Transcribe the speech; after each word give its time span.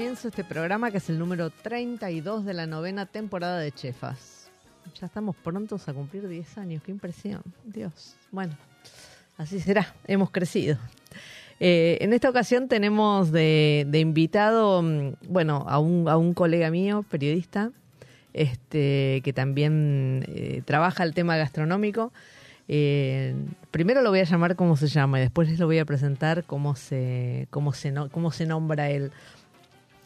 Comienzo 0.00 0.28
este 0.28 0.44
programa 0.44 0.90
que 0.90 0.96
es 0.96 1.10
el 1.10 1.18
número 1.18 1.50
32 1.50 2.46
de 2.46 2.54
la 2.54 2.66
novena 2.66 3.04
temporada 3.04 3.58
de 3.58 3.70
Chefas. 3.70 4.48
Ya 4.98 5.04
estamos 5.04 5.36
prontos 5.36 5.86
a 5.90 5.92
cumplir 5.92 6.26
10 6.26 6.56
años, 6.56 6.82
qué 6.82 6.90
impresión, 6.90 7.42
Dios. 7.66 8.14
Bueno, 8.32 8.54
así 9.36 9.60
será, 9.60 9.94
hemos 10.06 10.30
crecido. 10.30 10.78
Eh, 11.60 11.98
en 12.00 12.14
esta 12.14 12.30
ocasión 12.30 12.66
tenemos 12.66 13.30
de, 13.30 13.86
invitado, 13.92 14.80
mm, 14.80 15.16
bueno, 15.28 15.66
a 15.68 15.78
un, 15.78 16.08
a 16.08 16.16
un 16.16 16.32
colega 16.32 16.70
mío, 16.70 17.04
periodista, 17.10 17.70
este, 18.32 19.20
que 19.22 19.34
también 19.34 20.24
eh, 20.28 20.62
trabaja 20.64 21.02
el 21.02 21.12
tema 21.12 21.36
gastronómico. 21.36 22.10
Eh, 22.68 23.34
primero 23.70 24.00
lo 24.00 24.08
voy 24.08 24.20
a 24.20 24.24
llamar 24.24 24.56
como 24.56 24.78
se 24.78 24.86
llama 24.86 25.18
y 25.18 25.22
después 25.24 25.50
les 25.50 25.58
lo 25.58 25.66
voy 25.66 25.78
a 25.78 25.84
presentar 25.84 26.44
cómo 26.44 26.74
se, 26.74 27.48
cómo 27.50 27.74
se, 27.74 27.92
no- 27.92 28.08
cómo 28.08 28.30
se 28.30 28.46
nombra 28.46 28.88
él. 28.88 29.12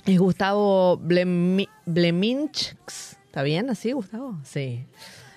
Es 0.06 0.18
Gustavo 0.18 0.98
Blemi- 0.98 1.68
Bleminchks. 1.86 3.18
¿Está 3.26 3.42
bien 3.42 3.70
así, 3.70 3.92
Gustavo? 3.92 4.38
Sí. 4.44 4.84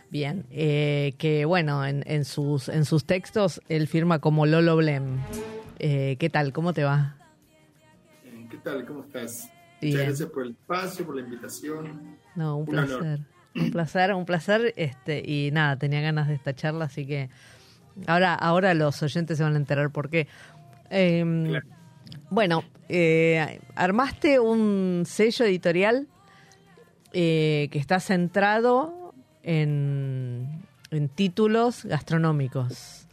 Bien. 0.10 0.46
Eh, 0.52 1.14
que 1.18 1.46
bueno, 1.46 1.86
en, 1.86 2.04
en 2.06 2.26
sus, 2.26 2.70
en 2.70 2.86
sus 2.86 3.06
textos 3.06 3.62
él 3.70 3.88
firma 3.88 4.20
como 4.20 4.46
Lolo 4.46 4.76
Blem. 4.78 5.18
Eh, 5.80 6.18
¿Qué 6.20 6.30
tal? 6.30 6.54
¿Cómo 6.54 6.74
te 6.74 6.84
va? 6.84 7.16
Eh, 8.26 8.48
¿Qué 8.50 8.58
tal? 8.58 8.86
¿Cómo 8.86 9.02
estás? 9.04 9.50
Bien. 9.82 9.94
Muchas 9.94 10.08
gracias 10.08 10.30
por 10.30 10.44
el 10.46 10.52
espacio, 10.52 11.06
por 11.06 11.16
la 11.16 11.22
invitación. 11.22 12.18
No, 12.36 12.58
un 12.58 12.70
Un 12.70 12.78
honor. 12.80 13.00
placer. 13.00 13.20
Un 13.56 13.72
placer, 13.72 14.14
un 14.14 14.26
placer. 14.26 14.74
Este, 14.78 15.24
y 15.26 15.50
nada, 15.52 15.78
tenía 15.78 16.02
ganas 16.02 16.28
de 16.28 16.36
esta 16.36 16.54
charla, 16.54 16.86
así 16.86 17.06
que 17.08 17.30
ahora, 18.06 18.34
ahora 18.36 18.74
los 18.74 19.02
oyentes 19.02 19.38
se 19.38 19.44
van 19.44 19.54
a 19.54 19.58
enterar 19.58 19.92
por 19.92 20.10
qué. 20.10 20.28
Em, 20.90 21.48
Claro. 21.48 21.68
Bueno, 22.30 22.64
eh, 22.90 23.62
armaste 23.76 24.40
un 24.40 25.04
sello 25.06 25.46
editorial 25.46 26.08
eh, 27.14 27.70
que 27.72 27.80
está 27.80 28.02
centrado 28.02 29.14
en, 29.44 30.62
en 30.92 31.08
títulos 31.08 31.86
gastronómicos, 31.86 33.08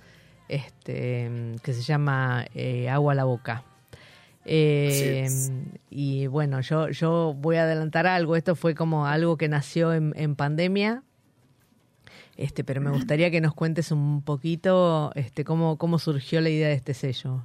este, 0.48 1.30
que 1.62 1.72
se 1.72 1.82
llama 1.82 2.44
eh, 2.54 2.88
Agua 2.88 3.12
a 3.12 3.14
la 3.16 3.24
Boca. 3.24 3.62
Eh, 4.46 5.28
y 5.90 6.26
bueno, 6.26 6.60
yo, 6.60 6.90
yo 6.90 7.34
voy 7.38 7.56
a 7.56 7.62
adelantar 7.62 8.08
algo. 8.08 8.34
Esto 8.34 8.56
fue 8.56 8.74
como 8.74 9.06
algo 9.06 9.36
que 9.36 9.48
nació 9.48 9.94
en, 9.94 10.12
en 10.16 10.34
pandemia. 10.34 11.04
Este, 12.36 12.64
pero 12.64 12.80
me 12.80 12.90
gustaría 12.90 13.30
que 13.30 13.40
nos 13.40 13.54
cuentes 13.54 13.92
un 13.92 14.22
poquito 14.22 15.12
este, 15.14 15.44
cómo, 15.44 15.78
cómo 15.78 16.00
surgió 16.00 16.40
la 16.40 16.50
idea 16.50 16.68
de 16.68 16.74
este 16.74 16.94
sello. 16.94 17.44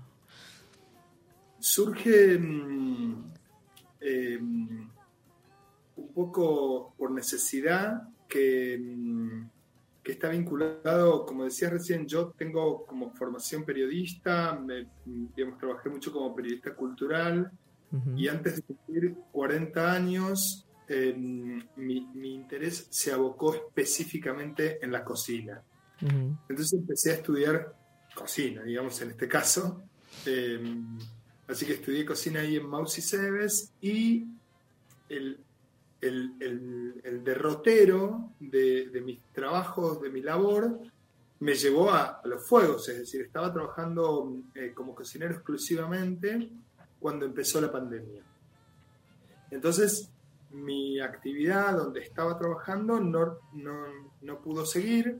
Surge 1.60 2.40
eh, 4.02 4.40
un 4.40 4.92
poco 6.14 6.94
por 6.98 7.12
necesidad 7.12 8.04
que, 8.28 8.78
mm, 8.80 9.50
que 10.04 10.12
está 10.14 10.30
vinculado, 10.30 11.26
como 11.26 11.44
decías 11.44 11.72
recién, 11.72 12.08
yo 12.08 12.34
tengo 12.38 12.86
como 12.86 13.12
formación 13.12 13.66
periodista, 13.66 14.54
me, 14.56 14.88
digamos, 15.06 15.60
trabajé 15.60 15.90
mucho 15.90 16.12
como 16.12 16.36
periodista 16.36 16.74
cultural, 16.74 17.52
Ujú. 17.92 18.18
Y 18.18 18.28
antes 18.28 18.58
de 18.58 18.62
cumplir 18.64 19.16
40 19.32 19.92
años, 19.92 20.68
eh, 20.88 21.14
mi, 21.16 22.08
mi 22.14 22.36
interés 22.36 22.88
se 22.90 23.12
abocó 23.12 23.56
específicamente 23.56 24.84
en 24.84 24.92
la 24.92 25.04
cocina. 25.04 25.62
Ujú. 26.02 26.38
Entonces 26.50 26.74
empecé 26.74 27.12
a 27.12 27.16
estudiar 27.16 27.76
cocina, 28.16 28.64
digamos 28.64 29.02
en 29.02 29.12
este 29.12 29.28
caso. 29.28 29.84
Eh, 30.26 30.60
así 31.50 31.66
que 31.66 31.74
estudié 31.74 32.06
cocina 32.06 32.40
ahí 32.42 32.56
en 32.58 32.68
Mausi 32.68 33.02
Cebes 33.02 33.74
y 33.82 34.26
el, 35.10 35.38
el- 36.02 36.34
el- 36.40 37.02
el 37.04 37.24
derrotero 37.24 38.30
de, 38.40 38.88
de 38.90 39.02
mis 39.02 39.20
trabajos, 39.34 40.02
de 40.02 40.10
mi 40.10 40.22
labor, 40.22 40.80
me 41.42 41.56
llevó 41.56 41.90
a, 41.92 42.20
a 42.24 42.28
los 42.28 42.48
fuegos, 42.48 42.88
es 42.90 43.00
decir, 43.00 43.22
estaba 43.22 43.52
trabajando 43.52 44.38
eh, 44.56 44.72
como 44.74 44.94
cocinero 44.96 45.34
exclusivamente 45.34 46.50
cuando 47.00 47.26
empezó 47.26 47.60
la 47.62 47.72
pandemia. 47.72 48.24
Entonces, 49.52 50.10
mi 50.52 51.00
actividad 51.00 51.78
donde 51.78 52.02
estaba 52.02 52.38
trabajando 52.38 53.00
no, 53.00 53.38
no, 53.54 53.86
no 54.22 54.42
pudo 54.42 54.66
seguir, 54.66 55.20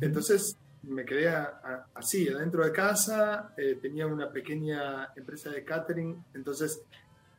entonces 0.00 0.56
me 0.88 1.04
quedé 1.04 1.28
a- 1.28 1.60
a- 1.62 1.86
así, 1.94 2.28
adentro 2.28 2.64
de 2.64 2.72
casa, 2.72 3.52
eh, 3.56 3.78
tenía 3.80 4.06
una 4.06 4.30
pequeña 4.30 5.10
empresa 5.16 5.50
de 5.50 5.64
catering, 5.64 6.24
entonces 6.34 6.80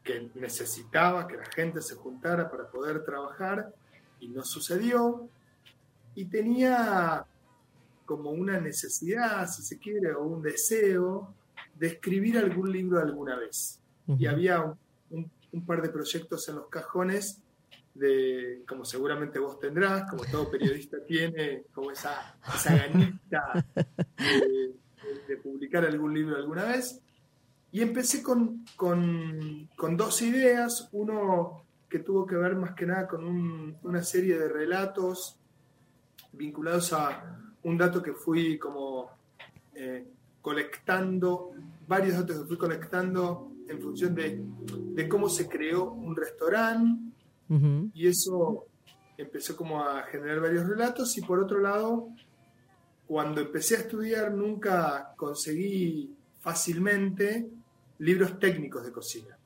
que 0.03 0.29
necesitaba 0.35 1.27
que 1.27 1.37
la 1.37 1.45
gente 1.45 1.81
se 1.81 1.95
juntara 1.95 2.49
para 2.49 2.69
poder 2.69 3.03
trabajar 3.03 3.73
y 4.19 4.27
no 4.29 4.43
sucedió. 4.43 5.27
Y 6.13 6.25
tenía 6.25 7.25
como 8.05 8.29
una 8.29 8.59
necesidad, 8.59 9.47
si 9.49 9.63
se 9.63 9.79
quiere, 9.79 10.13
o 10.13 10.23
un 10.23 10.41
deseo 10.43 11.33
de 11.75 11.87
escribir 11.87 12.37
algún 12.37 12.71
libro 12.71 12.99
alguna 12.99 13.35
vez 13.37 13.79
y 14.19 14.27
había 14.27 14.61
un, 14.61 14.77
un- 15.09 15.31
un 15.51 15.65
par 15.65 15.81
de 15.81 15.89
proyectos 15.89 16.47
en 16.49 16.55
los 16.57 16.67
cajones 16.69 17.39
de, 17.95 18.63
como 18.67 18.85
seguramente 18.85 19.39
vos 19.39 19.59
tendrás, 19.59 20.09
como 20.09 20.23
todo 20.25 20.51
periodista 20.51 20.97
tiene, 21.07 21.63
como 21.73 21.91
esa, 21.91 22.37
esa 22.53 22.75
ganita 22.75 23.65
de, 24.17 24.73
de- 25.27 25.37
publicar 25.37 25.83
algún 25.85 26.13
libro 26.13 26.35
alguna 26.35 26.65
vez. 26.65 27.01
Y 27.71 27.81
empecé 27.81 28.21
con, 28.21 28.63
con- 28.75 29.67
con 29.75 29.97
dos 29.97 30.21
ideas, 30.21 30.87
uno 30.91 31.63
que 31.89 31.99
tuvo 31.99 32.25
que 32.25 32.35
ver 32.35 32.55
más 32.55 32.73
que 32.73 32.85
nada 32.85 33.07
con 33.07 33.23
un- 33.23 33.77
una 33.83 34.03
serie 34.03 34.37
de 34.37 34.47
relatos 34.49 35.37
vinculados 36.33 36.91
a 36.93 37.39
un 37.63 37.77
dato 37.77 38.01
que 38.03 38.13
fui 38.13 38.57
como 38.59 39.09
eh, 39.73 40.05
colectando, 40.41 41.51
varios 41.87 42.17
datos 42.17 42.39
que 42.41 42.45
fui 42.45 42.57
colectando 42.57 43.51
en 43.67 43.81
función 43.81 44.13
de, 44.13 44.41
de 44.93 45.07
cómo 45.09 45.27
se 45.29 45.47
creó 45.49 45.91
un 45.91 46.15
restaurante 46.15 47.14
Y 47.93 48.07
eso 48.07 48.65
empezó 49.17 49.55
como 49.55 49.83
a 49.83 50.03
generar 50.03 50.41
varios 50.41 50.67
relatos 50.67 51.17
y 51.17 51.21
por 51.21 51.39
otro 51.39 51.59
lado, 51.59 52.09
cuando 53.07 53.41
empecé 53.41 53.75
a 53.77 53.79
estudiar 53.79 54.31
nunca 54.33 55.13
conseguí 55.15 56.13
fácilmente 56.39 57.47
libros 57.99 58.39
técnicos 58.39 58.83
de 58.85 58.91
cocina. 58.91 59.37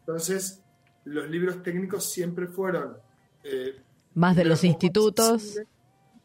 Entonces, 0.00 0.62
los 1.04 1.28
libros 1.28 1.62
técnicos 1.62 2.04
siempre 2.04 2.46
fueron... 2.46 2.96
eh, 3.42 3.80
Más 4.14 4.36
de 4.36 4.44
los 4.44 4.62
institutos. 4.64 5.58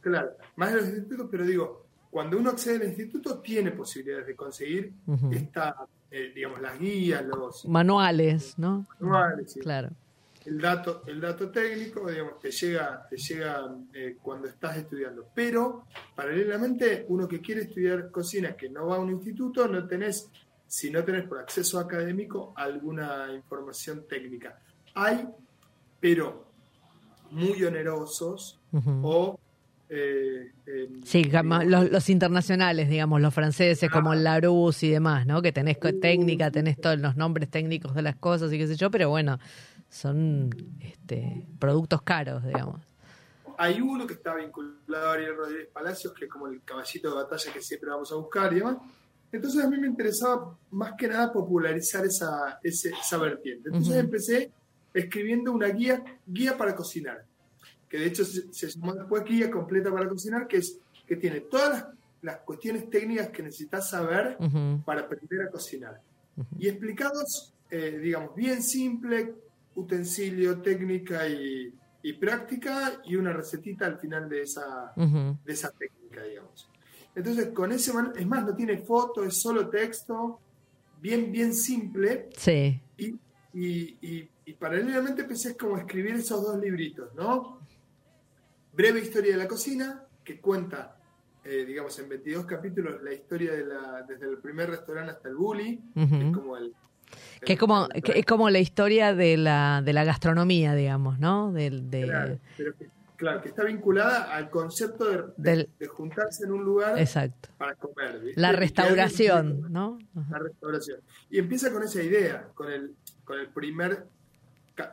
Claro, 0.02 0.32
más 0.58 0.74
de 0.74 0.82
los 0.82 0.90
institutos, 0.90 1.28
pero 1.32 1.46
digo, 1.46 1.86
cuando 2.12 2.38
uno 2.38 2.50
accede 2.52 2.76
al 2.76 2.90
instituto 2.90 3.40
tiene 3.40 3.72
posibilidades 3.72 4.28
de 4.28 4.36
conseguir 4.36 4.94
Ujú. 5.08 5.32
esta, 5.32 5.76
eh, 6.12 6.32
digamos, 6.36 6.62
las 6.62 6.78
guías, 6.78 7.26
los 7.26 7.66
Manuales, 7.66 8.54
¿no? 8.60 8.86
manuales. 9.00 9.58
Claro. 9.62 9.90
El 10.46 10.60
dato, 10.60 11.04
el 11.08 11.22
dato 11.22 11.50
técnico, 11.50 12.10
digamos, 12.10 12.40
te 12.40 12.52
llega, 12.52 13.06
te 13.10 13.18
llega 13.18 13.66
eh, 13.94 14.18
cuando 14.22 14.48
estás 14.48 14.78
estudiando. 14.78 15.28
Pero, 15.34 15.86
paralelamente, 16.16 17.06
uno 17.10 17.28
que 17.28 17.40
quiere 17.42 17.62
estudiar 17.62 18.12
cocina, 18.12 18.56
que 18.56 18.70
no 18.70 18.88
va 18.88 18.98
a 18.98 19.00
un 19.00 19.12
instituto, 19.12 19.68
no 19.68 19.88
tenés, 19.88 20.30
si 20.68 20.90
no 20.92 21.04
tenés 21.04 21.24
por 21.28 21.40
acceso 21.40 21.80
académico, 21.80 22.54
alguna 22.56 23.28
información 23.34 24.06
técnica. 24.08 24.60
Hay, 24.96 25.28
pero 26.00 26.46
muy 27.32 27.64
onerosos 27.64 28.60
o... 29.02 29.40
eh, 29.90 30.52
Sí, 31.04 31.24
digamos, 31.24 31.66
los, 31.66 31.92
los 31.92 32.10
internacionales, 32.10 32.90
digamos, 32.90 33.22
los 33.22 33.34
franceses 33.34 33.90
como 33.90 34.12
Ah. 34.12 34.16
el 34.16 34.24
Larousse 34.24 34.84
y 34.88 34.90
demás, 34.90 35.26
¿no? 35.26 35.42
Que 35.42 35.52
tenés 35.52 35.78
Uh, 35.78 36.00
técnica, 36.00 36.50
tenés 36.52 36.80
todos 36.80 37.00
los 37.00 37.16
nombres 37.16 37.50
técnicos 37.50 37.94
de 37.96 38.02
las 38.02 38.16
cosas 38.16 38.52
y 38.54 38.58
qué 38.58 38.68
sé 38.68 38.76
yo, 38.76 38.90
pero 38.92 39.10
bueno, 39.10 39.40
son 39.94 40.50
este, 40.80 41.46
productos 41.60 42.02
caros, 42.02 42.44
digamos. 42.44 42.82
Hay 43.58 43.80
uno 43.80 44.08
que 44.08 44.14
está 44.16 44.34
vinculado 44.36 45.10
a 45.10 45.14
Ariel 45.14 45.36
Rodríguez 45.36 45.68
Palacios, 45.72 46.14
que 46.14 46.26
es 46.26 46.32
como 46.32 46.48
el 46.48 46.62
caballito 46.64 47.10
de 47.10 47.16
batalla 47.16 47.54
que 47.54 47.62
siempre 47.62 47.90
vamos 47.92 48.12
a 48.12 48.16
buscar 48.16 48.52
y 48.52 48.58
demás. 48.58 48.78
Entonces 49.32 49.64
a 49.64 49.70
mí 49.70 49.78
me 49.78 49.88
interesaba 49.88 50.58
más 50.72 50.94
que 50.98 51.08
nada 51.08 51.32
popularizar 51.32 52.06
esa, 52.06 52.60
ese- 52.64 52.90
esa 52.92 53.18
vertiente. 53.18 53.70
Entonces 53.70 53.92
Ujú. 53.94 54.00
empecé 54.06 54.52
escribiendo 54.94 55.52
una 55.52 55.68
guía, 55.68 56.04
guía 56.26 56.58
para 56.58 56.76
cocinar, 56.76 57.24
que 57.90 57.98
de 58.00 58.06
hecho 58.08 58.26
se, 58.26 58.52
se 58.54 58.68
llamó 58.70 58.94
después 58.94 59.24
Guía 59.24 59.50
Completa 59.52 59.92
para 59.92 60.08
Cocinar, 60.10 60.48
que, 60.48 60.58
es, 60.58 60.80
que 61.08 61.16
tiene 61.16 61.42
todas 61.42 61.70
las, 61.70 61.86
las 62.22 62.38
cuestiones 62.42 62.90
técnicas 62.90 63.30
que 63.30 63.44
necesitas 63.44 63.90
saber 63.90 64.38
Ujú, 64.40 64.82
para 64.86 65.02
aprender 65.02 65.42
a 65.48 65.50
cocinar. 65.52 66.00
Ujú. 66.38 66.56
Y 66.60 66.68
explicados, 66.68 67.54
eh, 67.70 68.00
digamos, 68.02 68.36
bien 68.36 68.62
simple, 68.64 69.34
utensilio, 69.76 70.62
técnica 70.62 71.28
y, 71.28 71.74
y 72.04 72.14
práctica, 72.14 73.02
y 73.06 73.16
una 73.16 73.34
recetita 73.34 73.86
al 73.86 73.98
final 74.00 74.30
de 74.30 74.42
esa, 74.42 74.94
ujú. 74.96 75.38
de 75.46 75.54
esa 75.54 75.72
técnica, 75.72 76.24
digamos. 76.24 76.70
Entonces, 77.16 77.50
con 77.50 77.72
ese 77.72 77.92
es 78.18 78.28
más, 78.28 78.46
no 78.46 78.56
tiene 78.56 78.78
foto, 78.80 79.24
es 79.24 79.40
solo 79.40 79.70
texto, 79.70 80.40
bien, 81.00 81.32
bien 81.32 81.54
simple, 81.54 82.30
Sí, 82.38 82.82
y, 82.98 83.16
y- 83.54 83.98
y- 84.02 84.30
y 84.46 84.54
paralelamente 84.54 85.22
empecé 85.22 85.56
como 85.56 85.76
a 85.76 85.80
escribir 85.82 86.16
esos 86.16 86.44
dos 86.44 86.60
libritos, 86.60 87.14
¿no? 87.16 87.60
Breve 88.74 89.00
historia 89.02 89.34
de 89.34 89.38
la 89.38 89.48
cocina, 89.48 90.04
que 90.24 90.40
cuenta, 90.42 90.98
eh, 91.44 91.64
digamos, 91.66 91.98
en 92.00 92.10
22 92.10 92.46
capítulos 92.46 93.02
la 93.04 93.14
historia 93.14 93.54
de 93.54 93.66
la, 93.66 94.02
desde 94.08 94.28
el 94.30 94.38
primer 94.40 94.70
restaurante 94.72 95.12
hasta 95.12 95.30
el 95.30 95.36
bully, 95.36 95.80
que 95.94 96.02
es 96.30 96.34
como 96.36 96.58
el... 96.58 96.74
que 97.46 97.54
es 97.54 97.60
como, 97.60 97.88
que 97.90 98.20
es 98.20 98.26
como 98.26 98.50
la 98.50 98.60
historia 98.60 99.14
de 99.14 99.38
la, 99.38 99.82
de 99.84 99.94
la 99.94 100.04
gastronomía, 100.04 100.74
digamos, 100.76 101.20
¿no? 101.20 101.52
Del, 101.52 101.90
de, 101.90 102.04
Claro, 102.04 102.40
pero 102.58 102.76
que, 102.78 102.88
claro, 103.18 103.42
que 103.42 103.50
está 103.50 103.64
vinculada 103.64 104.24
al 104.34 104.50
concepto 104.50 105.06
de, 105.10 105.18
de- 105.18 105.24
Del- 105.38 105.70
de 105.80 105.88
juntarse 105.88 106.46
en 106.46 106.52
un 106.52 106.64
lugar 106.64 106.98
Exacto. 107.00 107.50
para 107.58 107.76
comer. 107.76 108.20
¿viste? 108.20 108.40
La 108.42 108.52
restauración, 108.52 109.72
¿no? 109.72 110.00
La 110.30 110.40
restauración. 110.40 111.00
Y 111.30 111.40
empieza 111.40 111.72
con 111.72 111.84
esa 111.84 112.02
idea, 112.02 112.48
con 112.54 112.72
el, 112.72 112.96
con 113.24 113.40
el 113.40 113.48
primer 113.50 114.06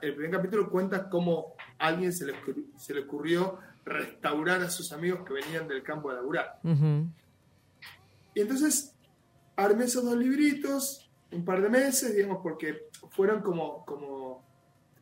el 0.03 0.15
primer 0.15 0.31
capítulo 0.33 0.69
cuenta 0.69 1.09
cómo 1.09 1.55
a 1.79 1.87
alguien 1.87 2.13
se 2.13 2.27
le, 2.27 2.35
se 2.77 2.93
le 2.93 3.01
ocurrió 3.01 3.59
restaurar 3.87 4.61
a 4.61 4.69
sus 4.69 4.93
amigos 4.93 5.21
que 5.27 5.33
venían 5.33 5.67
del 5.67 5.83
campo 5.83 6.11
a 6.11 6.15
laburar. 6.17 6.59
Ujú. 6.63 7.07
Y 8.35 8.41
entonces 8.43 8.95
armé 9.57 9.85
esos 9.85 10.05
dos 10.05 10.17
libritos, 10.17 11.10
un 11.33 11.45
par 11.45 11.63
de 11.63 11.69
meses, 11.69 12.15
digamos, 12.15 12.39
porque 12.43 12.89
fueron 13.11 13.41
como, 13.43 13.85
como 13.85 14.45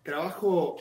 trabajo 0.03 0.77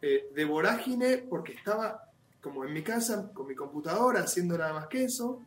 eh, 0.00 0.28
de 0.34 0.44
vorágine, 0.44 1.18
porque 1.18 1.52
estaba 1.52 2.02
como 2.40 2.64
en 2.64 2.72
mi 2.72 2.82
casa 2.82 3.32
con 3.32 3.46
mi 3.46 3.54
computadora 3.54 4.20
haciendo 4.20 4.56
nada 4.58 4.72
más 4.74 4.86
que 4.88 5.04
eso. 5.04 5.42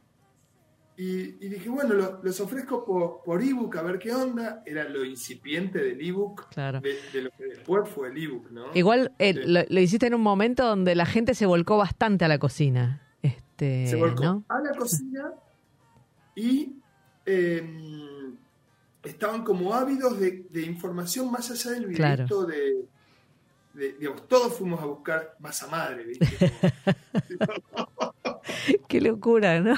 Y, 0.97 1.43
y 1.45 1.49
dije, 1.49 1.67
bueno, 1.67 1.93
lo- 1.93 2.23
los 2.23 2.39
ofrezco 2.39 2.85
por, 2.85 3.21
por 3.23 3.41
ebook 3.43 3.75
a 3.75 3.81
ver 3.81 3.99
qué 3.99 4.13
onda. 4.13 4.63
Era 4.65 4.85
lo 4.87 5.03
incipiente 5.03 5.79
del 5.79 5.99
ebook, 5.99 6.47
Claro. 6.49 6.79
de, 6.79 6.95
de 7.11 7.21
lo 7.23 7.31
que 7.31 7.43
después 7.47 7.89
fue 7.89 8.09
el 8.09 8.17
ebook, 8.23 8.49
¿no? 8.51 8.67
Igual 8.73 9.11
eh, 9.19 9.33
Sí. 9.33 9.39
lo, 9.45 9.59
lo 9.67 9.79
hiciste 9.81 10.07
en 10.07 10.13
un 10.15 10.21
momento 10.21 10.65
donde 10.65 10.95
la 10.95 11.05
gente 11.05 11.33
se 11.35 11.45
volcó 11.45 11.75
bastante 11.77 12.23
a 12.23 12.29
la 12.29 12.39
cocina. 12.39 13.01
Este, 13.21 13.87
se 13.87 13.97
volcó 13.97 14.23
¿no? 14.23 14.43
a 14.47 14.59
la 14.61 14.71
cocina 14.77 15.33
y 16.33 16.77
eh, 17.25 17.61
estaban 19.05 19.43
como 19.43 19.73
ávidos 19.73 20.19
de, 20.19 20.45
de 20.49 20.61
información 20.63 21.31
más 21.31 21.49
allá 21.51 21.71
del 21.71 21.87
Claro. 21.93 22.25
videito 22.25 22.45
de, 22.45 22.85
de- 23.73 23.93
digamos, 23.93 24.27
todos 24.27 24.57
fuimos 24.57 24.81
a 24.81 24.85
buscar 24.85 25.35
masa 25.39 25.67
madre, 25.67 26.03
¿viste? 26.05 26.27
Qué 28.87 29.01
locura, 29.01 29.59
¿no? 29.59 29.75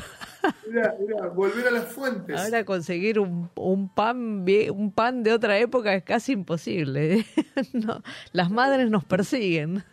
Era, 0.69 0.95
era 0.99 1.27
volver 1.29 1.67
a 1.67 1.71
las 1.71 1.91
fuentes. 1.91 2.39
Ahora 2.39 2.63
conseguir 2.65 3.19
un, 3.19 3.49
un 3.55 3.89
pan 3.93 4.45
un 4.71 4.91
pan 4.91 5.23
de 5.23 5.33
otra 5.33 5.57
época 5.59 5.93
es 5.93 6.03
casi 6.03 6.33
imposible. 6.33 7.25
No, 7.73 8.03
las 8.33 8.51
madres 8.51 8.89
nos 8.91 9.03
persiguen. 9.03 9.83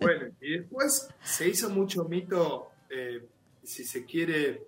Bueno, 0.00 0.26
y 0.40 0.58
después 0.58 1.08
se 1.22 1.48
hizo 1.48 1.70
mucho 1.70 2.04
mito, 2.04 2.70
eh, 2.90 3.24
si 3.62 3.84
se 3.84 4.04
quiere, 4.04 4.64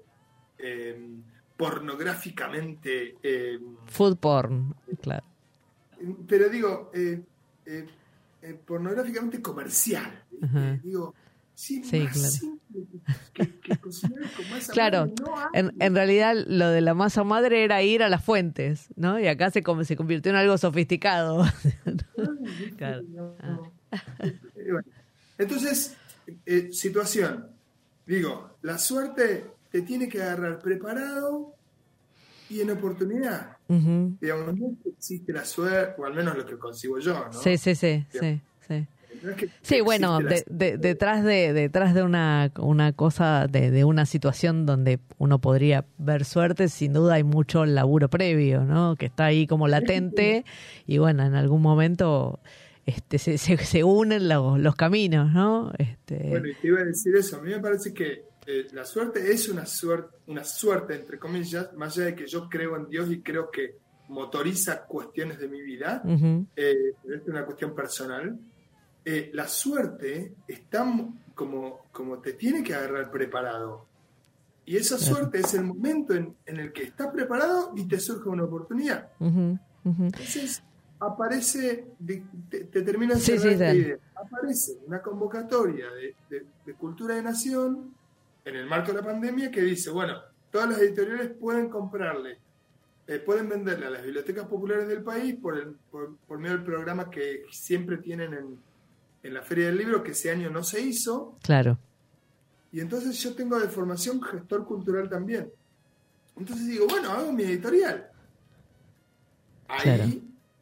eh, 0.59 1.09
pornográficamente, 1.57 3.17
eh, 3.23 3.59
Food 3.87 4.17
porn, 4.19 4.75
claro. 5.03 5.25
pero 6.27 6.49
digo, 6.49 6.91
eh, 6.95 7.23
eh, 7.67 7.87
pornográficamente 8.67 9.41
comercial. 9.41 10.23
Digo, 10.83 11.15
sí, 11.55 11.83
Sí, 11.85 12.07
claro. 12.07 12.59
que, 13.33 13.61
que- 13.61 13.77
con 13.79 13.93
masa 14.51 14.73
Claro, 14.73 15.07
madre 15.07 15.15
no. 15.25 15.35
En, 15.55 15.73
en 15.81 15.95
realidad 15.95 16.35
lo 16.47 16.69
de 16.69 16.81
la 16.81 16.93
masa 16.95 17.25
madre 17.25 17.65
era 17.65 17.83
ir 17.83 18.03
a 18.03 18.09
las 18.09 18.23
fuentes, 18.25 18.89
¿no? 18.97 19.19
Y 19.21 19.27
acá 19.29 19.51
se, 19.51 19.63
como- 19.63 19.85
se 19.85 19.97
convirtió 19.97 20.31
en 20.31 20.37
algo 20.37 20.59
sofisticado. 20.59 21.45
Claro. 22.77 23.03
No, 23.09 23.37
Ah. 23.41 23.59
no. 24.67 24.81
Entonces, 25.39 25.97
eh, 26.47 26.69
situación. 26.73 27.49
Digo, 28.07 28.57
la 28.63 28.77
suerte 28.79 29.47
te 29.75 29.83
tiene 29.83 30.09
que 30.09 30.23
agarrar 30.23 30.61
preparado 30.61 31.53
y 32.49 32.61
en 32.61 32.71
oportunidad. 32.71 33.57
Digamos, 33.67 34.55
no 34.57 34.69
es 34.69 34.83
que 34.85 34.91
existe 34.91 35.33
la 35.33 35.45
suerte, 35.45 36.01
o 36.01 36.05
al 36.05 36.15
menos 36.15 36.37
lo 36.37 36.47
que 36.47 36.57
consigo 36.57 37.01
yo, 37.01 37.13
¿no? 37.25 37.33
Sí, 37.33 37.59
sí, 37.59 37.75
sí, 37.75 38.07
sí, 38.09 38.41
sí. 38.69 38.87
No 39.21 39.31
es 39.33 39.37
que 39.37 39.49
Sí, 39.63 39.81
bueno, 39.81 40.21
de- 40.21 40.77
detrás 40.79 41.25
de 41.25 41.53
detrás 41.53 41.93
de 41.93 42.05
una, 42.05 42.53
una 42.61 42.93
cosa, 42.93 43.49
de, 43.49 43.73
de 43.73 43.83
una 43.85 44.07
situación 44.07 44.65
donde 44.65 45.01
uno 45.19 45.41
podría 45.41 45.85
ver 45.99 46.25
suerte, 46.25 46.69
sin 46.69 46.93
duda 46.93 47.15
hay 47.15 47.25
mucho 47.25 47.67
laburo 47.67 48.09
previo, 48.09 48.63
¿no? 48.63 48.95
Que 48.95 49.07
está 49.07 49.25
ahí 49.25 49.49
como 49.49 49.67
latente 49.67 50.45
y 50.87 50.99
bueno, 50.99 51.25
en 51.25 51.35
algún 51.35 51.63
momento 51.63 52.39
este, 52.87 53.19
se, 53.19 53.39
se, 53.39 53.57
se 53.57 53.83
unen 53.83 54.29
los, 54.29 54.57
los 54.61 54.77
caminos, 54.77 55.33
¿no? 55.33 55.73
Este, 55.79 56.29
Bueno, 56.29 56.47
y 56.47 56.55
te 56.55 56.69
iba 56.69 56.81
a 56.81 56.85
decir 56.85 57.17
eso. 57.17 57.39
A 57.39 57.43
mí 57.43 57.51
me 57.51 57.59
parece 57.59 57.93
que 57.93 58.23
eh, 58.47 58.67
la 58.73 58.85
suerte 58.85 59.31
es 59.33 59.49
una 59.49 59.67
suerte, 59.67 60.17
una 60.27 60.45
suerte, 60.45 60.95
entre 60.95 61.19
comillas, 61.19 61.73
más 61.75 61.97
allá 61.97 62.07
de 62.07 62.15
que 62.15 62.27
yo 62.27 62.49
creo 62.49 62.77
en 62.77 62.89
Dios 62.89 63.11
y 63.11 63.23
creo 63.23 63.51
que 63.51 63.77
motoriza 64.09 64.85
cuestiones 64.85 65.39
de 65.39 65.49
mi 65.49 65.63
vida, 65.63 66.03
ujú, 66.05 66.47
eh, 66.57 66.93
pero 67.03 67.17
es 67.17 67.27
una 67.29 67.45
cuestión 67.45 67.75
personal. 67.75 68.39
eh, 69.07 69.31
la 69.35 69.47
suerte 69.49 70.35
está 70.49 70.87
como, 71.35 71.87
como 71.93 72.21
te 72.21 72.33
tiene 72.35 72.63
que 72.63 72.75
agarrar 72.75 73.11
preparado. 73.11 73.87
Y 74.67 74.77
esa 74.79 74.97
suerte 74.97 75.41
es 75.41 75.53
el 75.53 75.65
momento 75.65 76.15
en, 76.15 76.35
en 76.47 76.57
el 76.59 76.73
que 76.73 76.85
estás 76.85 77.09
preparado 77.13 77.73
y 77.77 77.87
te 77.87 78.01
surge 78.01 78.29
una 78.31 78.45
oportunidad. 78.45 79.11
ujú, 79.21 79.59
ujú. 79.85 80.05
Entonces 80.05 80.63
aparece, 80.99 81.87
de- 81.99 82.25
te, 82.49 82.65
te 82.65 82.83
termino 82.83 83.15
de 83.15 83.21
Sí, 83.21 83.33
idea. 83.33 83.99
aparece 84.15 84.73
una 84.87 85.03
convocatoria 85.03 85.91
de, 85.91 86.15
de- 86.31 86.47
de 86.65 86.75
Cultura 86.75 87.15
de 87.17 87.23
Nación 87.23 87.95
en 88.45 88.57
el 88.57 88.67
marco 88.67 88.93
de 88.93 88.99
la 88.99 89.05
pandemia 89.05 89.51
que 89.51 89.63
dice, 89.63 89.91
bueno, 89.91 90.19
todas 90.51 90.71
las 90.71 90.79
editoriales 90.81 91.33
pueden 91.39 91.69
comprarle, 91.69 92.39
eh, 93.07 93.19
pueden 93.19 93.49
venderle 93.49 93.87
a 93.87 93.91
las 93.91 94.03
bibliotecas 94.03 94.47
populares 94.47 94.89
del 94.89 95.03
país 95.03 95.35
por, 95.37 95.59
el, 95.59 95.75
por, 95.91 96.17
por 96.27 96.39
medio 96.39 96.57
del 96.57 96.65
programa 96.65 97.11
que 97.11 97.45
siempre 97.51 97.99
tienen 97.99 98.33
en, 98.35 98.59
en 99.23 99.35
la 99.35 99.43
Feria 99.43 99.67
del 99.67 99.79
Libro, 99.79 100.03
que 100.03 100.13
ese 100.13 100.31
año 100.31 100.51
no 100.51 100.63
se 100.63 100.81
hizo, 100.81 101.37
Claro, 101.43 101.79
y 102.73 102.81
entonces 102.81 103.17
yo 103.23 103.35
tengo 103.35 103.59
de 103.61 103.69
formación 103.69 104.21
gestor 104.21 104.67
cultural 104.67 105.09
también. 105.09 105.49
Entonces 106.37 106.67
digo, 106.67 106.87
bueno, 106.89 107.09
hago 107.13 107.31
mi 107.33 107.45
editorial. 107.45 108.09
Ahí, 109.69 109.81
Claro. 109.83 110.03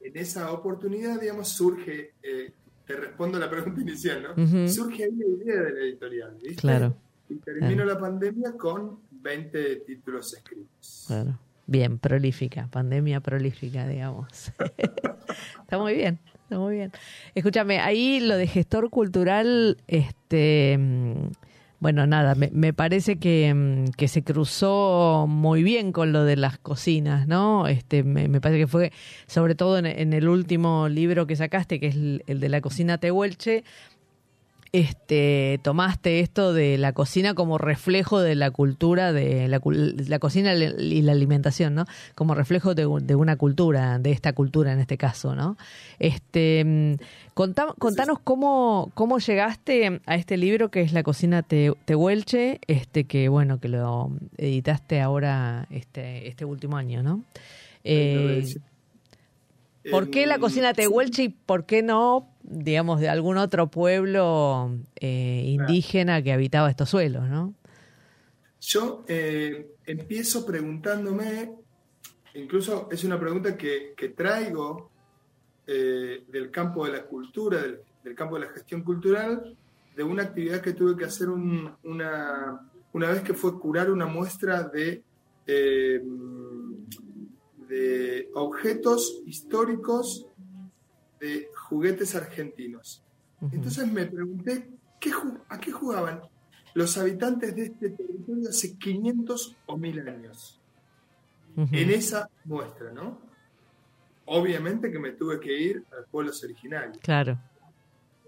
en 0.01 0.17
esa 0.17 0.53
oportunidad, 0.53 1.19
digamos, 1.19 1.49
surge, 1.49 2.13
eh, 2.23 2.53
te 2.87 2.97
respondo 2.97 3.39
a 3.39 3.41
la 3.41 3.49
pregunta 3.49 3.81
inicial, 3.81 4.23
¿no? 4.37 4.69
Surge 4.69 5.05
ahí 5.05 5.13
la 5.13 5.27
idea 5.27 5.63
de 5.63 5.73
la 5.73 5.81
editorial, 5.81 6.35
¿viste? 6.43 6.61
Claro. 6.61 6.95
Y 7.33 7.37
termino 7.37 7.85
la 7.85 7.99
pandemia 7.99 8.53
con 8.53 8.99
20 9.11 9.77
títulos 9.77 10.35
escritos. 10.35 11.05
claro. 11.07 11.39
Bien, 11.67 11.99
prolífica, 11.99 12.69
pandemia 12.71 13.21
prolífica, 13.21 13.87
digamos. 13.87 14.53
Está 15.63 15.79
muy 15.79 15.95
bien. 15.95 16.19
Está 16.35 16.59
muy 16.59 16.75
bien. 16.75 16.93
Escúchame, 17.35 17.81
ahí 17.81 18.21
lo 18.21 18.37
de 18.37 18.47
gestor 18.47 18.91
cultural, 18.91 19.79
este, 19.87 20.79
bueno, 21.79 22.07
nada, 22.07 22.35
me, 22.35 22.51
me 22.53 22.73
parece 22.73 23.17
que, 23.17 23.87
que 23.97 24.07
se 24.07 24.23
cruzó 24.23 25.27
muy 25.29 25.63
bien 25.63 25.93
con 25.93 26.13
lo 26.13 26.25
de 26.25 26.37
las 26.37 26.59
cocinas, 26.59 27.27
¿no? 27.27 27.67
Este, 27.69 28.03
me, 28.03 28.29
me 28.29 28.41
parece 28.41 28.61
que 28.61 28.67
fue, 28.67 28.93
sobre 29.27 29.55
todo 29.55 29.79
en, 29.79 29.87
en 29.87 30.13
el 30.13 30.29
último 30.29 30.89
libro 30.89 31.27
que 31.27 31.37
sacaste, 31.37 31.81
que 31.81 31.87
es 31.87 31.95
el, 31.95 32.23
el 32.27 32.39
de 32.39 32.49
la 32.51 32.61
cocina 32.61 32.99
tehuelche, 32.99 33.65
este, 34.73 35.61
tomaste 35.63 36.21
esto 36.21 36.55
de 36.55 36.79
la 36.79 36.93
cocina 36.95 37.35
como 37.35 37.59
reflejo 37.59 38.21
de 38.21 38.35
la 38.35 38.51
cultura, 38.51 39.13
de 39.13 39.47
la, 39.47 39.61
la 39.65 40.19
cocina 40.19 40.55
y 40.55 41.03
la 41.03 41.13
alimentación, 41.13 41.75
¿no? 41.75 41.85
Como 42.15 42.35
reflejo 42.35 42.75
de, 42.75 42.89
de 43.03 43.15
una 43.15 43.37
cultura, 43.37 43.99
de 43.99 44.13
esta 44.13 44.33
cultura 44.33 44.73
en 44.73 44.81
este 44.81 44.97
caso, 44.97 45.35
¿no? 45.35 45.59
Este, 45.99 46.65
mm, 46.65 46.95
contá- 47.35 47.75
contanos 47.79 48.19
cómo, 48.25 48.91
cómo 48.95 49.19
llegaste 49.19 50.01
a 50.07 50.15
este 50.17 50.39
libro 50.39 50.71
que 50.71 50.81
es 50.81 50.95
La 50.95 51.03
cocina 51.03 51.43
te, 51.43 51.73
tehuelche, 51.85 52.59
este, 52.67 53.05
que 53.05 53.29
bueno, 53.29 53.61
que 53.61 53.69
lo 53.69 54.11
editaste 54.39 55.03
ahora 55.03 55.67
este, 55.71 56.29
este 56.29 56.47
último 56.47 56.79
año, 56.79 57.03
¿no? 57.03 57.23
Eh, 57.85 58.43
¿Por 59.91 60.11
qué 60.11 60.27
la 60.27 60.35
Em, 60.37 60.41
cocina 60.41 60.73
tehuelche 60.75 61.25
y 61.25 61.29
por 61.29 61.67
qué 61.67 61.83
no, 61.83 62.29
digamos, 62.43 63.01
de 63.01 63.09
algún 63.09 63.37
otro 63.37 63.69
pueblo 63.71 64.79
eh, 64.97 65.43
indígena 65.47 66.23
que 66.23 66.33
habitaba 66.33 66.71
estos 66.71 66.89
suelos, 66.91 67.29
no? 67.29 67.55
Yo 68.61 69.05
eh, 69.09 69.73
empiezo 69.87 70.47
preguntándome, 70.47 71.51
incluso 72.35 72.89
es 72.93 73.03
una 73.05 73.19
pregunta 73.19 73.57
que, 73.57 73.93
que 73.97 74.11
traigo 74.11 74.91
eh, 75.67 76.25
del 76.29 76.51
campo 76.51 76.87
de 76.87 76.93
la 76.93 77.03
cultura, 77.05 77.61
del, 77.61 77.81
del 78.05 78.15
campo 78.15 78.37
de 78.39 78.47
la 78.47 78.53
gestión 78.53 78.83
cultural, 78.83 79.57
de 79.97 80.03
una 80.05 80.23
actividad 80.23 80.61
que 80.61 80.73
tuve 80.73 80.97
que 80.97 81.05
hacer 81.05 81.29
un- 81.29 81.71
una, 81.85 82.61
una 82.93 83.11
vez 83.11 83.23
que 83.23 83.35
fue 83.35 83.59
curar 83.59 83.91
una 83.91 84.07
muestra 84.07 84.63
de, 84.63 85.03
de 87.73 88.29
objetos 88.35 89.23
históricos 89.25 90.27
de 91.19 91.49
juguetes 91.55 92.15
argentinos. 92.15 93.03
Entonces 93.51 93.91
me 93.91 94.05
pregunté, 94.05 94.69
¿qué 95.01 95.11
¿a 95.49 95.59
qué 95.59 95.73
jugaban 95.73 96.21
los 96.75 96.99
habitantes 96.99 97.57
de 97.57 97.63
este 97.63 97.91
territorio 97.91 98.51
hace 98.51 98.77
500 98.77 99.57
o 99.65 99.79
1000 99.79 100.09
años? 100.09 100.61
En 101.57 101.91
esa 101.91 102.29
muestra, 102.45 102.93
¿no? 102.93 103.19
Obviamente 104.27 104.93
que 104.93 104.99
me 104.99 105.13
tuve 105.13 105.41
que 105.41 105.59
ir 105.59 105.85
a 105.93 105.97
los 105.97 106.09
pueblos 106.09 106.45
originarios. 106.45 106.99
Claro, 106.99 107.39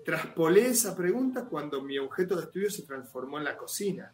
Traspolé 0.07 0.69
esa 0.69 0.97
pregunta 0.97 1.45
cuando 1.45 1.83
mi 1.83 1.99
objeto 1.99 2.37
de 2.37 2.45
estudio 2.45 2.71
se 2.71 2.83
transformó 2.83 3.39
en 3.39 3.45
la 3.45 3.57
cocina. 3.57 4.13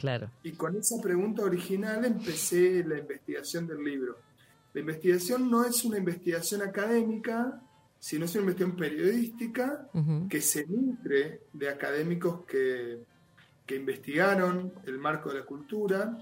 Claro. 0.00 0.30
Y 0.42 0.52
con 0.52 0.76
esa 0.76 1.00
pregunta 1.00 1.42
original 1.42 2.04
empecé 2.04 2.82
la 2.84 2.98
investigación 2.98 3.66
del 3.66 3.82
libro. 3.84 4.16
La 4.72 4.80
investigación 4.80 5.50
no 5.50 5.64
es 5.64 5.84
una 5.84 5.98
investigación 5.98 6.62
académica, 6.62 7.60
sino 7.98 8.24
es 8.24 8.34
una 8.34 8.42
investigación 8.42 8.76
periodística 8.78 9.88
Ujú. 9.92 10.28
que 10.28 10.40
se 10.40 10.66
nutre 10.66 11.42
de 11.52 11.68
académicos 11.68 12.44
que, 12.46 13.00
que 13.66 13.76
investigaron 13.76 14.72
el 14.86 14.98
marco 14.98 15.28
de 15.30 15.40
la 15.40 15.44
cultura 15.44 16.16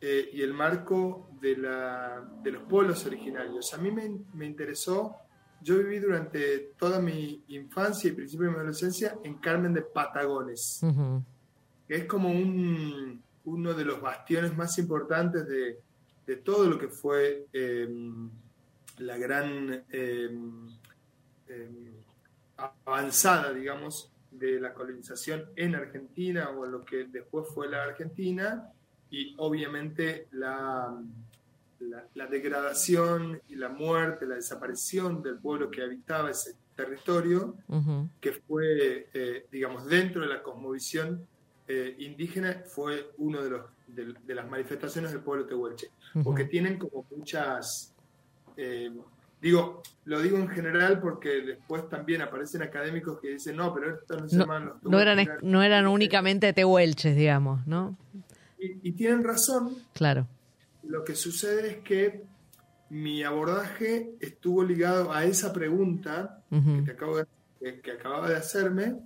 eh, 0.00 0.30
y 0.32 0.42
el 0.42 0.52
marco 0.52 1.30
de, 1.40 1.56
la, 1.56 2.28
de 2.42 2.50
los 2.52 2.64
pueblos 2.64 3.06
originarios. 3.06 3.72
A 3.74 3.78
mí 3.78 3.90
me, 3.90 4.10
me 4.34 4.46
interesó, 4.46 5.14
yo 5.62 5.78
viví 5.78 6.00
durante 6.00 6.72
toda 6.76 6.98
mi 7.00 7.44
infancia 7.48 8.08
y 8.10 8.12
principio 8.14 8.46
de 8.46 8.52
mi 8.52 8.56
adolescencia 8.58 9.16
en 9.22 9.34
Carmen 9.38 9.72
de 9.72 9.82
Patagones, 9.82 10.80
Ujú. 10.82 11.22
Que 11.86 11.96
es 11.96 12.04
como 12.04 12.30
un, 12.30 13.22
uno 13.44 13.74
de 13.74 13.84
los 13.84 14.00
bastiones 14.00 14.56
más 14.56 14.78
importantes 14.78 15.46
de, 15.48 15.78
de 16.26 16.36
todo 16.36 16.68
lo 16.68 16.78
que 16.78 16.88
fue 16.88 17.46
eh, 17.52 17.88
la 18.98 19.16
gran 19.18 19.84
eh, 19.90 20.30
avanzada, 22.56 23.52
digamos, 23.52 24.10
de 24.30 24.60
la 24.60 24.72
colonización 24.72 25.44
en 25.56 25.74
Argentina 25.74 26.50
o 26.50 26.64
en 26.64 26.72
lo 26.72 26.84
que 26.84 27.04
después 27.04 27.46
fue 27.52 27.68
la 27.68 27.84
Argentina 27.84 28.72
y 29.10 29.34
obviamente 29.38 30.28
la, 30.32 30.98
la, 31.80 32.06
la 32.14 32.26
degradación 32.26 33.40
y 33.48 33.56
la 33.56 33.68
muerte, 33.68 34.26
la 34.26 34.36
desaparición 34.36 35.22
del 35.22 35.38
pueblo 35.38 35.70
que 35.70 35.82
habitaba 35.82 36.30
ese 36.30 36.56
territorio, 36.74 37.56
Ujú. 37.68 38.08
que 38.20 38.32
fue, 38.32 39.08
eh, 39.12 39.46
digamos, 39.50 39.84
dentro 39.86 40.22
de 40.22 40.28
la 40.28 40.42
cosmovisión 40.42 41.26
eh, 41.68 41.94
indígena, 41.98 42.62
fue 42.66 43.12
uno 43.18 43.42
de, 43.42 43.50
los, 43.50 43.62
de, 43.86 44.14
de 44.26 44.34
las 44.34 44.48
manifestaciones 44.48 45.12
del 45.12 45.20
pueblo 45.20 45.46
tehuelche, 45.46 45.88
porque 46.24 46.42
Ujú. 46.42 46.50
tienen 46.50 46.78
como 46.78 47.06
muchas, 47.16 47.94
eh, 48.56 48.90
digo, 49.40 49.82
lo 50.04 50.20
digo 50.20 50.38
en 50.38 50.48
general 50.48 51.00
porque 51.00 51.28
después 51.42 51.88
también 51.88 52.22
aparecen 52.22 52.62
académicos 52.62 53.20
que 53.20 53.28
dicen, 53.30 53.56
no, 53.56 53.72
pero 53.74 53.94
esto 53.94 54.16
no 54.18 54.28
se 54.28 54.36
No, 54.36 54.44
llaman 54.44 54.64
los 54.82 54.82
no 54.92 55.00
eran, 55.00 55.28
no 55.42 55.62
eran 55.62 55.86
únicamente 55.86 56.52
tehuelches, 56.52 57.16
digamos, 57.16 57.66
¿no? 57.66 57.96
Y, 58.58 58.88
y 58.88 58.92
tienen 58.92 59.24
razón, 59.24 59.74
Claro. 59.92 60.26
lo 60.84 61.04
que 61.04 61.14
sucede 61.14 61.68
es 61.70 61.76
que 61.78 62.24
mi 62.90 63.22
abordaje 63.22 64.12
estuvo 64.20 64.62
ligado 64.62 65.12
a 65.12 65.24
esa 65.24 65.52
pregunta 65.52 66.42
que, 66.50 66.56
Ujú. 66.56 66.84
te 66.84 66.90
acabo 66.92 67.16
de- 67.16 67.26
que- 67.58 67.80
que 67.80 67.92
acababa 67.92 68.28
de 68.28 68.36
hacerme, 68.36 68.96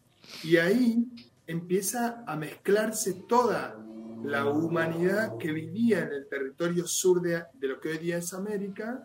y 0.43 0.57
ahí 0.57 1.05
empieza 1.47 2.25
a 2.27 2.37
mezclarse 2.37 3.15
toda 3.29 3.77
la 4.25 4.47
humanidad 4.47 5.37
que 5.39 5.53
vivía 5.53 6.01
en 6.01 6.13
el 6.13 6.27
territorio 6.27 6.87
sur 6.87 7.23
de, 7.23 7.45
de 7.55 7.69
lo 7.69 7.81
que 7.81 7.91
hoy 7.91 7.99
día 7.99 8.19
es 8.19 8.33
América 8.35 9.05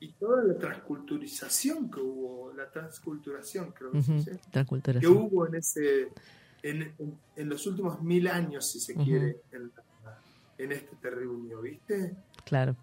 y 0.00 0.12
toda 0.12 0.44
la 0.44 0.56
transculturización 0.56 1.90
que 1.90 2.00
hubo, 2.00 2.52
la 2.54 2.70
transculturación 2.70 3.72
creo 3.72 3.92
que 3.92 4.02
se 4.02 4.10
Ujú. 4.10 4.18
dice, 4.20 4.40
Transcultura, 4.50 5.00
que 5.00 5.08
hubo 5.08 5.46
en 5.46 5.56
ese 5.56 6.08
en, 6.62 6.94
en- 7.36 7.48
los 7.48 7.66
últimos 7.66 8.00
mil 8.02 8.26
años, 8.28 8.70
si 8.70 8.80
se 8.80 8.94
quiere, 8.94 9.36
en, 10.58 10.72
este 10.72 10.96
terruño, 10.96 11.60
¿viste? 11.60 12.16
Claro. 12.44 12.74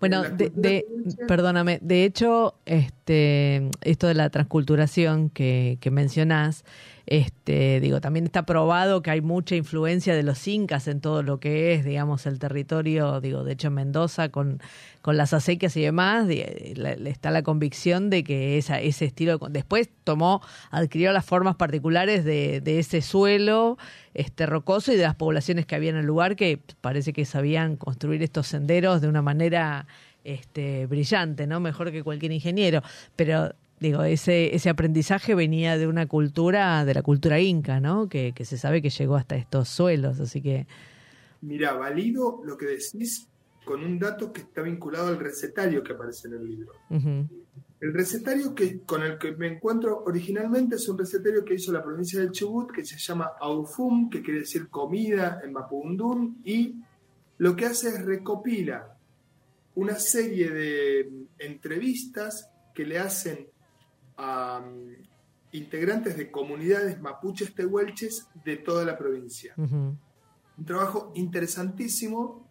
Bueno, 0.00 0.22
de, 0.22 0.84
perdóname, 1.26 1.78
de 1.82 2.04
hecho, 2.04 2.54
este, 2.64 3.70
esto 3.82 4.06
de 4.06 4.14
la 4.14 4.30
transculturación 4.30 5.30
que, 5.30 5.78
que 5.80 5.90
mencionás, 5.90 6.64
este, 7.10 7.80
digo, 7.80 8.02
también 8.02 8.26
está 8.26 8.44
probado 8.44 9.00
que 9.00 9.10
hay 9.10 9.22
mucha 9.22 9.56
influencia 9.56 10.14
de 10.14 10.22
los 10.22 10.46
incas 10.46 10.88
en 10.88 11.00
todo 11.00 11.22
lo 11.22 11.40
que 11.40 11.72
es, 11.72 11.82
digamos, 11.82 12.26
el 12.26 12.38
territorio, 12.38 13.22
digo, 13.22 13.44
de 13.44 13.54
hecho 13.54 13.68
en 13.68 13.74
Mendoza 13.74 14.28
con, 14.28 14.60
con 15.00 15.16
las 15.16 15.32
acequias 15.32 15.74
y 15.78 15.80
demás, 15.80 16.28
la- 16.76 16.92
está 16.92 17.30
la 17.30 17.42
convicción 17.42 18.10
de 18.10 18.24
que 18.24 18.58
esa, 18.58 18.78
ese 18.82 19.06
estilo, 19.06 19.38
de- 19.38 19.46
después 19.50 19.88
tomó, 20.04 20.42
adquirió 20.70 21.10
las 21.12 21.24
formas 21.24 21.56
particulares 21.56 22.26
de, 22.26 22.60
de 22.60 22.78
ese 22.78 23.00
suelo 23.00 23.78
este 24.12 24.44
rocoso 24.44 24.92
y 24.92 24.96
de 24.96 25.04
las 25.04 25.14
poblaciones 25.14 25.64
que 25.64 25.76
había 25.76 25.88
en 25.90 25.96
el 25.96 26.04
lugar 26.06 26.36
que 26.36 26.60
parece 26.82 27.14
que 27.14 27.24
sabían 27.24 27.76
construir 27.76 28.22
estos 28.22 28.48
senderos 28.48 29.00
de 29.00 29.08
una 29.08 29.22
manera 29.22 29.86
este 30.24 30.84
brillante, 30.86 31.46
¿no? 31.46 31.58
Mejor 31.58 31.90
que 31.90 32.02
cualquier 32.02 32.32
ingeniero, 32.32 32.82
pero 33.16 33.54
digo, 33.80 34.02
ese 34.02 34.54
ese 34.54 34.68
aprendizaje 34.68 35.34
venía 35.34 35.78
de 35.78 35.86
una 35.86 36.06
cultura, 36.06 36.84
de 36.84 36.94
la 36.94 37.02
cultura 37.02 37.40
inca, 37.40 37.80
¿no? 37.80 38.08
Que, 38.08 38.32
que 38.32 38.44
se 38.44 38.58
sabe 38.58 38.82
que 38.82 38.90
llegó 38.90 39.16
hasta 39.16 39.36
estos 39.36 39.68
suelos, 39.68 40.20
así 40.20 40.40
que 40.40 40.66
Mira, 41.40 41.74
valido 41.74 42.40
lo 42.44 42.56
que 42.56 42.66
decís 42.66 43.28
con 43.64 43.84
un 43.84 43.98
dato 43.98 44.32
que 44.32 44.40
está 44.40 44.62
vinculado 44.62 45.08
al 45.08 45.18
recetario 45.18 45.82
que 45.82 45.92
aparece 45.92 46.28
en 46.28 46.34
el 46.34 46.46
libro. 46.46 46.72
El 47.80 47.94
recetario 47.94 48.54
que, 48.54 48.80
con 48.80 49.02
el 49.02 49.18
que 49.18 49.32
me 49.32 49.46
encuentro 49.46 50.02
originalmente 50.04 50.76
es 50.76 50.88
un 50.88 50.98
recetario 50.98 51.44
que 51.44 51.54
hizo 51.54 51.70
la 51.70 51.82
provincia 51.82 52.18
del 52.18 52.32
Chubut, 52.32 52.72
que 52.72 52.84
se 52.84 52.98
llama 52.98 53.32
Aufum, 53.38 54.10
que 54.10 54.22
quiere 54.22 54.40
decir 54.40 54.68
comida 54.68 55.40
en 55.44 55.52
Mapudungun, 55.52 56.40
y 56.44 56.74
lo 57.36 57.54
que 57.54 57.66
hace 57.66 57.90
es 57.90 58.04
recopila 58.04 58.96
una 59.76 59.94
serie 59.96 60.50
de 60.50 61.26
entrevistas 61.38 62.50
que 62.74 62.84
le 62.84 62.98
hacen 62.98 63.46
a 64.18 64.62
integrantes 65.52 66.16
de 66.16 66.30
comunidades 66.30 67.00
mapuches 67.00 67.54
tehuelches 67.54 68.28
de 68.44 68.56
toda 68.56 68.84
la 68.84 68.98
provincia. 68.98 69.54
Un 69.56 70.64
trabajo 70.66 71.12
interesantísimo 71.14 72.46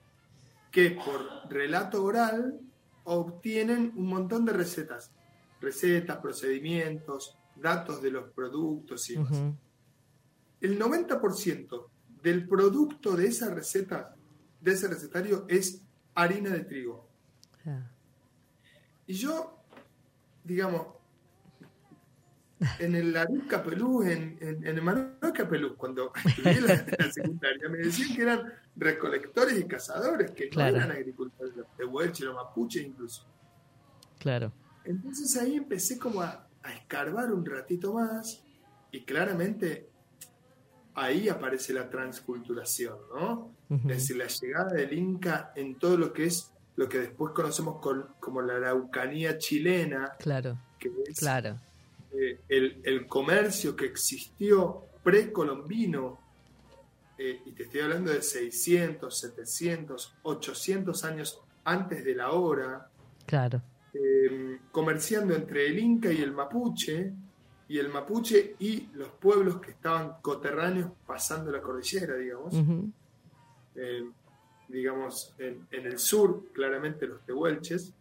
que 0.71 0.91
por 0.91 1.51
relato 1.51 2.03
oral 2.03 2.59
obtienen 3.03 3.93
un 3.95 4.07
montón 4.07 4.45
de 4.45 4.53
recetas. 4.53 5.11
Recetas, 5.59 6.17
procedimientos, 6.17 7.37
datos 7.55 8.01
de 8.01 8.11
los 8.11 8.29
productos 8.31 9.09
y 9.09 9.15
demás. 9.15 9.53
El 10.61 10.79
90% 10.79 11.87
del 12.23 12.47
producto 12.47 13.15
de 13.15 13.27
esa 13.27 13.53
receta, 13.53 14.15
de 14.61 14.71
ese 14.71 14.87
recetario, 14.87 15.45
es 15.47 15.81
harina 16.15 16.49
de 16.49 16.61
trigo. 16.61 17.07
ya, 17.63 17.91
Y 19.05 19.13
yo, 19.13 19.63
digamos, 20.43 20.96
en 22.79 22.95
el 22.95 23.13
Larus 23.13 23.43
Capelú, 23.47 24.01
en, 24.03 24.37
en, 24.41 24.65
en 24.65 24.77
el 24.77 24.81
Manuel 24.81 25.11
Capelú, 25.33 25.75
cuando 25.75 26.11
estudié 26.25 26.61
la, 26.61 26.85
la 26.97 27.11
secundaria, 27.11 27.69
me 27.69 27.77
decían 27.77 28.15
que 28.15 28.21
eran 28.23 28.53
recolectores 28.75 29.59
y 29.59 29.65
cazadores, 29.65 30.31
que 30.31 30.49
Claro. 30.49 30.77
no 30.77 30.83
eran 30.83 30.91
agricultores, 30.97 31.55
los 31.55 31.67
tehuelches, 31.75 32.25
los 32.25 32.35
mapuches 32.35 32.83
incluso. 32.83 33.25
Claro. 34.19 34.51
Entonces 34.85 35.35
ahí 35.37 35.55
empecé 35.55 35.99
como 35.99 36.21
a, 36.21 36.47
a 36.63 36.73
escarbar 36.73 37.31
un 37.31 37.45
ratito 37.45 37.93
más 37.93 38.43
y 38.91 39.03
claramente 39.03 39.89
ahí 40.95 41.29
aparece 41.29 41.73
la 41.73 41.89
transculturación, 41.89 42.97
¿no? 43.13 43.53
Es 43.69 43.83
decir, 43.85 44.17
la 44.17 44.27
llegada 44.27 44.73
del 44.73 44.93
Inca 44.93 45.51
en 45.55 45.77
todo 45.77 45.97
lo 45.97 46.13
que 46.13 46.25
es 46.25 46.51
lo 46.77 46.87
que 46.87 46.99
después 46.99 47.33
conocemos 47.33 47.81
con- 47.81 48.07
como 48.19 48.41
la 48.41 48.55
araucanía 48.55 49.37
chilena, 49.37 50.13
Claro, 50.19 50.57
que 50.79 50.89
es 51.07 51.19
claro. 51.19 51.59
Eh, 52.13 52.39
el, 52.49 52.81
el 52.83 53.07
comercio 53.07 53.75
que 53.75 53.85
existió 53.85 54.83
precolombino, 55.03 56.19
eh, 57.17 57.41
y 57.45 57.51
te 57.53 57.63
estoy 57.63 57.81
hablando 57.81 58.11
de 58.11 58.21
600, 58.21 59.17
700, 59.17 60.15
800 60.23 61.03
años 61.03 61.41
antes 61.63 62.03
de 62.05 62.15
la 62.15 62.31
hora, 62.31 62.89
Claro. 63.25 63.61
eh, 63.93 64.59
comerciando 64.71 65.35
entre 65.35 65.67
el 65.67 65.79
Inca 65.79 66.11
y 66.11 66.21
el 66.21 66.31
Mapuche, 66.31 67.11
y 67.69 67.79
el 67.79 67.89
Mapuche 67.89 68.55
y 68.59 68.87
los 68.93 69.09
pueblos 69.09 69.59
que 69.59 69.71
estaban 69.71 70.21
coterráneos 70.21 70.91
pasando 71.05 71.51
la 71.51 71.61
cordillera, 71.61 72.15
digamos. 72.15 72.53
Eh, 73.75 74.09
digamos, 74.69 75.33
en, 75.37 75.67
en 75.71 75.85
el 75.85 75.97
sur, 75.99 76.45
claramente 76.53 77.07
los 77.07 77.21
tehuelches, 77.25 77.93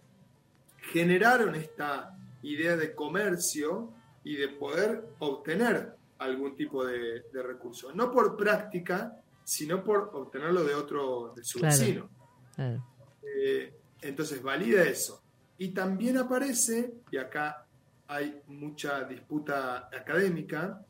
generaron 0.93 1.55
esta 1.55 2.17
idea 2.43 2.77
de 2.77 2.95
comercio 2.95 3.91
y 4.27 4.35
de 4.37 4.49
poder 4.49 5.05
obtener 5.21 5.95
algún 6.19 6.57
tipo 6.57 6.85
de, 6.85 7.23
de 7.33 7.43
recurso. 7.43 7.93
No 7.95 8.11
por 8.11 8.37
práctica, 8.37 9.15
sino 9.45 9.85
por 9.85 10.11
obtenerlo 10.15 10.65
de 10.65 10.75
otro, 10.75 11.33
de 11.37 11.45
su 11.45 11.61
Claro. 11.61 11.77
vecino. 11.79 12.09
Claro. 12.57 12.85
Eh, 13.23 13.73
entonces 14.03 14.43
valida 14.43 14.83
eso. 14.83 15.23
Y 15.59 15.69
también 15.69 16.19
aparece, 16.19 16.95
y 17.11 17.17
acá 17.19 17.65
hay 18.09 18.41
mucha 18.49 19.05
disputa 19.05 19.89
académica, 19.97 20.83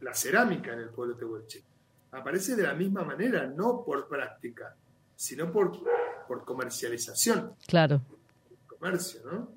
la 0.00 0.14
cerámica 0.14 0.72
en 0.72 0.80
el 0.80 0.88
pueblo 0.90 1.14
tehuelche. 1.16 1.62
Aparece 2.12 2.56
de 2.56 2.64
la 2.64 2.74
misma 2.74 3.04
manera, 3.04 3.46
no 3.46 3.84
por 3.84 4.08
práctica, 4.08 4.74
sino 5.14 5.52
por, 5.52 5.72
por 6.26 6.44
comercialización, 6.44 7.54
Claro, 7.66 8.00
comercio, 8.66 9.20
¿no? 9.30 9.48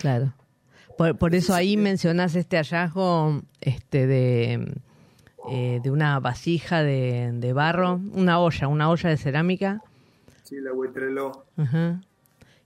claro. 0.00 0.32
Por, 1.00 1.16
por 1.16 1.34
eso 1.34 1.54
ahí 1.54 1.78
mencionás 1.78 2.34
este 2.34 2.58
hallazgo 2.58 3.40
este 3.62 4.06
de, 4.06 4.74
eh, 5.50 5.80
de 5.82 5.90
una 5.90 6.20
vasija 6.20 6.82
de, 6.82 7.30
de 7.32 7.52
barro, 7.54 7.98
una 8.12 8.38
olla, 8.38 8.68
una 8.68 8.90
olla 8.90 9.08
de 9.08 9.16
cerámica, 9.16 9.80
Sí, 10.42 10.56
la 10.60 10.74
huetreló. 10.74 11.46
ajá, 11.56 12.02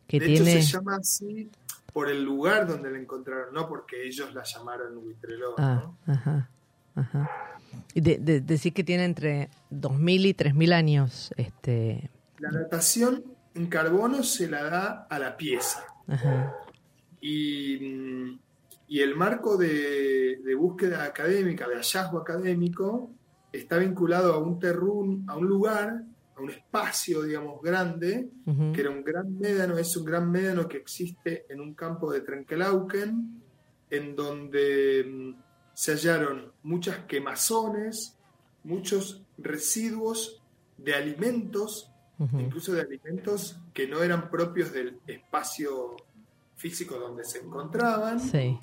que 0.08 0.18
de 0.18 0.26
tiene... 0.26 0.52
hecho, 0.54 0.62
se 0.66 0.72
llama 0.72 0.96
así 0.96 1.48
por 1.92 2.10
el 2.10 2.24
lugar 2.24 2.66
donde 2.66 2.90
la 2.90 2.98
encontraron, 2.98 3.54
no 3.54 3.68
porque 3.68 4.04
ellos 4.04 4.34
la 4.34 4.42
llamaron 4.42 4.96
huitreló, 4.96 5.54
Ah, 5.56 5.84
¿no? 6.06 6.12
ajá, 6.12 6.50
ajá. 6.96 7.30
Y 7.94 8.00
de, 8.00 8.18
de- 8.18 8.40
decir 8.40 8.72
que 8.74 8.82
tiene 8.82 9.04
entre 9.04 9.48
2.000 9.70 10.26
y 10.26 10.34
3.000 10.34 10.72
años. 10.72 11.32
Este, 11.36 12.10
La 12.40 12.50
datación 12.50 13.22
en 13.54 13.66
carbono 13.68 14.24
se 14.24 14.48
la 14.48 14.64
da 14.64 15.06
a 15.08 15.18
la 15.20 15.36
pieza. 15.36 15.84
ajá, 16.08 16.52
Y, 17.26 17.78
mm, 17.80 18.38
y 18.88 19.00
el 19.00 19.16
marco 19.16 19.56
de, 19.56 20.40
de 20.44 20.54
búsqueda 20.54 21.04
académica, 21.04 21.66
de 21.66 21.76
hallazgo 21.76 22.18
académico, 22.18 23.10
está 23.50 23.78
vinculado 23.78 24.34
a 24.34 24.38
un 24.38 24.58
terrún, 24.58 25.24
a 25.26 25.34
un 25.34 25.46
lugar, 25.46 26.04
a 26.36 26.42
un 26.42 26.50
espacio, 26.50 27.22
digamos, 27.22 27.62
grande, 27.62 28.28
que 28.74 28.80
era 28.80 28.90
un 28.90 29.02
gran 29.02 29.38
médano, 29.38 29.78
es 29.78 29.96
un 29.96 30.04
gran 30.04 30.30
médano 30.30 30.68
que 30.68 30.76
existe 30.76 31.46
en 31.48 31.62
un 31.62 31.72
campo 31.72 32.12
de 32.12 32.20
Trenkelauken, 32.20 33.42
en 33.88 34.14
donde 34.14 35.04
mm, 35.08 35.42
se 35.72 35.92
hallaron 35.92 36.52
muchas 36.62 37.06
quemazones, 37.06 38.18
muchos 38.64 39.24
residuos 39.38 40.42
de 40.76 40.94
alimentos, 40.94 41.90
incluso 42.38 42.72
de 42.74 42.82
alimentos 42.82 43.58
que 43.72 43.88
no 43.88 44.02
eran 44.02 44.30
propios 44.30 44.72
del 44.72 44.98
espacio 45.06 45.96
físico 46.56 46.98
donde 46.98 47.24
se 47.24 47.38
encontraban, 47.38 48.18
Sí, 48.20 48.58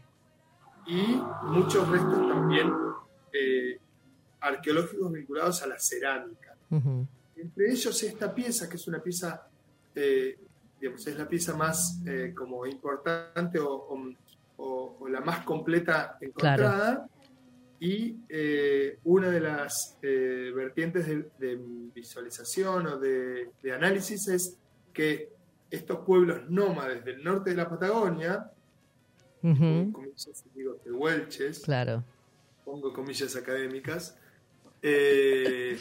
y 0.88 1.22
muchos 1.44 1.88
restos 1.90 2.28
también 2.28 2.72
eh, 3.34 3.78
arqueológicos 4.40 5.12
vinculados 5.12 5.62
a 5.62 5.68
la 5.68 5.80
cerámica. 5.80 6.56
ujú, 6.70 7.06
Entre 7.36 7.72
ellos 7.72 8.02
esta 8.04 8.34
pieza, 8.34 8.68
que 8.70 8.76
es 8.78 8.88
una 8.88 9.00
pieza, 9.02 9.48
eh, 9.96 10.38
digamos, 10.80 11.06
es 11.06 11.18
la 11.18 11.28
pieza 11.28 11.56
más 11.56 12.02
eh, 12.06 12.34
como 12.36 12.66
importante 12.66 13.60
o, 13.60 13.70
o- 13.74 14.10
o- 14.58 14.98
o 15.00 15.08
la 15.08 15.22
más 15.22 15.44
completa 15.46 16.18
encontrada. 16.22 17.08
Y 17.80 18.16
eh, 18.30 19.00
una 19.06 19.30
de 19.32 19.40
las 19.40 19.98
eh, 20.04 20.52
vertientes 20.56 21.08
de, 21.08 21.30
de 21.40 21.60
visualización 21.96 22.86
o 22.88 22.98
de, 23.00 23.50
de 23.62 23.72
análisis 23.74 24.28
es 24.28 24.58
que 24.94 25.30
estos 25.72 26.00
pueblos 26.06 26.42
nómades 26.50 27.04
del 27.04 27.24
norte 27.24 27.50
de 27.52 27.56
la 27.56 27.68
Patagonia, 27.70 28.52
ujú, 29.42 29.92
comillas, 29.94 30.44
digo, 30.54 30.76
tehuelches, 30.84 31.60
claro, 31.62 32.04
pongo 32.64 32.94
comillas 32.94 33.36
académicas, 33.36 34.16
eh, 34.84 35.80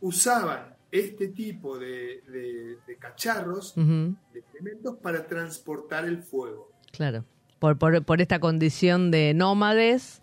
usaban 0.00 0.74
este 0.90 1.28
tipo 1.28 1.78
de, 1.78 2.22
de- 2.28 2.78
de 2.86 2.96
cacharros, 2.98 3.74
de 3.76 4.14
elementos 4.54 4.96
para 5.02 5.26
transportar 5.26 6.04
el 6.04 6.22
fuego. 6.22 6.70
claro. 6.92 7.24
Por, 7.58 7.76
por, 7.76 8.04
por 8.04 8.20
esta 8.20 8.38
condición 8.38 9.10
de 9.10 9.34
nómades 9.34 10.22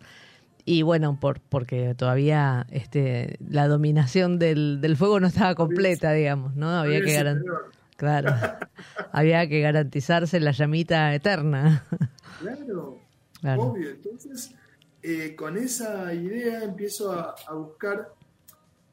y 0.63 0.84
bueno, 0.84 1.19
por 1.19 1.41
porque 1.41 1.93
todavía 1.93 2.65
este 2.71 3.38
la 3.45 3.67
dominación 3.67 4.39
del, 4.39 4.80
del 4.80 4.95
fuego 4.95 5.19
no 5.19 5.28
estaba 5.28 5.54
completa, 5.54 6.13
digamos, 6.13 6.56
¿no? 6.56 6.69
Había 6.69 6.99
que 7.01 7.08
Ese 7.08 7.15
garan- 7.17 7.43
terror. 7.43 7.71
Claro, 7.95 8.31
había 9.12 9.47
que 9.47 9.62
garantizarse 9.62 10.39
la 10.39 10.51
llamita 10.51 11.13
eterna. 11.13 11.84
Claro, 12.39 12.99
Claro. 13.41 13.62
obvio. 13.63 13.89
Entonces, 13.91 14.53
eh, 15.03 15.36
con 15.36 15.58
esa 15.58 16.13
idea 16.13 16.63
empiezo 16.63 17.12
a, 17.12 17.36
a 17.47 17.53
buscar 17.53 18.10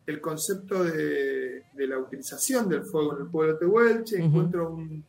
el 0.07 0.21
concepto 0.21 0.85
de, 0.85 1.63
de 1.73 1.87
la 1.87 1.99
utilización 1.99 2.69
del 2.69 2.83
fuego 2.85 3.17
en 3.17 3.23
el 3.25 3.31
pueblo 3.31 3.57
tehuelche. 3.57 4.17
Ujú. 4.17 4.25
Encuentro 4.27 4.71
un, 4.73 5.05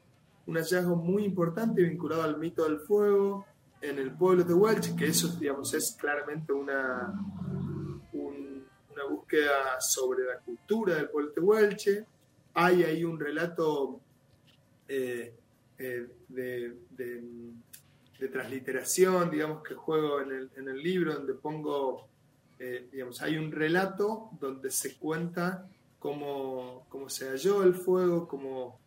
un 0.47 0.56
hallazgo 0.56 0.95
muy 0.95 1.25
importante 1.25 1.82
vinculado 1.82 2.23
al 2.23 2.38
mito 2.38 2.63
del 2.63 2.79
fuego 2.79 3.45
en 3.82 3.97
el 3.99 4.12
pueblo 4.12 4.45
tehuelche, 4.45 4.95
que 4.95 5.08
eso, 5.08 5.27
digamos, 5.39 5.73
es 5.73 5.97
claramente 5.99 6.53
una, 6.53 7.12
un- 8.13 8.63
una 8.93 9.06
búsqueda 9.10 9.79
sobre 9.79 10.23
la 10.25 10.38
cultura 10.39 10.95
del 10.95 11.10
pueblo 11.10 11.32
tehuelche. 11.34 12.06
Hay 12.55 12.83
ahí 12.83 13.03
un 13.03 13.19
relato 13.19 13.99
eh, 14.87 15.33
eh, 15.77 16.07
de, 16.29 16.77
de- 16.91 17.23
de 18.19 18.27
transliteración, 18.29 19.29
digamos, 19.31 19.63
que 19.63 19.73
juego 19.73 20.21
en 20.21 20.31
el, 20.31 20.49
en 20.55 20.69
el 20.69 20.81
libro, 20.81 21.13
donde 21.13 21.33
pongo, 21.33 22.07
eh, 22.59 22.87
digamos, 22.91 23.21
hay 23.21 23.37
un 23.37 23.51
relato 23.51 24.29
donde 24.39 24.69
se 24.71 24.95
cuenta 24.97 25.67
cómo, 25.99 26.85
cómo 26.89 27.09
se 27.09 27.27
halló 27.29 27.63
el 27.63 27.73
fuego, 27.73 28.27
cómo, 28.27 28.79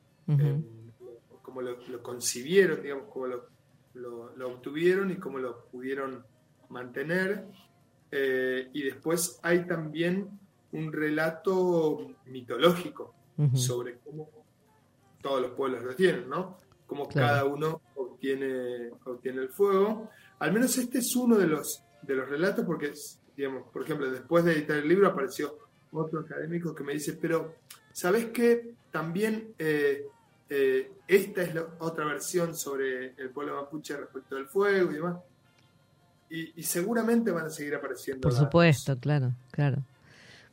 lo, 1.60 1.76
lo 1.88 2.02
concibieron, 2.02 2.82
digamos, 2.82 3.08
cómo 3.12 3.26
lo, 3.26 3.44
lo- 3.94 4.36
lo 4.36 4.48
obtuvieron 4.52 5.10
y 5.10 5.16
cómo 5.16 5.38
lo 5.38 5.64
pudieron 5.66 6.24
mantener. 6.70 7.44
Y 8.72 8.82
después 8.82 9.38
hay 9.42 9.66
también 9.66 10.30
un 10.72 10.92
relato 10.92 12.14
mitológico 12.26 13.14
sobre 13.54 13.98
cómo 13.98 14.28
todos 15.20 15.42
los 15.42 15.50
pueblos 15.52 15.82
lo 15.84 15.94
tienen, 15.94 16.28
¿no? 16.28 16.58
Cómo 16.86 17.08
Claro. 17.08 17.28
cada 17.28 17.44
uno 17.44 17.80
obtiene, 17.96 18.90
obtiene 19.04 19.42
el 19.42 19.48
fuego. 19.48 20.10
Al 20.38 20.52
menos 20.52 20.76
este 20.78 20.98
es 20.98 21.16
uno 21.16 21.36
de 21.36 21.46
los, 21.46 21.82
de 22.02 22.14
los 22.14 22.28
relatos, 22.28 22.64
porque, 22.64 22.92
digamos, 23.36 23.64
por 23.72 23.82
ejemplo, 23.82 24.10
después 24.10 24.44
de 24.44 24.52
editar 24.52 24.76
el 24.76 24.88
libro 24.88 25.08
apareció 25.08 25.58
otro 25.92 26.20
académico 26.20 26.74
que 26.74 26.84
me 26.84 26.92
dice, 26.92 27.14
pero, 27.20 27.54
¿sabes 27.92 28.26
qué? 28.26 28.74
También 28.92 29.52
eh, 29.58 30.06
eh, 30.48 30.92
esta 31.08 31.42
es 31.42 31.54
la 31.54 31.66
otra 31.80 32.04
versión 32.06 32.54
sobre 32.54 33.14
el 33.20 33.30
pueblo 33.30 33.56
mapuche 33.56 33.96
respecto 33.96 34.36
del 34.36 34.46
fuego 34.46 34.90
y 34.90 34.94
demás. 34.94 35.16
Y, 36.30 36.60
y 36.60 36.62
seguramente 36.64 37.30
van 37.30 37.46
a 37.46 37.50
seguir 37.50 37.74
apareciendo. 37.74 38.20
Por 38.22 38.32
datos. 38.32 38.46
supuesto, 38.46 38.98
claro, 38.98 39.32
claro. 39.50 39.78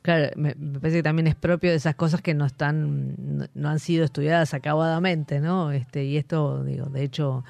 Claro, 0.04 0.30
me, 0.36 0.54
me 0.56 0.80
parece 0.80 0.98
que 0.98 1.02
también 1.02 1.26
es 1.28 1.34
propio 1.34 1.70
de 1.70 1.76
esas 1.76 1.94
cosas 1.94 2.20
que 2.20 2.34
no 2.34 2.44
están, 2.44 3.14
no, 3.38 3.46
no 3.54 3.68
han 3.70 3.78
sido 3.78 4.04
estudiadas 4.04 4.52
acabadamente, 4.52 5.40
¿no? 5.40 5.72
Este, 5.72 6.04
y 6.04 6.18
esto, 6.18 6.62
digo, 6.62 6.90
de 6.90 7.02
hecho, 7.04 7.42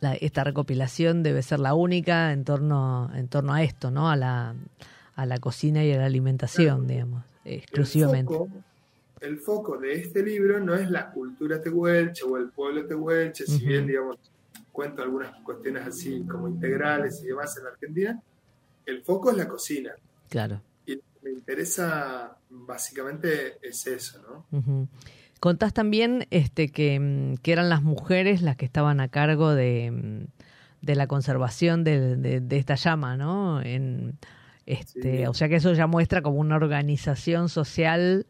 la- 0.00 0.14
esta 0.16 0.42
recopilación 0.42 1.22
debe 1.22 1.42
ser 1.42 1.60
la 1.60 1.74
única 1.74 2.32
en 2.32 2.42
torno, 2.44 3.12
en 3.14 3.28
torno 3.28 3.54
a 3.54 3.62
esto, 3.62 3.92
¿no? 3.92 4.10
A 4.10 4.16
la, 4.16 4.56
a 5.14 5.24
la 5.24 5.38
cocina 5.38 5.84
y 5.84 5.92
a 5.92 5.98
la 5.98 6.06
alimentación, 6.06 6.88
digamos, 6.88 7.22
exclusivamente. 7.44 8.34
El 8.34 8.38
foco, 8.40 8.64
el 9.20 9.38
foco 9.38 9.78
de 9.78 9.92
este 9.92 10.24
libro 10.24 10.58
no 10.58 10.74
es 10.74 10.90
la 10.90 11.12
cultura 11.12 11.60
tehuelche 11.60 12.24
o 12.24 12.38
el 12.38 12.50
pueblo 12.50 12.88
tehuelche, 12.88 13.46
si 13.46 13.58
Ujú. 13.58 13.66
bien, 13.68 13.86
digamos, 13.86 14.16
cuento 14.72 15.00
algunas 15.00 15.32
cuestiones 15.44 15.86
así 15.86 16.26
como 16.26 16.48
integrales 16.48 17.22
y 17.22 17.28
demás 17.28 17.56
en 17.56 17.62
la 17.66 17.70
Argentina, 17.70 18.20
el 18.84 19.04
foco 19.04 19.30
es 19.30 19.36
la 19.36 19.46
cocina. 19.46 19.92
Claro. 20.28 20.60
Me 21.26 21.32
interesa 21.32 22.36
básicamente 22.50 23.58
es 23.60 23.84
eso, 23.88 24.22
¿no? 24.22 24.58
Ujú. 24.58 24.88
Contás 25.40 25.74
también 25.74 26.26
este, 26.30 26.68
que, 26.68 27.00
mm, 27.00 27.34
que 27.42 27.50
eran 27.52 27.68
las 27.68 27.82
mujeres 27.82 28.42
las 28.42 28.56
que 28.56 28.64
estaban 28.64 29.00
a 29.00 29.08
cargo 29.08 29.52
de, 29.54 29.90
mm, 29.90 30.24
de 30.82 30.94
la 30.94 31.08
conservación 31.08 31.82
de, 31.82 32.16
de- 32.16 32.40
de 32.40 32.56
esta 32.58 32.76
llama, 32.76 33.16
¿no? 33.16 33.60
En, 33.60 34.16
este, 34.66 35.18
Sí. 35.18 35.26
O 35.26 35.34
sea 35.34 35.48
que 35.48 35.56
eso 35.56 35.72
ya 35.72 35.88
muestra 35.88 36.22
como 36.22 36.38
una 36.38 36.54
organización 36.54 37.48
social, 37.48 38.26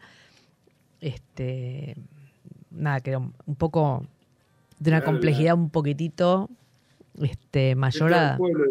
este, 1.03 1.97
nada, 2.71 3.01
que 3.01 3.17
un 3.17 3.33
poco 3.57 4.07
de 4.79 4.91
una 4.91 5.01
Claro, 5.01 5.13
complejidad 5.13 5.55
un 5.55 5.69
poquitito 5.71 6.49
este, 7.21 7.75
mayor 7.75 8.15
a... 8.15 8.37
pueblo, 8.39 8.65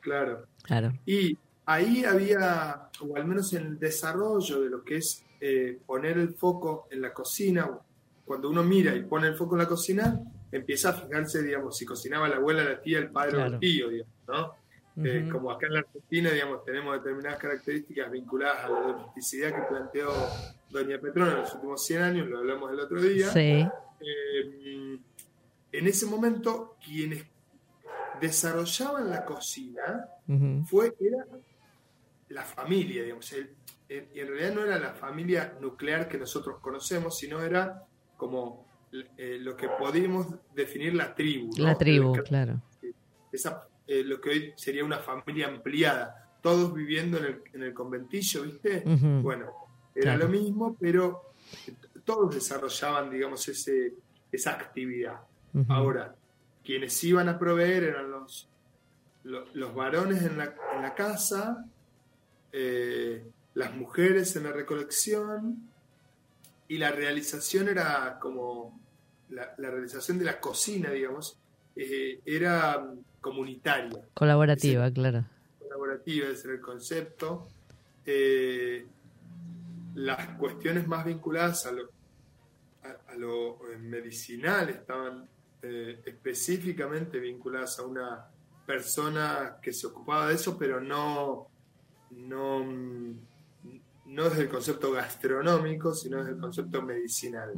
claro. 0.00 0.46
Claro. 0.62 0.92
Y 1.06 1.36
ahí 1.74 2.04
había, 2.04 2.88
o 3.00 3.16
al 3.16 3.26
menos 3.26 3.52
en 3.52 3.66
el 3.66 3.78
desarrollo 3.78 4.60
de 4.60 4.70
lo 4.70 4.84
que 4.84 4.96
es 4.96 5.24
eh, 5.40 5.78
poner 5.86 6.18
el 6.18 6.34
foco 6.34 6.86
en 6.90 7.02
la 7.02 7.12
cocina, 7.12 7.70
cuando 8.24 8.48
uno 8.48 8.62
mira 8.62 8.94
y 8.94 9.02
pone 9.02 9.28
el 9.28 9.34
foco 9.34 9.54
en 9.54 9.62
la 9.62 9.68
cocina, 9.68 10.20
empieza 10.50 10.90
a 10.90 10.92
fijarse, 10.92 11.42
digamos, 11.42 11.76
si 11.76 11.84
cocinaba 11.84 12.28
la 12.28 12.36
abuela, 12.36 12.62
la 12.64 12.80
tía, 12.80 12.98
el 12.98 13.10
padre 13.10 13.36
o 13.38 13.46
el 13.46 13.58
tío, 13.58 13.88
digamos, 13.88 14.14
¿no? 14.28 14.62
Eh, 14.94 15.26
como 15.32 15.50
acá 15.50 15.68
en 15.68 15.72
la 15.72 15.80
Argentina, 15.80 16.30
digamos, 16.30 16.64
tenemos 16.64 16.94
determinadas 16.94 17.38
características 17.38 18.10
vinculadas 18.10 18.64
a 18.64 18.68
la 18.68 18.80
domesticidad 18.80 19.54
que 19.54 19.62
planteó 19.62 20.12
Doña 20.70 20.98
Petrona 20.98 21.32
en 21.32 21.38
los 21.38 21.54
últimos 21.54 21.84
100 21.86 22.02
años, 22.02 22.28
lo 22.28 22.38
hablamos 22.38 22.70
el 22.72 22.80
otro 22.80 23.00
día. 23.00 23.30
Sí, 23.30 23.66
Eh, 24.00 24.98
en 25.72 25.86
ese 25.86 26.06
momento, 26.06 26.76
quienes 26.84 27.24
desarrollaban 28.20 29.08
la 29.08 29.24
cocina 29.24 30.08
fue, 30.66 30.94
era 31.00 31.26
la 32.32 32.42
familia, 32.42 33.02
digamos. 33.02 33.32
El- 33.32 33.50
el- 33.88 34.08
y 34.14 34.20
en 34.20 34.28
realidad 34.28 34.54
no 34.54 34.64
era 34.64 34.78
la 34.78 34.94
familia 34.94 35.56
nuclear 35.60 36.08
que 36.08 36.18
nosotros 36.18 36.58
conocemos, 36.60 37.16
sino 37.18 37.40
era 37.42 37.82
como 38.16 38.66
eh, 39.16 39.38
lo 39.40 39.56
que 39.56 39.68
podíamos 39.68 40.26
definir 40.54 40.94
la 40.94 41.14
tribu. 41.14 41.50
¿no? 41.56 41.64
la 41.64 41.78
tribu, 41.78 42.12
claro. 42.24 42.60
esa, 43.32 43.66
eh, 43.86 44.04
lo 44.04 44.20
que 44.20 44.28
hoy 44.30 44.52
sería 44.56 44.84
una 44.84 44.98
familia 44.98 45.48
ampliada, 45.48 46.30
todos 46.42 46.74
viviendo 46.74 47.16
en 47.18 47.24
el, 47.24 47.42
en 47.54 47.62
el 47.62 47.72
conventillo, 47.72 48.42
¿viste? 48.42 48.82
Bueno, 48.84 49.46
era 49.94 50.14
Claro. 50.14 50.24
lo 50.24 50.28
mismo, 50.28 50.76
pero 50.78 51.32
todos 52.04 52.34
desarrollaban, 52.34 53.08
digamos, 53.10 53.48
ese, 53.48 53.94
esa 54.30 54.52
actividad. 54.52 55.20
Ahora, 55.68 56.14
quienes 56.64 57.02
iban 57.04 57.28
a 57.30 57.38
proveer 57.38 57.84
eran 57.84 58.10
los, 58.10 58.48
lo- 59.24 59.46
los, 59.54 59.74
varones 59.74 60.22
en 60.22 60.36
la, 60.36 60.54
en 60.74 60.82
la 60.82 60.94
casa, 60.94 61.64
eh, 62.52 63.24
las 63.54 63.74
mujeres 63.74 64.36
en 64.36 64.44
la 64.44 64.52
recolección, 64.52 65.68
y 66.68 66.78
la 66.78 66.90
realización 66.90 67.68
era 67.68 68.18
como 68.18 68.80
la, 69.28 69.54
la 69.58 69.70
realización 69.70 70.18
de 70.18 70.24
la 70.24 70.40
cocina, 70.40 70.90
digamos, 70.90 71.38
eh, 71.76 72.20
era 72.24 72.94
comunitaria 73.20 74.02
Colaborativa, 74.14 74.90
claro. 74.90 75.24
colaborativa, 75.58 76.28
ese 76.28 76.48
era 76.48 76.56
el 76.56 76.62
concepto. 76.62 77.46
Eh, 78.06 78.86
las 79.94 80.36
cuestiones 80.38 80.86
más 80.88 81.04
vinculadas 81.04 81.66
a 81.66 81.72
lo, 81.72 81.90
a, 82.84 83.12
a 83.12 83.16
lo 83.16 83.58
medicinal 83.78 84.70
estaban 84.70 85.28
eh, 85.60 86.00
específicamente 86.06 87.20
vinculadas 87.20 87.78
a 87.78 87.82
una 87.82 88.26
persona 88.66 89.58
que 89.60 89.74
se 89.74 89.86
ocupaba 89.88 90.28
de 90.28 90.34
eso, 90.34 90.56
pero 90.58 90.80
no, 90.80 91.48
no, 92.16 92.64
mm, 92.64 93.18
no 94.06 94.24
desde 94.28 94.42
el 94.42 94.48
concepto 94.48 94.92
gastronómico, 94.92 95.94
sino 95.94 96.18
desde 96.18 96.32
el 96.32 96.38
concepto 96.38 96.82
medicinal. 96.82 97.52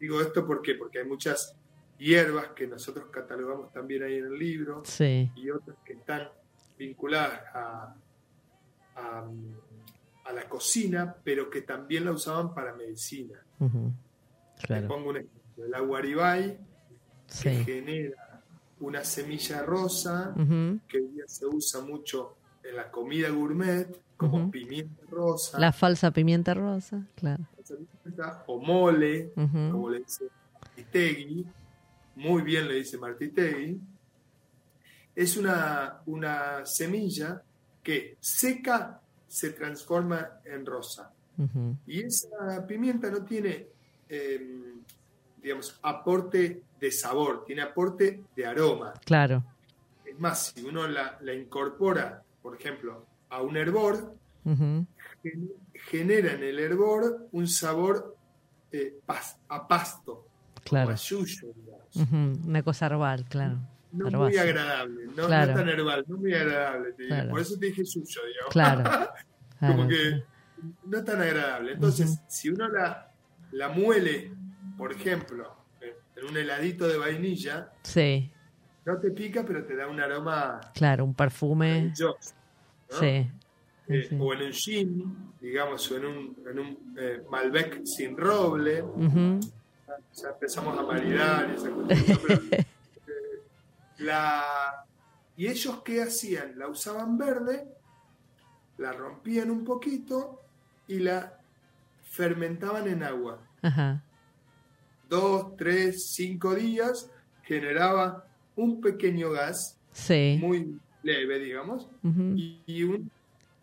Digo 0.00 0.20
esto 0.20 0.46
¿por 0.46 0.60
qué? 0.62 0.74
porque 0.74 0.98
hay 1.00 1.06
muchas 1.06 1.54
hierbas 1.98 2.48
que 2.48 2.66
nosotros 2.66 3.06
catalogamos 3.10 3.72
también 3.72 4.02
ahí 4.02 4.16
en 4.18 4.26
el 4.26 4.38
libro, 4.38 4.82
Sí. 4.84 5.30
y 5.36 5.50
otras 5.50 5.76
que 5.84 5.94
están 5.94 6.28
vinculadas 6.78 7.40
a, 7.54 7.94
a, 8.96 9.24
a 10.26 10.32
la 10.32 10.48
cocina, 10.48 11.14
pero 11.24 11.48
que 11.48 11.62
también 11.62 12.04
la 12.04 12.12
usaban 12.12 12.52
para 12.54 12.74
medicina. 12.74 13.38
Les 13.60 14.66
Claro. 14.66 14.88
pongo 14.88 15.10
un 15.10 15.16
ejemplo. 15.18 15.64
El 15.64 15.74
aguaribay, 15.74 16.58
que 17.42 17.64
genera 17.64 18.42
una 18.80 19.04
semilla 19.04 19.62
rosa, 19.62 20.34
que 20.88 20.98
hoy 20.98 21.08
día 21.14 21.24
se 21.28 21.46
usa 21.46 21.80
mucho 21.80 22.36
en 22.64 22.76
la 22.76 22.90
comida 22.90 23.28
gourmet, 23.30 23.86
como 24.16 24.38
Ujú. 24.38 24.50
pimienta 24.50 25.02
rosa, 25.10 25.58
La 25.58 25.72
falsa 25.72 26.10
pimienta 26.10 26.54
rosa, 26.54 27.06
claro. 27.14 27.44
o 28.46 28.60
mole, 28.60 29.32
Ujú. 29.36 29.70
como 29.70 29.90
le 29.90 30.00
dice 30.00 30.24
Martitegui, 30.62 31.46
muy 32.16 32.42
bien 32.42 32.68
le 32.68 32.74
dice 32.74 32.96
Martitegui, 32.98 33.80
es 35.14 35.36
una, 35.36 36.00
una 36.06 36.64
semilla 36.64 37.42
que 37.82 38.16
seca 38.20 39.00
se 39.28 39.50
transforma 39.50 40.40
en 40.44 40.64
rosa. 40.64 41.12
Ujú. 41.38 41.76
Y 41.86 42.02
esa 42.02 42.64
pimienta 42.66 43.10
no 43.10 43.24
tiene, 43.24 43.66
eh, 44.08 44.74
digamos, 45.42 45.78
aporte 45.82 46.62
de 46.80 46.90
sabor, 46.92 47.44
tiene 47.44 47.62
aporte 47.62 48.22
de 48.34 48.46
aroma. 48.46 48.94
Claro. 49.04 49.44
Es 50.04 50.18
más, 50.18 50.52
si 50.54 50.62
uno 50.64 50.86
la, 50.86 51.18
la 51.20 51.34
incorpora, 51.34 52.22
por 52.44 52.54
ejemplo, 52.60 53.06
a 53.30 53.40
un 53.40 53.56
hervor, 53.56 54.14
genera 55.72 56.32
en 56.32 56.42
el 56.42 56.58
hervor 56.58 57.28
un 57.32 57.48
sabor 57.48 58.16
eh, 58.70 58.98
pas- 59.06 59.36
a 59.48 59.66
pasto, 59.66 60.26
Claro. 60.62 60.90
a 60.90 60.94
yuyo, 60.94 61.48
digamos. 61.54 62.44
Una 62.46 62.62
cosa 62.62 62.86
herbal, 62.86 63.24
claro. 63.28 63.58
No 63.92 64.10
muy 64.10 64.36
agradable, 64.36 65.06
no, 65.06 65.12
no 65.22 65.26
Claro. 65.26 65.54
tan 65.54 65.68
herbal, 65.68 66.04
no 66.08 66.16
muy 66.18 66.34
agradable. 66.34 66.92
te 66.92 67.02
diría. 67.04 67.16
Claro. 67.16 67.30
Por 67.30 67.40
eso 67.40 67.58
te 67.58 67.66
dije 67.66 67.84
yuyo, 67.84 68.20
digamos. 68.26 68.50
Claro. 68.52 69.10
Como 69.60 69.88
que 69.88 70.22
no 70.84 71.04
tan 71.04 71.22
agradable. 71.22 71.72
Entonces, 71.72 72.18
si 72.28 72.48
uno 72.50 72.68
la, 72.68 73.10
la 73.52 73.68
muele, 73.70 74.32
por 74.76 74.92
ejemplo, 74.92 75.56
en 75.80 76.24
un 76.28 76.36
heladito 76.36 76.86
de 76.88 76.98
vainilla, 76.98 77.70
Sí, 77.82 78.30
no 78.84 78.98
te 78.98 79.10
pica, 79.10 79.44
pero 79.44 79.64
te 79.64 79.76
da 79.76 79.88
un 79.88 80.00
aroma 80.00 80.60
claro, 80.74 81.04
un 81.04 81.14
perfume. 81.14 81.92
Eh, 83.86 84.08
sí. 84.08 84.16
O 84.18 84.32
en 84.32 84.42
un 84.42 84.52
gin, 84.52 85.32
digamos, 85.40 85.90
o 85.90 85.96
en 85.96 86.04
un, 86.06 86.36
en 86.50 86.58
un 86.58 86.94
eh, 86.98 87.22
Malbec 87.30 87.84
sin 87.84 88.16
roble, 88.16 88.84
ya 90.14 90.28
empezamos 90.30 90.78
a 90.78 90.82
maridar 90.82 91.50
y 91.50 91.54
esa 91.54 91.70
cuestión, 91.70 92.18
pero, 92.26 92.40
eh, 92.52 92.66
la... 93.98 94.86
¿Y 95.36 95.48
ellos 95.48 95.82
qué 95.84 96.00
hacían? 96.00 96.56
La 96.58 96.68
usaban 96.68 97.18
verde, 97.18 97.66
la 98.78 98.92
rompían 98.92 99.50
un 99.50 99.64
poquito 99.64 100.40
y 100.86 101.00
la 101.00 101.40
fermentaban 102.04 102.86
en 102.86 103.02
agua. 103.02 103.40
Ajá. 103.60 104.02
Dos, 105.08 105.56
tres, 105.56 106.06
cinco 106.12 106.54
días 106.54 107.10
generaba 107.42 108.24
un 108.56 108.80
pequeño 108.80 109.30
gas 109.30 109.76
Sí. 109.92 110.38
muy 110.40 110.78
leve, 111.02 111.38
digamos, 111.38 111.86
y, 112.36 112.60
y 112.66 112.82
un, 112.82 113.10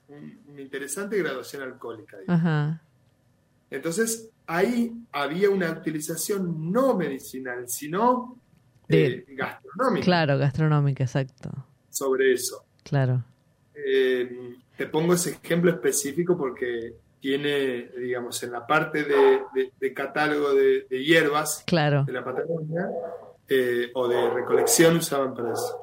un- 0.08 0.40
una 0.50 0.62
interesante 0.62 1.18
graduación 1.18 1.64
alcohólica. 1.64 2.18
Ajá. 2.28 2.82
Entonces, 3.70 4.30
ahí 4.48 4.94
había 5.12 5.50
una 5.50 5.72
utilización 5.72 6.72
no 6.72 6.96
medicinal, 6.96 7.68
sino 7.70 8.38
De- 8.88 9.06
eh, 9.08 9.26
gastronómica 9.30 10.04
Claro, 10.06 10.38
gastronómica, 10.38 11.04
exacto. 11.04 11.50
sobre 11.90 12.34
eso. 12.34 12.64
Claro. 12.84 13.24
Eh, 13.74 14.56
te 14.78 14.88
pongo 14.88 15.14
ese 15.14 15.32
ejemplo 15.44 15.72
específico 15.72 16.38
porque 16.38 16.94
tiene, 17.20 17.90
digamos, 17.98 18.42
en 18.44 18.52
la 18.52 18.66
parte 18.68 19.04
de, 19.04 19.42
de- 19.54 19.72
de 19.80 19.94
catálogo 19.94 20.54
de, 20.54 20.86
de 20.90 21.04
hierbas 21.04 21.64
Claro. 21.66 22.04
de 22.04 22.12
la 22.14 22.24
Patagonia 22.26 22.90
eh, 23.54 23.92
o 23.94 24.08
de 24.08 24.30
recolección 24.30 24.96
usaban 24.98 25.34
para 25.34 25.52
eso. 25.54 25.80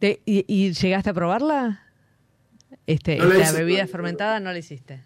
Te- 0.00 0.20
y, 0.26 0.44
y 0.48 0.72
llegaste 0.72 1.10
a 1.10 1.14
probarla? 1.14 1.82
Este, 2.86 3.16
No 3.16 3.26
la 3.26 3.34
esta 3.36 3.44
hice 3.52 3.58
bebida 3.58 3.86
fermentada 3.86 4.40
no 4.40 4.52
la 4.52 4.58
hiciste. 4.58 5.04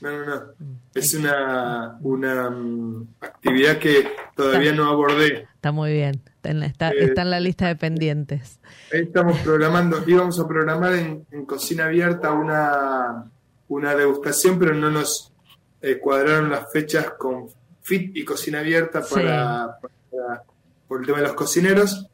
No, 0.00 0.10
no, 0.10 0.24
no. 0.24 0.40
Mm. 0.58 0.76
Es 0.94 1.12
una, 1.12 1.98
una 2.00 2.48
mm, 2.48 3.06
actividad 3.20 3.76
que 3.76 4.08
todavía 4.34 4.72
no 4.72 4.88
abordé. 4.88 5.46
Está 5.54 5.72
muy 5.72 5.92
bien. 5.92 6.22
Está 6.36 6.48
en, 6.50 6.60
la, 6.60 6.66
está, 6.66 6.90
Eh, 6.92 7.04
está 7.04 7.20
en 7.20 7.30
la 7.30 7.38
lista 7.40 7.66
de 7.68 7.76
pendientes. 7.76 8.60
Ahí 8.90 9.02
estamos 9.02 9.38
programando, 9.40 10.02
íbamos 10.06 10.40
a 10.40 10.48
programar 10.48 10.94
en, 10.94 11.26
en 11.30 11.44
cocina 11.44 11.84
abierta 11.84 12.32
una, 12.32 13.30
una 13.68 13.94
degustación, 13.94 14.58
pero 14.58 14.72
no 14.74 14.90
nos 14.90 15.34
eh, 15.82 15.98
cuadraron 15.98 16.48
las 16.48 16.72
fechas 16.72 17.10
con 17.18 17.48
FIT 17.82 18.16
y 18.16 18.24
cocina 18.24 18.60
abierta 18.60 19.02
para, 19.02 19.76
para- 20.10 20.44
por 20.90 20.98
el 21.00 21.06
tema 21.06 21.18
de 21.18 21.24
los 21.24 21.34
cocineros. 21.34 22.04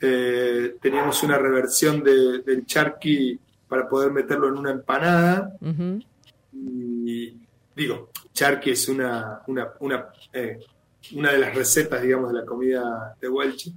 Eh, 0.00 0.76
teníamos 0.80 1.20
una 1.24 1.38
reversión 1.38 2.04
de- 2.04 2.38
del 2.42 2.64
charqui 2.64 3.36
para 3.68 3.88
poder 3.88 4.12
meterlo 4.12 4.46
en 4.48 4.58
una 4.58 4.70
empanada. 4.70 5.52
Y 6.52 7.36
digo, 7.74 8.10
charqui 8.32 8.70
es 8.70 8.88
una, 8.88 9.40
una, 9.48 9.72
una, 9.80 10.06
eh, 10.32 10.60
una 11.16 11.32
de 11.32 11.38
las 11.38 11.54
recetas, 11.54 12.00
digamos, 12.02 12.32
de 12.32 12.38
la 12.40 12.46
comida 12.46 13.16
de 13.20 13.28
Welchi. 13.28 13.74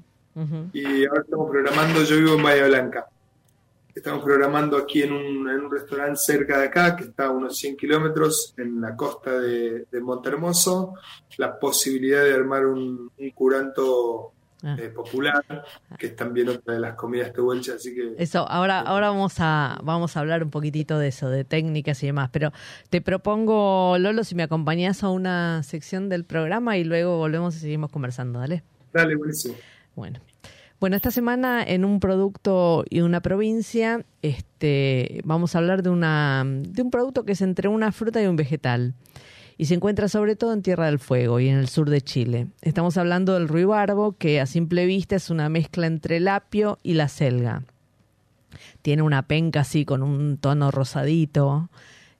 Y 0.73 1.05
ahora 1.07 1.21
estamos 1.21 1.49
programando, 1.49 2.03
yo 2.03 2.17
vivo 2.17 2.35
en 2.35 2.43
Bahía 2.43 2.67
Blanca. 2.67 3.07
Estamos 3.95 4.23
programando 4.23 4.75
aquí 4.77 5.01
en 5.03 5.13
un, 5.13 5.49
en 5.49 5.61
un 5.61 5.71
restaurante 5.71 6.17
cerca 6.19 6.59
de 6.59 6.65
acá, 6.65 6.95
que 6.97 7.05
está 7.05 7.27
a 7.27 7.31
unos 7.31 7.57
100 7.57 7.77
kilómetros 7.77 8.53
en 8.57 8.81
la 8.81 8.95
costa 8.95 9.39
de, 9.39 9.85
de 9.89 10.01
Montehermoso, 10.01 10.93
la 11.37 11.57
posibilidad 11.57 12.21
de 12.23 12.33
armar 12.33 12.65
un, 12.67 13.09
un 13.17 13.29
curanto 13.31 14.33
Ah. 14.63 14.77
eh, 14.79 14.89
popular, 14.89 15.43
que 15.97 16.07
es 16.07 16.15
también 16.15 16.49
otra 16.49 16.73
de 16.73 16.79
las 16.79 16.95
comidas 16.95 17.33
tehuelches, 17.33 17.75
así 17.75 17.93
que 17.93 18.15
Eso, 18.17 18.49
ahora, 18.49 18.79
ahora 18.79 19.09
vamos 19.09 19.35
a, 19.39 19.79
vamos 19.83 20.15
a 20.15 20.21
hablar 20.21 20.43
un 20.43 20.49
poquitito 20.49 20.97
de 20.97 21.09
eso, 21.09 21.29
de 21.29 21.43
técnicas 21.43 22.01
y 22.03 22.07
demás, 22.07 22.29
pero 22.31 22.51
te 22.89 23.01
propongo, 23.01 23.97
Lolo, 23.99 24.23
si 24.23 24.33
me 24.33 24.43
acompañás 24.43 25.03
a 25.03 25.09
una 25.09 25.61
sección 25.63 26.09
del 26.09 26.23
programa 26.23 26.77
y 26.77 26.83
luego 26.83 27.17
volvemos 27.17 27.55
y 27.57 27.59
seguimos 27.59 27.91
conversando, 27.91 28.39
dale. 28.39 28.63
dale, 28.93 29.15
buenísimo. 29.15 29.55
Bueno. 29.95 30.19
Bueno, 30.79 30.97
esta 30.97 31.09
semana 31.09 31.63
en 31.63 31.85
un 31.85 31.99
producto 31.99 32.83
y 32.89 32.99
una 32.99 33.21
provincia, 33.21 34.03
este, 34.21 35.21
vamos 35.23 35.55
a 35.55 35.59
hablar 35.59 35.83
de 35.83 35.89
una 35.89 36.43
de 36.45 36.81
un 36.81 36.91
producto 36.91 37.23
que 37.23 37.31
es 37.31 37.41
entre 37.41 37.69
una 37.69 37.91
fruta 37.93 38.21
y 38.21 38.27
un 38.27 38.35
vegetal 38.35 38.93
y 39.57 39.65
se 39.65 39.75
encuentra 39.75 40.07
sobre 40.07 40.35
todo 40.35 40.53
en 40.53 40.61
Tierra 40.61 40.85
del 40.85 40.99
Fuego 40.99 41.39
y 41.39 41.47
en 41.47 41.57
el 41.57 41.69
sur 41.69 41.89
de 41.89 42.01
Chile. 42.01 42.47
Estamos 42.61 42.97
hablando 42.97 43.33
del 43.33 43.47
ruibarbo, 43.47 44.17
que 44.17 44.41
a 44.41 44.45
simple 44.45 44.85
vista 44.85 45.15
es 45.15 45.29
una 45.29 45.49
mezcla 45.49 45.87
entre 45.87 46.17
el 46.17 46.27
apio 46.27 46.77
y 46.83 46.93
la 46.93 47.07
selga. 47.07 47.63
Tiene 48.81 49.01
una 49.01 49.27
penca 49.27 49.61
así 49.61 49.85
con 49.85 50.03
un 50.03 50.37
tono 50.37 50.71
rosadito, 50.71 51.69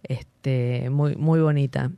este, 0.04 0.90
muy, 0.90 1.16
muy 1.16 1.40
bonita. 1.40 1.92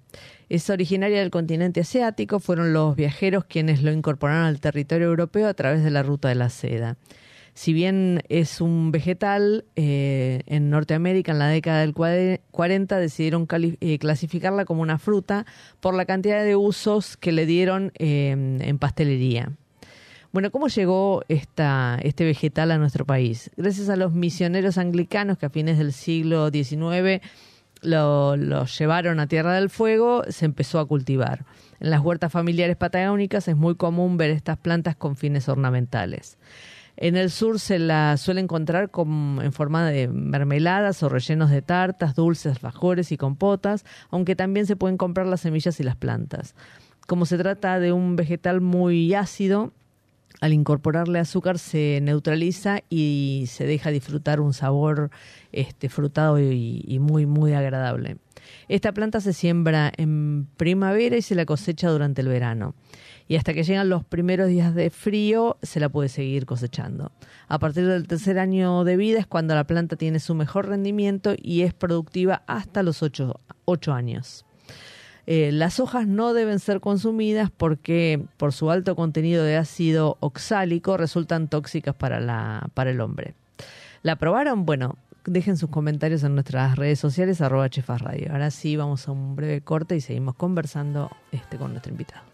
Es 0.50 0.70
originaria 0.70 1.20
del 1.20 1.30
continente 1.30 1.82
asiático, 1.82 2.40
fueron 2.40 2.74
los 2.74 2.96
viajeros 2.96 3.46
quienes 3.46 3.84
lo 3.84 3.92
incorporaron 3.92 4.46
al 4.46 4.60
territorio 4.60 5.08
europeo 5.08 5.48
a 5.48 5.54
través 5.54 5.84
de 5.84 5.92
la 5.92 6.04
ruta 6.04 6.30
de 6.30 6.36
la 6.36 6.50
seda. 6.50 6.98
Si 7.58 7.74
bien 7.74 8.22
es 8.30 8.62
un 8.62 8.92
vegetal, 8.92 9.66
eh, 9.76 10.44
en 10.46 10.70
Norteamérica 10.70 11.32
en 11.32 11.40
la 11.40 11.48
década 11.48 11.80
del 11.80 11.96
cuare- 11.96 12.42
40 12.52 13.00
decidieron 13.00 13.48
eh, 13.50 13.98
clasificarla 13.98 14.64
como 14.64 14.84
una 14.84 15.00
fruta 15.00 15.48
por 15.80 15.96
la 15.96 16.06
cantidad 16.06 16.44
de 16.44 16.56
usos 16.56 17.18
que 17.18 17.32
le 17.32 17.48
dieron 17.48 17.94
eh, 17.98 18.30
en 18.30 18.78
pastelería. 18.78 19.54
Bueno, 20.32 20.52
¿cómo 20.52 20.68
llegó 20.68 21.24
esta, 21.30 21.98
este 22.04 22.26
vegetal 22.26 22.70
a 22.70 22.78
nuestro 22.78 23.08
país? 23.08 23.50
Gracias 23.58 23.90
a 23.90 23.96
los 23.96 24.14
misioneros 24.14 24.78
anglicanos 24.78 25.40
que 25.40 25.48
a 25.48 25.50
fines 25.50 25.80
del 25.80 25.94
siglo 25.94 26.52
XIX 26.52 27.22
lo, 27.82 28.38
lo 28.38 28.66
llevaron 28.66 29.20
a 29.20 29.26
Tierra 29.26 29.56
del 29.56 29.72
Fuego, 29.72 30.22
se 30.30 30.46
empezó 30.46 30.78
a 30.78 30.88
cultivar. 30.88 31.44
En 31.80 31.90
las 31.90 32.02
huertas 32.02 32.32
familiares 32.32 32.76
patagónicas 32.76 33.48
es 33.48 33.56
muy 33.56 33.74
común 33.74 34.16
ver 34.16 34.30
estas 34.30 34.60
plantas 34.60 34.96
con 34.96 35.16
fines 35.16 35.50
ornamentales. 35.50 36.38
En 36.98 37.16
el 37.16 37.30
sur 37.30 37.60
se 37.60 37.78
la 37.78 38.18
suele 38.18 38.42
encontrar 38.42 38.90
con- 38.90 39.40
en 39.44 39.54
forma 39.54 39.88
de 39.88 40.08
mermeladas 40.08 41.04
o 41.04 41.10
rellenos 41.10 41.52
de 41.52 41.62
tartas, 41.62 42.16
dulces, 42.16 42.54
alfajores 42.54 43.12
y 43.12 43.18
compotas, 43.18 43.86
aunque 44.10 44.36
también 44.36 44.66
se 44.66 44.76
pueden 44.76 44.98
comprar 44.98 45.28
las 45.28 45.42
semillas 45.42 45.80
y 45.80 45.84
las 45.84 45.96
plantas. 45.96 46.56
Como 47.08 47.26
se 47.26 47.38
trata 47.38 47.80
de 47.80 47.92
un 47.92 48.16
vegetal 48.16 48.62
muy 48.62 49.14
ácido, 49.14 49.74
al 50.42 50.54
incorporarle 50.54 51.20
azúcar 51.20 51.58
se 51.58 52.00
neutraliza 52.02 52.80
y 52.90 53.46
se 53.48 53.66
deja 53.66 53.90
disfrutar 53.92 54.40
un 54.40 54.54
sabor 54.54 55.10
este, 55.52 55.90
frutado 55.90 56.40
y, 56.40 56.84
y 56.86 57.00
muy, 57.00 57.26
muy 57.26 57.54
agradable. 57.54 58.18
Esta 58.68 58.92
planta 58.92 59.20
se 59.22 59.34
siembra 59.34 59.92
en 59.98 60.48
primavera 60.58 61.16
y 61.18 61.22
se 61.22 61.36
la 61.36 61.46
cosecha 61.46 61.90
durante 61.90 62.22
el 62.22 62.28
verano. 62.28 62.76
Y 63.28 63.36
hasta 63.36 63.54
que 63.54 63.64
llegan 63.64 63.90
los 63.90 64.06
primeros 64.06 64.48
días 64.48 64.74
de 64.74 64.90
frío 64.90 65.58
se 65.62 65.80
la 65.80 65.90
puede 65.90 66.10
seguir 66.10 66.46
cosechando. 66.46 67.12
A 67.48 67.60
partir 67.60 67.88
del 67.88 68.08
tercer 68.08 68.40
año 68.40 68.84
de 68.84 68.98
vida 68.98 69.20
es 69.20 69.28
cuando 69.28 69.54
la 69.54 69.66
planta 69.66 69.96
tiene 69.96 70.20
su 70.20 70.34
mejor 70.34 70.68
rendimiento 70.68 71.34
y 71.38 71.62
es 71.62 71.74
productiva 71.74 72.44
hasta 72.48 72.84
los 72.84 73.04
ocho, 73.04 73.42
ocho 73.66 73.94
años. 73.94 74.46
Eh, 75.30 75.52
las 75.52 75.82
hojas 75.82 76.08
no 76.08 76.34
deben 76.34 76.60
ser 76.60 76.80
consumidas 76.80 77.52
porque 77.52 78.24
por 78.38 78.54
su 78.54 78.72
alto 78.72 78.96
contenido 78.96 79.44
de 79.44 79.58
ácido 79.58 80.16
oxálico 80.22 80.96
resultan 80.96 81.50
tóxicas 81.50 81.94
para, 81.94 82.22
la, 82.22 82.70
para 82.74 82.92
el 82.92 83.02
hombre. 83.02 83.36
¿La 84.04 84.16
probaron? 84.16 84.66
Bueno, 84.66 84.96
dejen 85.26 85.58
sus 85.58 85.70
comentarios 85.70 86.24
en 86.24 86.34
nuestras 86.34 86.78
redes 86.78 87.00
sociales 87.00 87.42
arroba 87.42 87.70
Chefas 87.70 88.02
Radio. 88.02 88.32
Ahora 88.32 88.52
sí 88.52 88.78
vamos 88.78 89.08
a 89.10 89.12
un 89.12 89.36
breve 89.36 89.60
corte 89.60 89.98
y 89.98 90.02
seguimos 90.02 90.36
conversando 90.36 91.12
este, 91.34 91.58
con 91.58 91.72
nuestro 91.72 91.92
invitado. 91.92 92.27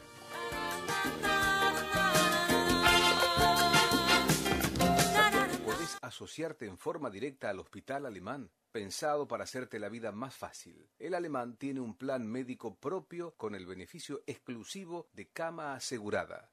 Asociarte 6.13 6.67
en 6.67 6.78
forma 6.78 7.10
directa 7.10 7.49
al 7.49 7.60
Hospital 7.60 8.06
Alemán, 8.06 8.52
pensado 8.71 9.28
para 9.28 9.45
hacerte 9.45 9.80
la 9.80 9.89
vida 9.89 10.12
más 10.12 10.36
fácil. 10.36 10.88
El 10.99 11.15
Alemán 11.15 11.58
tiene 11.58 11.80
un 11.80 11.97
plan 11.97 12.28
médico 12.28 12.80
propio 12.80 13.36
con 13.36 13.56
el 13.56 13.65
beneficio 13.65 14.21
exclusivo 14.28 15.10
de 15.13 15.32
cama 15.32 15.73
asegurada, 15.73 16.52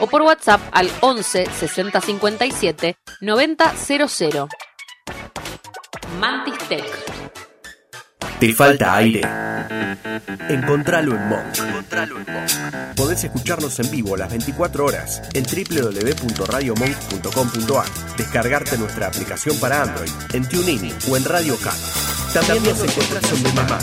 o 0.00 0.06
por 0.06 0.22
WhatsApp 0.22 0.60
al 0.72 0.90
11 1.00 1.46
60 1.46 2.00
57 2.00 2.96
90 3.20 3.74
00. 3.76 4.48
Mantis 6.18 6.58
Tech. 6.68 6.84
¿Te 8.38 8.54
falta 8.54 8.96
aire? 8.96 9.20
Encontralo 10.48 11.14
en 11.14 11.28
Monk. 11.28 11.58
Podés 12.96 13.22
escucharnos 13.24 13.78
en 13.80 13.90
vivo 13.90 14.16
las 14.16 14.30
24 14.30 14.82
horas 14.84 15.20
en 15.34 15.44
www.radiomonk.com.ar, 15.44 17.86
descargarte 18.16 18.78
nuestra 18.78 19.08
aplicación 19.08 19.60
para 19.60 19.82
Android, 19.82 20.10
en 20.32 20.48
TuneIn 20.48 20.94
o 21.10 21.16
en 21.16 21.24
Radio 21.24 21.58
Cat. 21.58 21.76
También 22.32 22.62
nos 22.64 22.80
encontrás 22.82 23.32
en 23.32 23.42
Demand, 23.42 23.82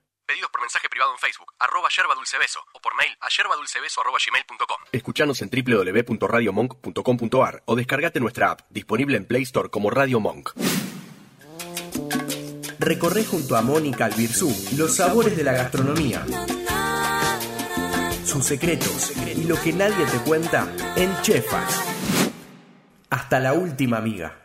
Pedidos 0.31 0.49
por 0.49 0.61
mensaje 0.61 0.87
privado 0.87 1.11
en 1.11 1.19
Facebook, 1.19 1.51
arroba 1.59 1.89
yerbadulcebeso, 1.89 2.61
o 2.71 2.79
por 2.79 2.95
mail 2.95 3.11
a 3.19 3.27
yerbadulcebeso 3.27 3.99
arroba 3.99 4.17
gmail.com. 4.25 4.77
Escuchanos 4.93 5.41
en 5.41 5.49
www.radiomonk.com.ar 5.49 7.63
o 7.65 7.75
descargate 7.75 8.21
nuestra 8.21 8.51
app, 8.51 8.61
disponible 8.69 9.17
en 9.17 9.25
Play 9.25 9.43
Store 9.43 9.69
como 9.69 9.89
Radio 9.89 10.21
Monk. 10.21 10.51
Recorre 12.79 13.25
junto 13.25 13.57
a 13.57 13.61
Mónica 13.61 14.05
Albirzú 14.05 14.55
los 14.77 14.95
sabores 14.95 15.35
de 15.35 15.43
la 15.43 15.51
gastronomía, 15.51 16.25
sus 18.23 18.45
secretos 18.45 19.11
y 19.35 19.43
lo 19.43 19.61
que 19.61 19.73
nadie 19.73 20.05
te 20.05 20.19
cuenta 20.19 20.73
en 20.95 21.13
Chefas. 21.23 21.83
Hasta 23.09 23.41
la 23.41 23.51
última 23.51 23.97
amiga. 23.97 24.40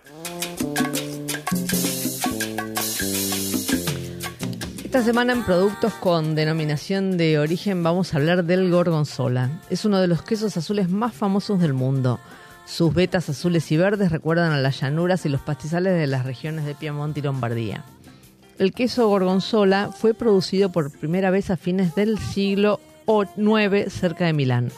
Esta 4.96 5.08
semana 5.08 5.34
en 5.34 5.44
productos 5.44 5.92
con 5.92 6.34
denominación 6.34 7.18
de 7.18 7.38
origen 7.38 7.82
vamos 7.82 8.14
a 8.14 8.16
hablar 8.16 8.44
del 8.44 8.70
gorgonzola. 8.70 9.50
Es 9.68 9.84
uno 9.84 10.00
de 10.00 10.06
los 10.06 10.22
quesos 10.22 10.56
azules 10.56 10.88
más 10.88 11.12
famosos 11.12 11.60
del 11.60 11.74
mundo. 11.74 12.18
Sus 12.64 12.94
vetas 12.94 13.28
azules 13.28 13.70
y 13.70 13.76
verdes 13.76 14.10
recuerdan 14.10 14.52
a 14.52 14.58
las 14.58 14.80
llanuras 14.80 15.26
y 15.26 15.28
los 15.28 15.42
pastizales 15.42 15.98
de 15.98 16.06
las 16.06 16.24
regiones 16.24 16.64
de 16.64 16.74
Piamonte 16.74 17.20
y 17.20 17.24
Lombardía. 17.24 17.84
El 18.58 18.72
queso 18.72 19.06
gorgonzola 19.06 19.90
fue 19.92 20.14
producido 20.14 20.72
por 20.72 20.90
primera 20.90 21.28
vez 21.28 21.50
a 21.50 21.58
fines 21.58 21.94
del 21.94 22.18
siglo 22.18 22.80
IX 23.06 23.92
cerca 23.92 24.24
de 24.24 24.32
Milán, 24.32 24.72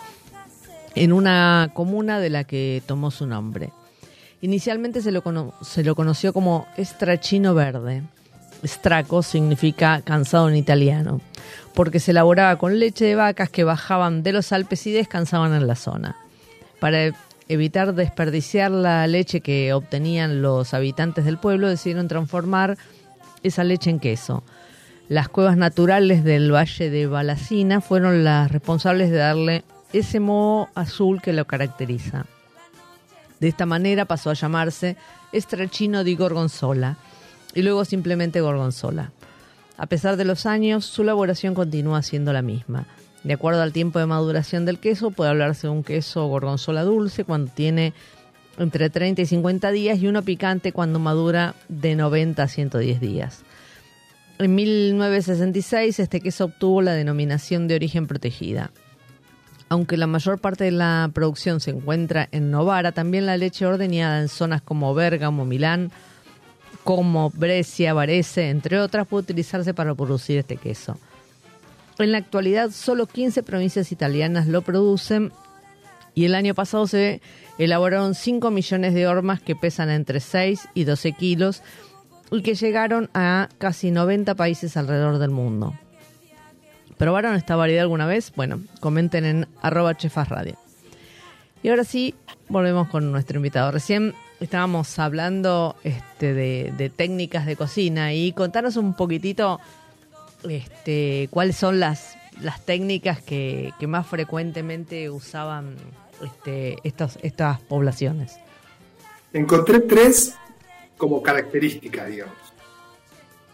en 0.96 1.12
una 1.12 1.70
comuna 1.74 2.18
de 2.18 2.30
la 2.30 2.42
que 2.42 2.82
tomó 2.86 3.12
su 3.12 3.24
nombre. 3.28 3.70
Inicialmente 4.40 5.00
se 5.00 5.12
lo, 5.12 5.22
se 5.62 5.84
lo 5.84 5.94
conoció 5.94 6.32
como 6.32 6.66
estrachino 6.76 7.54
verde. 7.54 8.02
Straco 8.64 9.22
significa 9.22 10.02
cansado 10.02 10.48
en 10.48 10.56
italiano, 10.56 11.20
porque 11.74 12.00
se 12.00 12.10
elaboraba 12.10 12.56
con 12.56 12.78
leche 12.78 13.04
de 13.04 13.14
vacas 13.14 13.50
que 13.50 13.64
bajaban 13.64 14.22
de 14.22 14.32
los 14.32 14.52
Alpes 14.52 14.86
y 14.86 14.92
descansaban 14.92 15.54
en 15.54 15.66
la 15.66 15.76
zona. 15.76 16.16
Para 16.80 17.12
evitar 17.48 17.94
desperdiciar 17.94 18.70
la 18.70 19.06
leche 19.06 19.40
que 19.40 19.72
obtenían 19.72 20.42
los 20.42 20.74
habitantes 20.74 21.24
del 21.24 21.38
pueblo, 21.38 21.68
decidieron 21.68 22.08
transformar 22.08 22.76
esa 23.42 23.64
leche 23.64 23.90
en 23.90 24.00
queso. 24.00 24.42
Las 25.08 25.28
cuevas 25.28 25.56
naturales 25.56 26.24
del 26.24 26.52
valle 26.52 26.90
de 26.90 27.06
Balacina 27.06 27.80
fueron 27.80 28.24
las 28.24 28.52
responsables 28.52 29.10
de 29.10 29.16
darle 29.16 29.64
ese 29.92 30.20
moho 30.20 30.68
azul 30.74 31.22
que 31.22 31.32
lo 31.32 31.46
caracteriza. 31.46 32.26
De 33.40 33.48
esta 33.48 33.64
manera 33.66 34.04
pasó 34.04 34.30
a 34.30 34.34
llamarse 34.34 34.96
Stracchino 35.32 36.04
di 36.04 36.16
Gorgonzola 36.16 36.98
y 37.58 37.62
luego 37.62 37.84
simplemente 37.84 38.40
Gorgonzola. 38.40 39.10
A 39.76 39.86
pesar 39.86 40.16
de 40.16 40.24
los 40.24 40.46
años, 40.46 40.84
su 40.84 41.02
elaboración 41.02 41.54
continúa 41.54 42.02
siendo 42.02 42.32
la 42.32 42.40
misma. 42.40 42.86
De 43.24 43.32
acuerdo 43.34 43.62
al 43.62 43.72
tiempo 43.72 43.98
de 43.98 44.06
maduración 44.06 44.64
del 44.64 44.78
queso, 44.78 45.10
puede 45.10 45.30
hablarse 45.30 45.66
de 45.66 45.72
un 45.72 45.82
queso 45.82 46.24
gorgonzola 46.26 46.84
dulce 46.84 47.24
cuando 47.24 47.50
tiene 47.50 47.94
entre 48.58 48.90
30 48.90 49.22
y 49.22 49.26
50 49.26 49.72
días 49.72 49.98
y 49.98 50.06
uno 50.06 50.22
picante 50.22 50.70
cuando 50.70 51.00
madura 51.00 51.56
de 51.68 51.96
90 51.96 52.40
a 52.40 52.46
110 52.46 53.00
días. 53.00 53.42
En 54.38 54.54
1966 54.54 55.98
este 55.98 56.20
queso 56.20 56.44
obtuvo 56.44 56.80
la 56.80 56.92
denominación 56.92 57.66
de 57.66 57.74
origen 57.74 58.06
protegida. 58.06 58.70
Aunque 59.68 59.96
la 59.96 60.06
mayor 60.06 60.38
parte 60.38 60.62
de 60.62 60.70
la 60.70 61.10
producción 61.12 61.58
se 61.58 61.72
encuentra 61.72 62.28
en 62.30 62.52
Novara, 62.52 62.92
también 62.92 63.26
la 63.26 63.36
leche 63.36 63.66
ordeñada 63.66 64.20
en 64.20 64.28
zonas 64.28 64.62
como 64.62 64.94
Bérgamo, 64.94 65.44
Milán, 65.44 65.90
como 66.88 67.28
Brescia, 67.28 67.92
Varese, 67.92 68.48
entre 68.48 68.80
otras, 68.80 69.06
puede 69.06 69.24
utilizarse 69.24 69.74
para 69.74 69.94
producir 69.94 70.38
este 70.38 70.56
queso. 70.56 70.98
En 71.98 72.12
la 72.12 72.16
actualidad, 72.16 72.70
solo 72.70 73.06
15 73.06 73.42
provincias 73.42 73.92
italianas 73.92 74.46
lo 74.46 74.62
producen 74.62 75.30
y 76.14 76.24
el 76.24 76.34
año 76.34 76.54
pasado 76.54 76.86
se 76.86 77.20
elaboraron 77.58 78.14
5 78.14 78.50
millones 78.50 78.94
de 78.94 79.06
hormas 79.06 79.42
que 79.42 79.54
pesan 79.54 79.90
entre 79.90 80.20
6 80.20 80.66
y 80.72 80.84
12 80.84 81.12
kilos 81.12 81.62
y 82.30 82.40
que 82.40 82.54
llegaron 82.54 83.10
a 83.12 83.50
casi 83.58 83.90
90 83.90 84.34
países 84.34 84.78
alrededor 84.78 85.18
del 85.18 85.30
mundo. 85.30 85.74
¿Probaron 86.96 87.34
esta 87.34 87.54
variedad 87.54 87.82
alguna 87.82 88.06
vez? 88.06 88.32
Bueno, 88.34 88.62
comenten 88.80 89.26
en 89.26 89.46
arroba 89.60 89.94
chefasradio. 89.94 90.56
Y 91.62 91.68
ahora 91.68 91.84
sí, 91.84 92.14
volvemos 92.48 92.88
con 92.88 93.12
nuestro 93.12 93.36
invitado. 93.36 93.72
Recién 93.72 94.14
estábamos 94.40 94.98
hablando 94.98 95.76
este, 95.84 96.34
de, 96.34 96.72
de 96.76 96.90
técnicas 96.90 97.46
de 97.46 97.56
cocina 97.56 98.12
y 98.14 98.32
contanos 98.32 98.76
un 98.76 98.94
poquitito 98.94 99.60
este, 100.48 101.28
cuáles 101.30 101.56
son 101.56 101.80
las, 101.80 102.16
las 102.40 102.64
técnicas 102.64 103.20
que, 103.22 103.72
que 103.78 103.86
más 103.86 104.06
frecuentemente 104.06 105.10
usaban 105.10 105.74
este, 106.24 106.76
estos, 106.84 107.18
estas 107.22 107.60
poblaciones. 107.60 108.36
Encontré 109.32 109.80
tres 109.80 110.34
como 110.96 111.22
características, 111.22 112.08
digamos. 112.08 112.34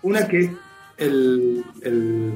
Una 0.02 0.28
que 0.28 0.50
el, 0.98 1.64
el- 1.82 2.32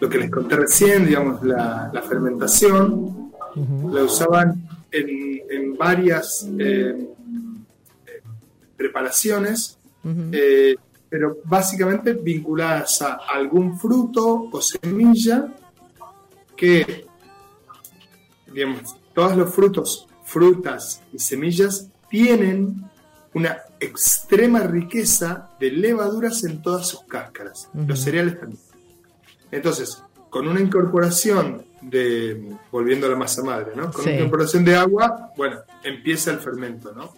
lo 0.00 0.08
que 0.08 0.18
les 0.18 0.30
conté 0.30 0.56
recién, 0.56 1.06
digamos, 1.06 1.42
la, 1.42 1.90
la 1.92 2.02
fermentación, 2.02 3.32
la 3.92 4.02
usaban 4.04 4.62
en, 4.92 5.40
en 5.50 5.76
varias 5.76 6.48
eh, 6.58 6.94
preparaciones, 8.80 9.78
eh, 10.32 10.74
pero 11.10 11.36
básicamente 11.44 12.14
vinculadas 12.14 13.02
a 13.02 13.20
algún 13.30 13.78
fruto 13.78 14.48
o 14.50 14.62
semilla 14.62 15.52
que, 16.56 17.06
digamos, 18.54 18.96
todos 19.12 19.36
los 19.36 19.54
frutos, 19.54 20.06
frutas 20.24 21.02
y 21.12 21.18
semillas 21.18 21.88
tienen 22.08 22.82
una 23.34 23.58
extrema 23.78 24.60
riqueza 24.60 25.50
de 25.60 25.70
levaduras 25.72 26.42
en 26.44 26.62
todas 26.62 26.88
sus 26.88 27.02
cáscaras. 27.02 27.68
Los 27.74 28.00
cereales 28.00 28.40
también. 28.40 28.62
Entonces, 29.50 30.02
con 30.30 30.48
una 30.48 30.60
incorporación 30.60 31.66
de, 31.82 32.54
volviendo 32.72 33.06
a 33.06 33.10
la 33.10 33.16
masa 33.16 33.42
madre, 33.42 33.72
¿no? 33.76 33.90
Con 33.92 34.04
Sí. 34.04 34.10
una 34.10 34.18
incorporación 34.20 34.64
de 34.64 34.76
agua, 34.76 35.32
bueno, 35.36 35.58
empieza 35.82 36.30
el 36.30 36.38
fermento, 36.38 36.92
¿no? 36.94 37.12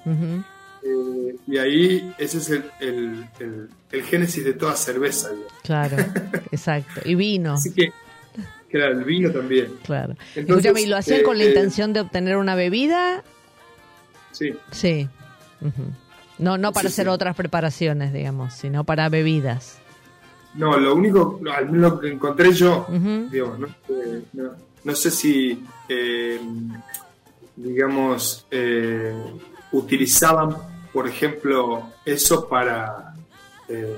Eh, 0.84 1.36
y 1.46 1.58
ahí 1.58 2.14
ese 2.18 2.38
es 2.38 2.50
el, 2.50 2.64
el- 2.80 3.26
el- 3.40 3.68
el 3.92 4.02
génesis 4.02 4.44
de 4.44 4.54
toda 4.54 4.74
cerveza. 4.76 5.28
digamos. 5.30 5.52
Claro, 5.62 5.96
exacto. 6.52 7.00
Y 7.04 7.14
vino, 7.14 7.54
Así 7.54 7.72
que, 7.72 7.92
claro, 8.70 8.98
el 8.98 9.04
vino 9.04 9.30
también. 9.30 9.68
claro. 9.84 10.14
Entonces, 10.34 10.66
Escúchame, 10.66 10.82
¿y 10.82 10.86
lo 10.86 10.96
hacían 10.96 11.22
con 11.22 11.38
la 11.38 11.44
eh, 11.44 11.48
intención 11.48 11.92
de 11.92 12.00
obtener 12.00 12.36
una 12.36 12.54
bebida? 12.54 13.22
Sí, 14.32 14.52
Sí. 14.70 15.08
No, 16.38 16.58
no 16.58 16.72
para 16.72 16.88
Sí, 16.88 16.94
hacer 16.94 17.04
sí. 17.06 17.10
otras 17.10 17.36
preparaciones, 17.36 18.12
digamos, 18.12 18.54
sino 18.54 18.82
para 18.84 19.08
bebidas. 19.08 19.78
no, 20.54 20.76
lo 20.78 20.94
único, 20.96 21.40
al 21.54 21.70
menos 21.70 21.92
lo 21.92 22.00
que 22.00 22.08
encontré 22.10 22.52
yo, 22.52 22.86
digamos, 23.30 23.58
no, 23.60 23.66
Eh, 23.88 24.22
no- 24.32 24.50
no 24.84 24.94
sé 24.96 25.10
si, 25.12 25.62
eh, 25.88 26.40
digamos, 27.56 28.46
eh, 28.50 29.14
utilizaban, 29.70 30.56
por 30.92 31.08
ejemplo, 31.08 31.90
eso 32.04 32.48
para, 32.48 33.14
eh, 33.68 33.96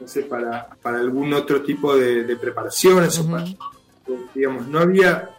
no 0.00 0.08
sé, 0.08 0.22
para, 0.22 0.68
para 0.82 0.98
algún 0.98 1.32
otro 1.32 1.62
tipo 1.62 1.96
de, 1.96 2.24
de 2.24 2.36
preparaciones, 2.36 3.18
o 3.18 3.22
Ujú. 3.22 3.30
para- 3.30 3.44
digamos, 4.34 4.66
no 4.66 4.80
había 4.80 5.30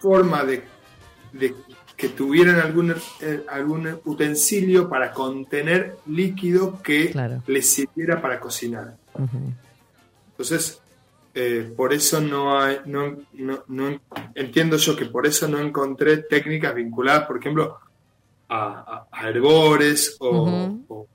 forma 0.00 0.44
de, 0.44 0.62
de 1.32 1.54
que 1.96 2.10
tuvieran 2.10 2.60
algún, 2.60 2.94
eh, 3.20 3.44
algún 3.48 3.98
utensilio 4.04 4.88
para 4.88 5.12
contener 5.12 5.96
líquido 6.06 6.80
que 6.82 7.10
Claro. 7.10 7.42
les 7.48 7.68
sirviera 7.68 8.20
para 8.22 8.38
cocinar. 8.38 8.94
Entonces, 10.30 10.80
eh, 11.34 11.72
por 11.76 11.92
eso 11.92 12.20
no 12.20 12.56
hay, 12.60 12.78
no, 12.86 13.16
no, 13.32 13.64
no- 13.66 14.00
entiendo 14.36 14.76
yo 14.76 14.94
que 14.94 15.06
por 15.06 15.26
eso 15.26 15.48
no 15.48 15.58
encontré 15.58 16.18
técnicas 16.18 16.74
vinculadas, 16.74 17.26
por 17.26 17.38
ejemplo, 17.38 17.78
a, 18.48 18.64
a- 18.66 19.08
a 19.12 19.28
herbores 19.28 20.16
o, 20.20 21.06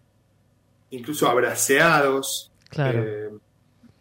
incluso 0.91 1.27
a 1.27 1.33
braseados, 1.33 2.51
Claro. 2.69 3.03
eh, 3.03 3.29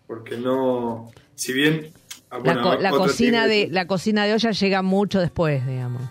porque 0.07 0.37
no, 0.37 1.11
si 1.35 1.53
bien 1.53 1.91
ah, 2.31 2.37
La, 2.39 2.39
bueno, 2.45 2.63
co- 2.63 2.75
la 2.77 2.91
cocina 2.91 3.47
de 3.47 3.69
la 3.71 3.87
cocina 3.87 4.25
de 4.25 4.35
olla 4.35 4.51
llega 4.51 4.83
mucho 4.83 5.21
después, 5.21 5.67
digamos. 5.67 6.03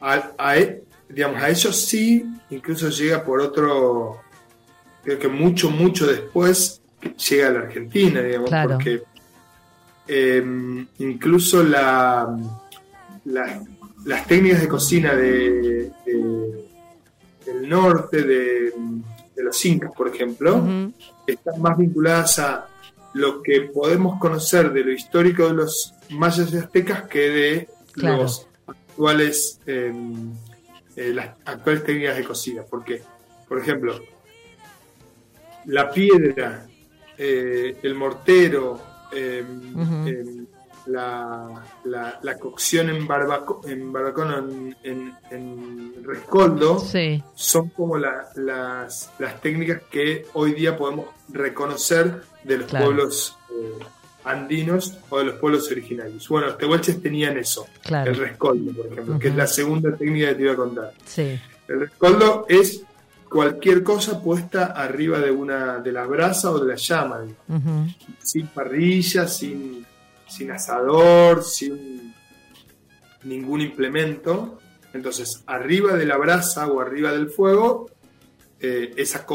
a, 0.00 0.30
a 0.38 0.56
e- 0.58 0.82
digamos, 1.08 1.42
a 1.42 1.50
ellos 1.50 1.76
sí, 1.76 2.24
incluso 2.50 2.88
llega 2.88 3.22
por 3.24 3.40
otro, 3.40 4.20
creo 5.04 5.18
que 5.18 5.28
mucho, 5.28 5.70
mucho 5.70 6.06
después 6.06 6.80
llega 7.28 7.48
a 7.48 7.50
la 7.50 7.60
Argentina, 7.60 8.20
digamos, 8.22 8.48
Claro. 8.48 8.70
porque 8.74 9.02
eh, 10.08 10.42
incluso 10.98 11.62
la, 11.62 12.34
la- 13.24 13.62
las 14.04 14.26
técnicas 14.26 14.60
de 14.60 14.68
cocina 14.68 15.14
de, 15.14 15.90
de- 16.06 16.64
del 17.46 17.68
norte, 17.68 18.22
de, 18.22 18.72
de 19.34 19.42
los 19.42 19.64
incas, 19.64 19.92
por 19.96 20.08
ejemplo, 20.08 20.62
están 21.26 21.60
más 21.60 21.76
vinculadas 21.76 22.38
a 22.38 22.68
lo 23.14 23.42
que 23.42 23.62
podemos 23.62 24.18
conocer 24.20 24.72
de 24.72 24.84
lo 24.84 24.92
histórico 24.92 25.46
de 25.48 25.54
los 25.54 25.92
mayas 26.10 26.52
y 26.52 26.56
aztecas 26.56 27.02
que 27.08 27.18
de 27.30 27.68
Claro. 27.92 28.22
los 28.22 28.46
actuales 28.66 29.60
eh, 29.66 29.92
eh, 30.96 31.12
las 31.12 31.30
actuales 31.44 31.84
técnicas 31.84 32.16
de 32.16 32.24
cocina. 32.24 32.62
Porque, 32.68 33.02
por 33.48 33.58
ejemplo, 33.58 34.00
la 35.66 35.90
piedra, 35.90 36.66
eh, 37.18 37.76
el 37.82 37.94
mortero, 37.94 38.80
Ujú. 39.12 40.46
La, 40.86 41.62
la- 41.84 42.18
la 42.22 42.38
cocción 42.38 42.88
en, 42.90 43.06
barbaco, 43.06 43.60
en 43.66 43.92
barbacoa, 43.92 44.38
en, 44.38 44.76
en- 44.82 45.14
en 45.30 46.04
rescoldo, 46.04 46.78
Sí, 46.80 47.22
son 47.34 47.68
como 47.70 47.96
la- 47.98 48.28
las, 48.36 49.10
las 49.18 49.40
técnicas 49.40 49.82
que 49.90 50.26
hoy 50.34 50.52
día 50.54 50.76
podemos 50.76 51.06
reconocer 51.28 52.22
de 52.44 52.58
los 52.58 52.66
Claro. 52.68 52.86
pueblos 52.86 53.36
eh, 53.50 53.78
andinos 54.24 54.96
o 55.10 55.18
de 55.18 55.24
los 55.24 55.34
pueblos 55.36 55.70
originarios. 55.70 56.28
Bueno, 56.28 56.48
los 56.48 56.58
tehuelches 56.58 57.00
tenían 57.02 57.36
eso, 57.38 57.66
claro. 57.82 58.10
el 58.10 58.16
rescoldo, 58.16 58.72
por 58.72 58.86
ejemplo, 58.92 59.18
que 59.18 59.28
es 59.28 59.34
la 59.36 59.46
segunda 59.46 59.96
técnica 59.96 60.28
que 60.28 60.34
te 60.36 60.42
iba 60.42 60.52
a 60.52 60.56
contar. 60.56 60.92
Sí, 61.04 61.38
El 61.68 61.80
rescoldo 61.80 62.46
es 62.48 62.82
cualquier 63.28 63.82
cosa 63.82 64.20
puesta 64.22 64.66
arriba 64.66 65.18
de 65.18 65.30
una 65.30 65.78
de 65.78 65.90
la 65.90 66.04
brasa 66.06 66.50
o 66.50 66.58
de 66.58 66.66
la 66.68 66.76
llama, 66.76 67.22
sin 68.22 68.46
parrilla, 68.48 69.26
sin, 69.26 69.84
sin 70.32 70.50
asador, 70.50 71.44
sin 71.44 72.14
ningún 73.24 73.60
implemento. 73.60 74.58
Entonces, 74.92 75.42
arriba 75.46 75.94
de 75.94 76.06
la 76.06 76.16
brasa 76.16 76.66
o 76.66 76.80
arriba 76.80 77.12
del 77.12 77.30
fuego, 77.30 77.90
eh, 78.60 78.94
esa, 78.96 79.26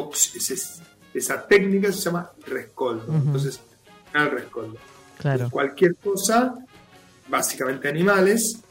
esa 1.14 1.48
técnica 1.48 1.92
se 1.92 2.02
llama 2.02 2.32
rescoldo. 2.46 3.14
Entonces, 3.14 3.60
el 4.14 4.32
rescoldo. 4.32 4.78
claro. 5.18 5.50
Cualquier 5.50 5.96
cosa, 5.96 6.56
básicamente 7.28 7.88
animales, 7.88 8.62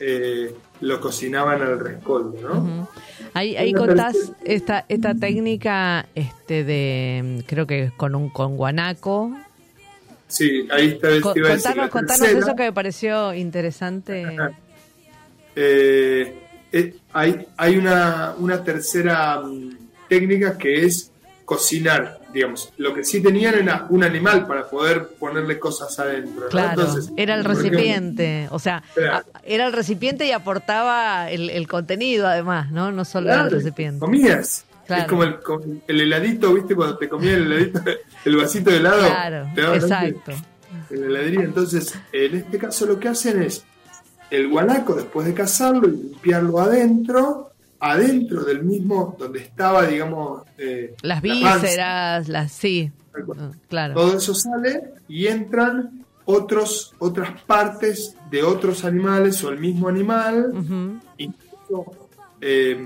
eh, 0.00 0.54
lo 0.80 1.00
cocinaban 1.00 1.60
al 1.60 1.80
rescoldo, 1.80 2.40
¿no? 2.40 2.60
Ujú. 2.60 2.88
Ahí, 3.34 3.56
ahí 3.56 3.72
contás 3.72 4.32
esta, 4.44 4.84
esta 4.88 5.14
técnica 5.14 6.06
este 6.14 6.64
de, 6.64 7.44
creo 7.46 7.66
que 7.66 7.92
con 7.96 8.14
un 8.14 8.30
con 8.30 8.56
guanaco. 8.56 9.32
Sí, 10.28 10.68
ahí 10.70 10.88
está. 10.88 11.08
decir, 11.08 11.22
contanos 11.22 11.90
contanos 11.90 12.18
tercera. 12.20 12.38
eso 12.38 12.54
que 12.56 12.62
me 12.64 12.72
pareció 12.72 13.34
interesante. 13.34 14.36
Eh, 15.56 16.34
eh, 16.72 16.94
hay 17.12 17.46
hay 17.56 17.76
una, 17.76 18.34
una 18.38 18.62
tercera 18.62 19.40
mm, 19.40 19.70
técnica 20.08 20.56
que 20.58 20.84
es 20.84 21.10
cocinar, 21.44 22.20
digamos. 22.32 22.70
Lo 22.76 22.92
que 22.94 23.04
sí 23.04 23.22
tenían 23.22 23.54
era 23.54 23.86
un 23.88 24.04
animal 24.04 24.46
para 24.46 24.68
poder 24.68 25.08
ponerle 25.18 25.58
cosas 25.58 25.98
adentro. 25.98 26.42
¿no? 26.42 26.48
Claro, 26.48 26.82
Entonces, 26.82 27.10
era 27.16 27.34
el 27.34 27.40
ejemplo, 27.40 27.62
recipiente, 27.62 28.48
o 28.50 28.58
sea, 28.58 28.82
Claro. 28.94 29.24
a- 29.32 29.40
era 29.44 29.66
el 29.66 29.72
recipiente 29.72 30.26
y 30.26 30.32
aportaba 30.32 31.30
el, 31.30 31.48
el 31.48 31.66
contenido 31.66 32.26
además, 32.26 32.70
¿no? 32.70 32.92
No 32.92 33.06
solo 33.06 33.32
era 33.32 33.44
el 33.44 33.50
recipiente. 33.50 33.98
Comías. 33.98 34.66
Claro. 34.88 35.02
Es 35.02 35.08
como 35.08 35.22
el, 35.22 35.40
como 35.40 35.82
el 35.86 36.00
heladito, 36.00 36.54
¿viste? 36.54 36.74
Cuando 36.74 36.96
te 36.96 37.10
comías 37.10 37.34
el 37.34 37.52
heladito, 37.52 37.80
el 38.24 38.36
vasito 38.36 38.70
de 38.70 38.76
helado. 38.78 39.06
Claro, 39.06 39.46
te 39.54 39.76
exacto. 39.76 40.32
en 40.88 41.00
la 41.02 41.06
heladería. 41.08 41.40
Entonces, 41.42 41.94
en 42.10 42.34
este 42.34 42.56
caso 42.56 42.86
lo 42.86 42.98
que 42.98 43.08
hacen 43.08 43.42
es 43.42 43.64
el 44.30 44.48
guanaco, 44.48 44.94
después 44.94 45.26
de 45.26 45.34
cazarlo 45.34 45.88
y 45.88 45.90
limpiarlo 45.90 46.58
adentro, 46.58 47.50
adentro 47.80 48.44
del 48.44 48.62
mismo, 48.62 49.14
donde 49.18 49.40
estaba, 49.40 49.86
digamos, 49.86 50.44
eh, 50.56 50.94
Las 51.02 51.18
la 51.18 51.20
vísceras, 51.20 52.28
las 52.28 52.50
sí, 52.50 52.90
ah, 53.14 53.50
claro. 53.68 53.92
todo 53.92 54.16
eso 54.16 54.34
sale 54.34 54.94
y 55.06 55.26
entran 55.26 56.02
otros, 56.24 56.94
otras 56.98 57.42
partes 57.42 58.16
de 58.30 58.42
otros 58.42 58.86
animales 58.86 59.44
o 59.44 59.50
el 59.50 59.58
mismo 59.58 59.86
animal, 59.86 60.50
incluso 61.18 62.08
eh, 62.40 62.78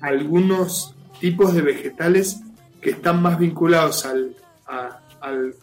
algunos 0.00 0.94
tipos 1.20 1.54
de 1.54 1.62
vegetales 1.62 2.40
que 2.80 2.90
están 2.90 3.20
más 3.22 3.38
vinculados 3.38 4.04
al, 4.06 4.34
a- 4.66 5.00
al- 5.20 5.54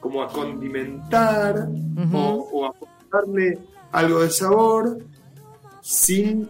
como 0.00 0.22
a 0.22 0.28
condimentar 0.28 1.66
o, 2.12 2.48
o 2.52 2.66
a 2.66 2.68
aportarle 2.70 3.58
algo 3.92 4.20
de 4.20 4.30
sabor 4.30 4.98
sin, 5.80 6.48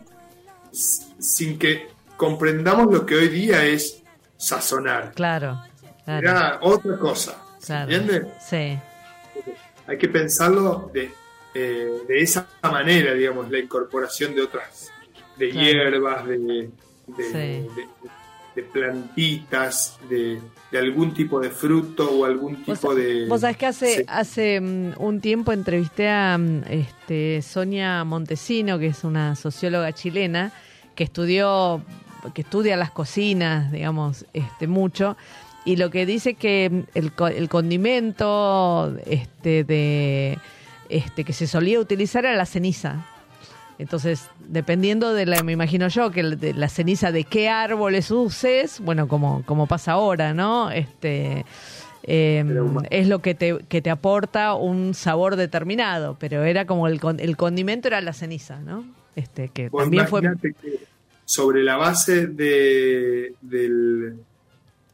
sin 0.72 1.58
que 1.58 1.88
comprendamos 2.16 2.92
lo 2.92 3.06
que 3.06 3.14
hoy 3.14 3.28
día 3.28 3.64
es 3.64 4.02
sazonar. 4.36 5.12
Claro, 5.14 5.60
claro, 6.04 6.28
Era 6.28 6.58
otra 6.62 6.98
cosa. 6.98 7.36
¿se 7.58 7.66
claro. 7.66 7.90
¿Entiende? 7.90 8.32
Sí, 8.40 8.78
Hay 9.86 9.98
que 9.98 10.08
pensarlo 10.08 10.90
de, 10.92 11.10
eh, 11.54 12.02
de 12.06 12.20
esa 12.22 12.46
manera, 12.62 13.14
digamos, 13.14 13.50
la 13.50 13.58
incorporación 13.58 14.34
de 14.34 14.42
otras, 14.42 14.90
de 15.36 15.50
Claro. 15.50 15.66
hierbas, 15.66 16.26
de, 16.26 16.38
de- 16.38 16.70
Sí. 17.16 17.32
de- 17.32 17.88
de 18.58 18.64
plantitas, 18.64 19.98
de, 20.10 20.40
de 20.72 20.78
algún 20.78 21.14
tipo 21.14 21.38
de 21.40 21.50
fruto 21.50 22.10
o 22.10 22.24
algún 22.24 22.64
Vos, 22.66 22.80
tipo 22.80 22.94
de... 22.94 23.26
vos 23.28 23.40
sabés 23.40 23.56
que 23.56 23.66
hace, 23.66 23.96
Sí. 23.98 24.04
hace 24.08 24.60
mm, 24.60 24.94
un 24.98 25.20
tiempo 25.20 25.52
entrevisté 25.52 26.08
a 26.08 26.36
mm, 26.36 26.62
este, 26.68 27.40
Sonia 27.42 28.02
Montesino, 28.04 28.78
que 28.78 28.88
es 28.88 29.04
una 29.04 29.36
socióloga 29.36 29.92
chilena, 29.92 30.50
que 30.96 31.04
estudió, 31.04 31.82
que 32.34 32.40
estudia 32.42 32.76
las 32.76 32.90
cocinas, 32.90 33.70
digamos, 33.70 34.26
este, 34.32 34.66
mucho, 34.66 35.16
y 35.64 35.76
lo 35.76 35.90
que 35.90 36.04
dice 36.04 36.34
que 36.34 36.68
mm, 36.70 36.98
el, 36.98 37.12
el 37.36 37.48
condimento 37.48 38.92
este, 39.06 39.62
de, 39.62 40.38
este, 40.88 41.22
que 41.22 41.32
se 41.32 41.46
solía 41.46 41.78
utilizar 41.78 42.24
era 42.24 42.36
la 42.36 42.46
ceniza. 42.46 43.06
Entonces, 43.78 44.28
dependiendo 44.48 45.14
de 45.14 45.26
la, 45.26 45.42
me 45.42 45.52
imagino 45.52 45.88
yo, 45.88 46.10
que 46.10 46.22
de 46.22 46.52
la 46.52 46.68
ceniza 46.68 47.12
de 47.12 47.24
qué 47.24 47.48
árboles 47.48 48.10
uses, 48.10 48.80
bueno, 48.80 49.06
como, 49.06 49.44
como 49.44 49.66
pasa 49.66 49.92
ahora, 49.92 50.34
¿no? 50.34 50.70
Este, 50.70 51.44
eh, 52.02 52.42
humano. 52.44 52.88
es 52.90 53.06
lo 53.06 53.20
que 53.20 53.34
te, 53.34 53.58
que 53.68 53.80
te 53.80 53.90
aporta 53.90 54.54
un 54.54 54.94
sabor 54.94 55.36
determinado, 55.36 56.16
pero 56.18 56.42
era 56.42 56.66
como 56.66 56.88
el, 56.88 57.00
el 57.18 57.36
condimento 57.36 57.86
era 57.86 58.00
la 58.00 58.12
ceniza, 58.12 58.58
¿no? 58.60 58.84
Este, 59.14 59.48
que 59.48 59.70
también 59.70 60.08
fue... 60.08 60.22
que 60.22 60.54
sobre 61.24 61.62
la 61.62 61.76
base 61.76 62.26
de, 62.28 63.34
del, 63.42 64.16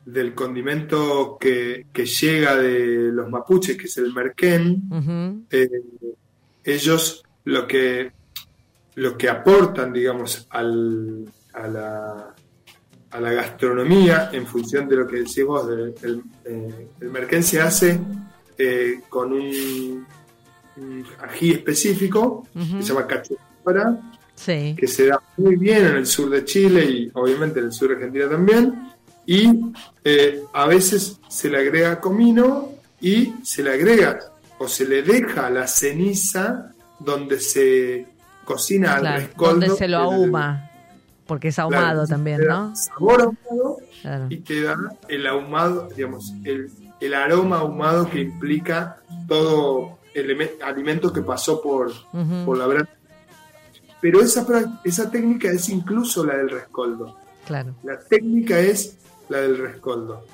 del 0.05 0.35
condimento 0.35 1.39
que, 1.39 1.87
que 1.93 2.05
llega 2.07 2.57
de 2.57 3.13
los 3.13 3.31
mapuches, 3.31 3.77
que 3.77 3.87
es 3.87 3.97
el 3.99 4.13
merquén, 4.13 5.47
eh, 5.51 5.71
ellos 6.65 7.23
lo 7.45 7.69
que 7.69 8.11
lo 8.97 9.17
que 9.19 9.29
aportan, 9.29 9.93
digamos, 9.93 10.47
al, 10.51 11.25
a, 11.53 11.67
la, 11.69 12.35
a 13.11 13.21
la 13.21 13.33
gastronomía, 13.33 14.31
en 14.33 14.47
función 14.47 14.89
de 14.89 14.97
lo 14.97 15.07
que 15.07 15.17
decís 15.19 15.45
vos, 15.45 15.69
del- 15.69 15.95
el, 16.03 16.23
eh, 16.45 16.89
el 17.01 17.11
merquén 17.11 17.43
se 17.43 17.61
hace 17.61 17.99
eh, 18.57 19.01
con 19.09 19.33
un, 19.33 20.07
un 20.77 21.05
ají 21.23 21.53
específico, 21.53 22.47
que 22.53 22.83
se 22.83 22.89
llama 22.93 23.07
cachupara, 23.07 23.99
Sí, 24.37 24.75
que 24.77 24.89
se 24.89 25.07
da 25.07 25.21
muy 25.37 25.55
bien 25.55 25.85
en 25.87 25.95
el 25.97 26.07
sur 26.07 26.29
de 26.29 26.45
Chile 26.45 26.85
y 26.85 27.11
obviamente 27.15 27.61
en 27.61 27.67
el 27.67 27.73
sur 27.73 27.89
de 27.91 27.95
Argentina 27.95 28.29
también. 28.29 28.91
Y 29.27 29.49
eh, 30.03 30.43
a 30.53 30.67
veces 30.67 31.21
se 31.29 31.49
le 31.49 31.59
agrega 31.59 32.01
comino 32.01 32.71
y 33.01 33.33
se 33.45 33.63
le 33.63 33.71
agrega 33.75 34.19
o 34.59 34.67
se 34.67 34.87
le 34.89 35.03
deja 35.05 35.49
la 35.51 35.69
ceniza 35.69 36.73
donde 36.99 37.39
se 37.39 38.07
cocina 38.45 38.95
al 38.97 39.07
rescoldo. 39.23 39.61
donde 39.67 39.71
se 39.77 39.89
lo 39.89 39.99
ahuma, 39.99 40.71
porque 41.27 41.49
es 41.49 41.59
ahumado 41.59 42.07
también, 42.07 42.39
te 42.39 42.47
da 42.47 42.55
¿no? 42.59 42.77
Sabor 42.77 43.23
ahumado 43.23 43.79
Claro. 44.03 44.27
y 44.29 44.37
te 44.39 44.63
da 44.63 44.77
el 45.09 45.27
ahumado, 45.27 45.89
digamos, 45.97 46.33
el, 46.45 46.71
el 47.01 47.15
aroma 47.15 47.59
ahumado 47.61 48.09
que 48.11 48.21
implica 48.21 48.99
todo 49.27 49.99
alimento 50.65 51.13
que 51.13 51.23
pasó 51.23 51.61
por, 51.63 51.91
por 52.45 52.57
la 52.59 52.67
brasa. 52.67 52.89
Pero 54.01 54.21
esa, 54.21 54.47
esa 54.85 55.11
técnica 55.11 55.51
es 55.51 55.69
incluso 55.71 56.25
la 56.25 56.37
del 56.37 56.51
rescoldo. 56.51 57.17
Claro, 57.47 57.75
La 57.83 57.99
técnica 57.99 58.59
es 58.59 58.99
la 59.29 59.39
del 59.39 59.57
rescoldo. 59.59 60.25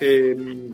Eh, 0.00 0.70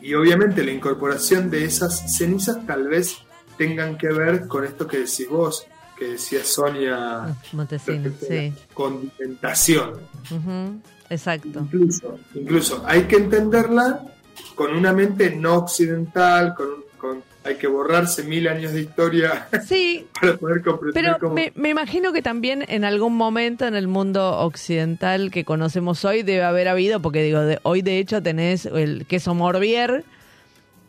y 0.00 0.14
obviamente 0.14 0.62
la 0.64 0.70
incorporación 0.70 1.50
de 1.50 1.64
esas 1.64 2.16
cenizas 2.16 2.64
tal 2.66 2.88
vez 2.88 3.18
tengan 3.58 3.98
que 3.98 4.08
ver 4.08 4.46
con 4.48 4.64
esto 4.64 4.86
que 4.86 4.98
decís 4.98 5.28
vos, 5.28 5.66
que 6.00 6.06
decía 6.12 6.42
Sonia, 6.42 7.36
Montesino, 7.52 8.04
respecto 8.04 8.24
a 8.34 8.38
sí. 8.38 8.52
condimentación. 8.72 10.00
Exacto. 11.10 11.60
Incluso, 11.60 12.18
incluso 12.34 12.82
hay 12.86 13.02
que 13.02 13.16
entenderla 13.16 14.00
con 14.54 14.74
una 14.74 14.92
mente 14.94 15.30
no 15.36 15.56
occidental, 15.58 16.54
con, 16.54 16.68
con- 16.98 17.22
hay 17.44 17.56
que 17.56 17.66
borrarse 17.66 18.22
mil 18.22 18.48
años 18.48 18.72
de 18.72 18.80
historia 18.82 19.48
Sí, 19.66 20.06
para 20.20 20.36
poder 20.36 20.62
comprender 20.62 20.92
pero 21.04 21.18
cómo... 21.18 21.34
me, 21.34 21.52
me 21.56 21.68
imagino 21.70 22.12
que 22.12 22.22
también 22.22 22.64
en 22.68 22.84
algún 22.84 23.14
momento 23.16 23.66
en 23.66 23.74
el 23.74 23.86
mundo 23.88 24.38
occidental 24.38 25.30
que 25.30 25.44
conocemos 25.44 26.04
hoy 26.06 26.22
debe 26.22 26.44
haber 26.44 26.68
habido, 26.68 27.00
porque 27.00 27.22
digo, 27.22 27.40
de- 27.40 27.58
hoy 27.62 27.82
de 27.82 27.98
hecho 27.98 28.22
tenés 28.22 28.64
el 28.66 29.04
queso 29.06 29.34
Morbier, 29.34 30.04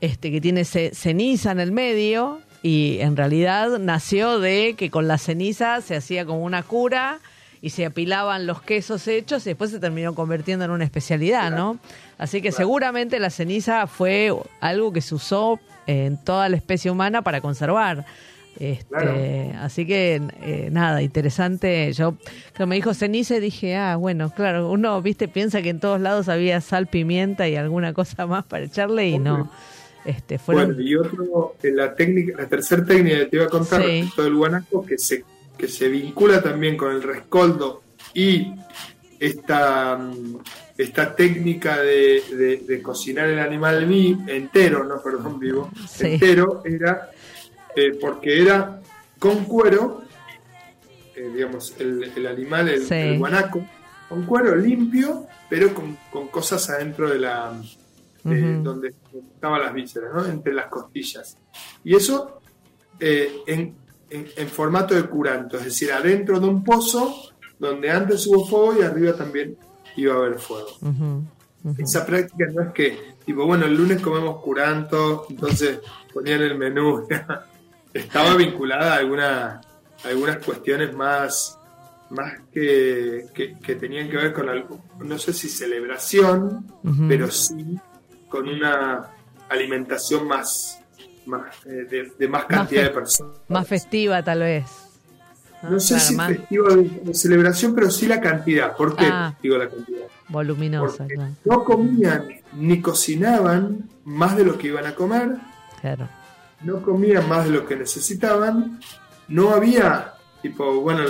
este 0.01 0.31
que 0.31 0.39
tiene 0.41 0.63
ce- 0.65 0.91
ceniza 0.93 1.51
en 1.51 1.59
el 1.59 1.71
medio 1.71 2.39
y 2.63 2.97
en 2.99 3.17
realidad 3.17 3.79
nació 3.79 4.39
de 4.39 4.75
que 4.77 4.89
con 4.89 5.07
la 5.07 5.17
ceniza 5.17 5.81
se 5.81 5.95
hacía 5.95 6.25
como 6.25 6.43
una 6.43 6.63
cura 6.63 7.19
y 7.61 7.69
se 7.69 7.85
apilaban 7.85 8.47
los 8.47 8.61
quesos 8.61 9.07
hechos 9.07 9.45
y 9.45 9.51
después 9.51 9.71
se 9.71 9.79
terminó 9.79 10.15
convirtiendo 10.15 10.65
en 10.65 10.71
una 10.71 10.83
especialidad, 10.83 11.51
¿no? 11.51 11.77
Así 12.17 12.41
que 12.41 12.51
seguramente 12.51 13.19
la 13.19 13.29
ceniza 13.29 13.85
fue 13.87 14.33
algo 14.59 14.91
que 14.91 15.01
se 15.01 15.15
usó 15.15 15.59
en 15.87 16.17
toda 16.17 16.49
la 16.49 16.57
especie 16.57 16.89
humana 16.89 17.21
para 17.21 17.41
conservar. 17.41 18.05
Este, 18.59 18.85
Claro. 18.89 19.15
Así 19.61 19.85
que 19.85 20.21
eh, 20.41 20.69
nada, 20.71 21.01
interesante. 21.01 21.93
Yo 21.93 22.15
cuando 22.55 22.67
me 22.67 22.75
dijo 22.75 22.93
ceniza 22.93 23.35
dije, 23.39 23.75
ah, 23.75 23.95
bueno, 23.95 24.29
claro, 24.31 24.69
uno, 24.69 25.01
viste, 25.01 25.27
piensa 25.27 25.61
que 25.61 25.69
en 25.69 25.79
todos 25.79 26.01
lados 26.01 26.29
había 26.29 26.61
sal, 26.61 26.87
pimienta 26.87 27.47
y 27.47 27.55
alguna 27.55 27.93
cosa 27.93 28.25
más 28.27 28.43
para 28.45 28.65
echarle 28.65 29.07
y 29.07 29.19
no. 29.19 29.49
Este, 30.05 30.39
fueron 30.39 30.75
Bueno, 30.75 30.81
y 30.81 30.95
otro, 30.95 31.55
eh, 31.61 31.71
la 31.71 31.93
técnica, 31.93 32.41
la 32.41 32.47
tercera 32.47 32.83
técnica 32.83 33.17
que 33.19 33.25
te 33.27 33.35
iba 33.37 33.45
a 33.45 33.49
contar 33.49 33.81
Sí. 33.81 33.87
respecto 33.87 34.23
del 34.23 34.35
guanaco, 34.35 34.85
que 34.85 34.97
se, 34.97 35.23
que 35.57 35.67
se 35.67 35.87
vincula 35.89 36.41
también 36.41 36.75
con 36.75 36.91
el 36.91 37.03
rescoldo 37.03 37.83
y 38.13 38.51
esta, 39.19 39.97
mm, 39.97 40.37
esta 40.77 41.15
técnica 41.15 41.77
de, 41.81 42.23
de- 42.35 42.63
de 42.67 42.81
cocinar 42.81 43.29
el 43.29 43.39
animal 43.39 43.85
vi, 43.85 44.17
entero, 44.27 44.83
no, 44.83 44.99
perdón, 45.01 45.39
vivo, 45.39 45.69
Sí. 45.87 46.07
entero, 46.13 46.61
era 46.65 47.11
eh, 47.75 47.97
porque 48.01 48.41
era 48.41 48.81
con 49.19 49.45
cuero, 49.45 50.01
eh, 51.15 51.29
digamos, 51.33 51.73
el, 51.79 52.11
el 52.15 52.27
animal, 52.27 52.67
el, 52.69 52.81
Sí. 52.85 52.95
el 52.95 53.19
guanaco, 53.19 53.63
con 54.09 54.25
cuero 54.25 54.55
limpio, 54.55 55.27
pero 55.49 55.73
con, 55.73 55.97
con 56.11 56.27
cosas 56.29 56.69
adentro 56.69 57.09
de 57.09 57.19
la, 57.19 57.53
Ujú. 58.23 58.63
donde 58.63 58.93
estaban 59.35 59.61
las 59.61 59.73
vísceras, 59.73 60.13
¿no? 60.13 60.25
entre 60.25 60.53
las 60.53 60.67
costillas. 60.67 61.37
Y 61.83 61.95
eso 61.95 62.39
eh, 62.99 63.41
en, 63.47 63.75
en- 64.09 64.27
en 64.35 64.47
formato 64.47 64.93
de 64.93 65.03
curanto, 65.03 65.57
es 65.57 65.65
decir, 65.65 65.91
adentro 65.91 66.39
de 66.39 66.47
un 66.47 66.63
pozo 66.63 67.15
donde 67.57 67.89
antes 67.89 68.25
hubo 68.27 68.45
fuego 68.47 68.79
y 68.79 68.83
arriba 68.83 69.13
también 69.13 69.57
iba 69.95 70.13
a 70.13 70.17
haber 70.17 70.39
fuego. 70.39 70.67
Esa 71.77 72.05
práctica 72.05 72.45
no 72.51 72.61
es 72.63 72.73
que, 72.73 73.15
tipo, 73.25 73.45
bueno, 73.45 73.65
el 73.65 73.75
lunes 73.75 74.01
comemos 74.01 74.41
curanto, 74.41 75.25
entonces 75.29 75.79
ponían 76.13 76.41
el 76.41 76.57
menú. 76.57 77.07
Estaba 77.93 78.35
vinculada 78.35 78.93
a 78.93 78.97
alguna, 78.97 79.61
a 80.03 80.07
algunas 80.07 80.37
cuestiones 80.37 80.95
más, 80.95 81.59
más 82.09 82.33
que, 82.51 83.25
que, 83.33 83.57
que 83.59 83.75
tenían 83.75 84.09
que 84.09 84.17
ver 84.17 84.33
con 84.33 84.47
algo, 84.49 84.79
no 84.99 85.17
sé 85.19 85.33
si 85.33 85.49
celebración, 85.49 86.65
pero 87.07 87.29
sí 87.29 87.77
con 88.31 88.47
una 88.47 89.07
alimentación 89.49 90.27
más, 90.27 90.79
más 91.25 91.53
eh, 91.65 91.85
de, 91.89 92.11
de 92.17 92.27
más 92.27 92.45
cantidad 92.45 92.83
de 92.83 92.89
personas. 92.89 93.35
Más 93.49 93.67
festiva 93.67 94.23
tal 94.23 94.39
vez. 94.39 94.65
No 95.69 95.79
sé 95.79 95.93
Claro, 95.95 96.07
si 96.09 96.15
más 96.15 96.27
festivo 96.29 96.67
de, 96.69 96.83
de 97.03 97.13
celebración, 97.13 97.75
pero 97.75 97.91
sí 97.91 98.07
la 98.07 98.19
cantidad. 98.19 98.75
¿Por 98.75 98.95
qué 98.95 99.05
Ah. 99.07 99.35
digo 99.43 99.57
la 99.57 99.69
cantidad? 99.69 99.99
voluminosa, 100.29 101.05
claro. 101.07 101.33
no 101.43 101.63
comían 101.65 102.25
ni 102.53 102.81
cocinaban 102.81 103.89
más 104.05 104.37
de 104.37 104.45
lo 104.45 104.57
que 104.57 104.67
iban 104.67 104.85
a 104.85 104.95
comer, 104.95 105.35
claro. 105.81 106.07
no 106.61 106.81
comían 106.81 107.27
más 107.27 107.43
de 107.43 107.51
lo 107.51 107.65
que 107.67 107.75
necesitaban, 107.75 108.79
no 109.27 109.49
había 109.49 110.13
tipo, 110.41 110.79
bueno, 110.79 111.03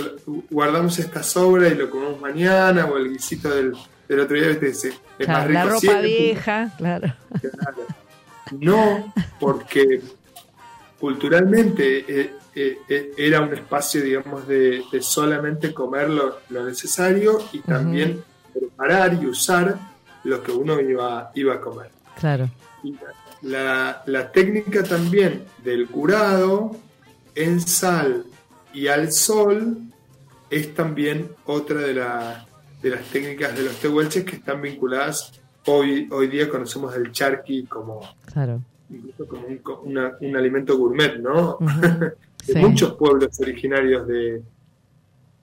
guardamos 0.50 0.98
esta 0.98 1.22
sobra 1.22 1.68
y 1.68 1.76
lo 1.76 1.88
comemos 1.88 2.20
mañana, 2.20 2.84
o 2.86 2.96
el 2.96 3.10
guisito 3.12 3.48
del, 3.48 3.74
del 4.08 4.20
otro 4.20 4.36
día, 4.36 4.48
¿viste? 4.48 4.88
Es 4.88 5.28
más 5.28 5.46
Claro, 5.46 5.50
la 5.52 5.62
rico 5.62 5.68
ropa 5.68 5.80
siempre. 5.80 6.06
vieja, 6.06 6.70
claro. 6.78 7.14
No, 8.52 9.12
porque 9.40 10.02
culturalmente 11.00 12.04
eh, 12.20 12.34
eh, 12.54 12.78
eh, 12.88 13.12
era 13.16 13.40
un 13.40 13.52
espacio, 13.54 14.02
digamos, 14.02 14.46
de, 14.46 14.82
de 14.92 15.02
solamente 15.02 15.72
comer 15.72 16.10
lo, 16.10 16.38
lo 16.50 16.64
necesario 16.64 17.38
y 17.52 17.60
también 17.60 18.22
preparar 18.52 19.14
y 19.20 19.26
usar 19.26 19.78
lo 20.24 20.42
que 20.42 20.52
uno 20.52 20.78
iba, 20.80 21.30
iba 21.34 21.54
a 21.54 21.60
comer. 21.60 21.90
Claro. 22.20 22.48
Y 22.84 22.94
la, 23.42 24.02
la 24.06 24.30
técnica 24.30 24.82
también 24.82 25.44
del 25.64 25.88
curado 25.88 26.76
en 27.34 27.60
sal 27.60 28.24
y 28.74 28.86
al 28.88 29.10
sol 29.12 29.78
es 30.50 30.74
también 30.74 31.30
otra 31.46 31.80
de, 31.80 31.94
la- 31.94 32.46
de 32.82 32.90
las 32.90 33.02
técnicas 33.04 33.56
de 33.56 33.62
los 33.64 33.76
tehuelches 33.76 34.24
que 34.24 34.36
están 34.36 34.60
vinculadas. 34.60 35.32
Hoy, 35.66 36.08
hoy 36.10 36.26
día 36.28 36.48
conocemos 36.48 36.94
el 36.96 37.12
charqui 37.12 37.64
como, 37.66 38.00
Claro. 38.32 38.60
incluso 38.90 39.26
como 39.26 39.46
un, 39.46 39.60
una- 39.84 40.12
un 40.20 40.36
alimento 40.36 40.76
gourmet, 40.76 41.16
¿no? 41.18 41.58
De 42.46 42.54
Sí. 42.54 42.58
muchos 42.58 42.94
pueblos 42.94 43.38
originarios 43.40 44.06
de, 44.08 44.42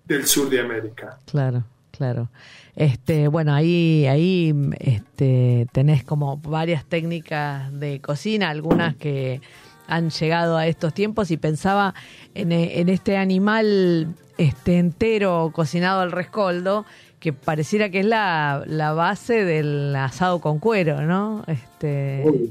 del 0.05 0.25
sur 0.25 0.49
de 0.49 0.59
América. 0.59 1.17
Claro, 1.31 1.63
claro. 1.91 2.27
Este, 2.75 3.29
bueno, 3.29 3.53
ahí, 3.53 4.05
ahí 4.07 4.53
este, 4.79 5.65
tenés 5.71 6.03
como 6.03 6.35
varias 6.37 6.83
técnicas 6.83 7.71
de 7.79 8.01
cocina, 8.01 8.49
algunas 8.49 8.97
que 8.97 9.39
han 9.87 10.09
llegado 10.09 10.57
a 10.57 10.67
estos 10.67 10.93
tiempos 10.93 11.31
y 11.31 11.37
pensaba 11.37 11.93
en, 12.35 12.51
en 12.51 12.89
este 12.89 13.15
animal 13.15 14.13
este 14.37 14.77
entero 14.77 15.51
cocinado 15.53 16.01
al 16.01 16.11
rescoldo, 16.11 16.85
que 17.19 17.33
pareciera 17.33 17.89
que 17.89 17.99
es 17.99 18.05
la, 18.05 18.63
la 18.65 18.93
base 18.93 19.43
del 19.45 19.95
asado 19.95 20.39
con 20.39 20.59
cuero, 20.59 21.01
¿no? 21.01 21.43
Este, 21.47 22.23
Obvio. 22.25 22.49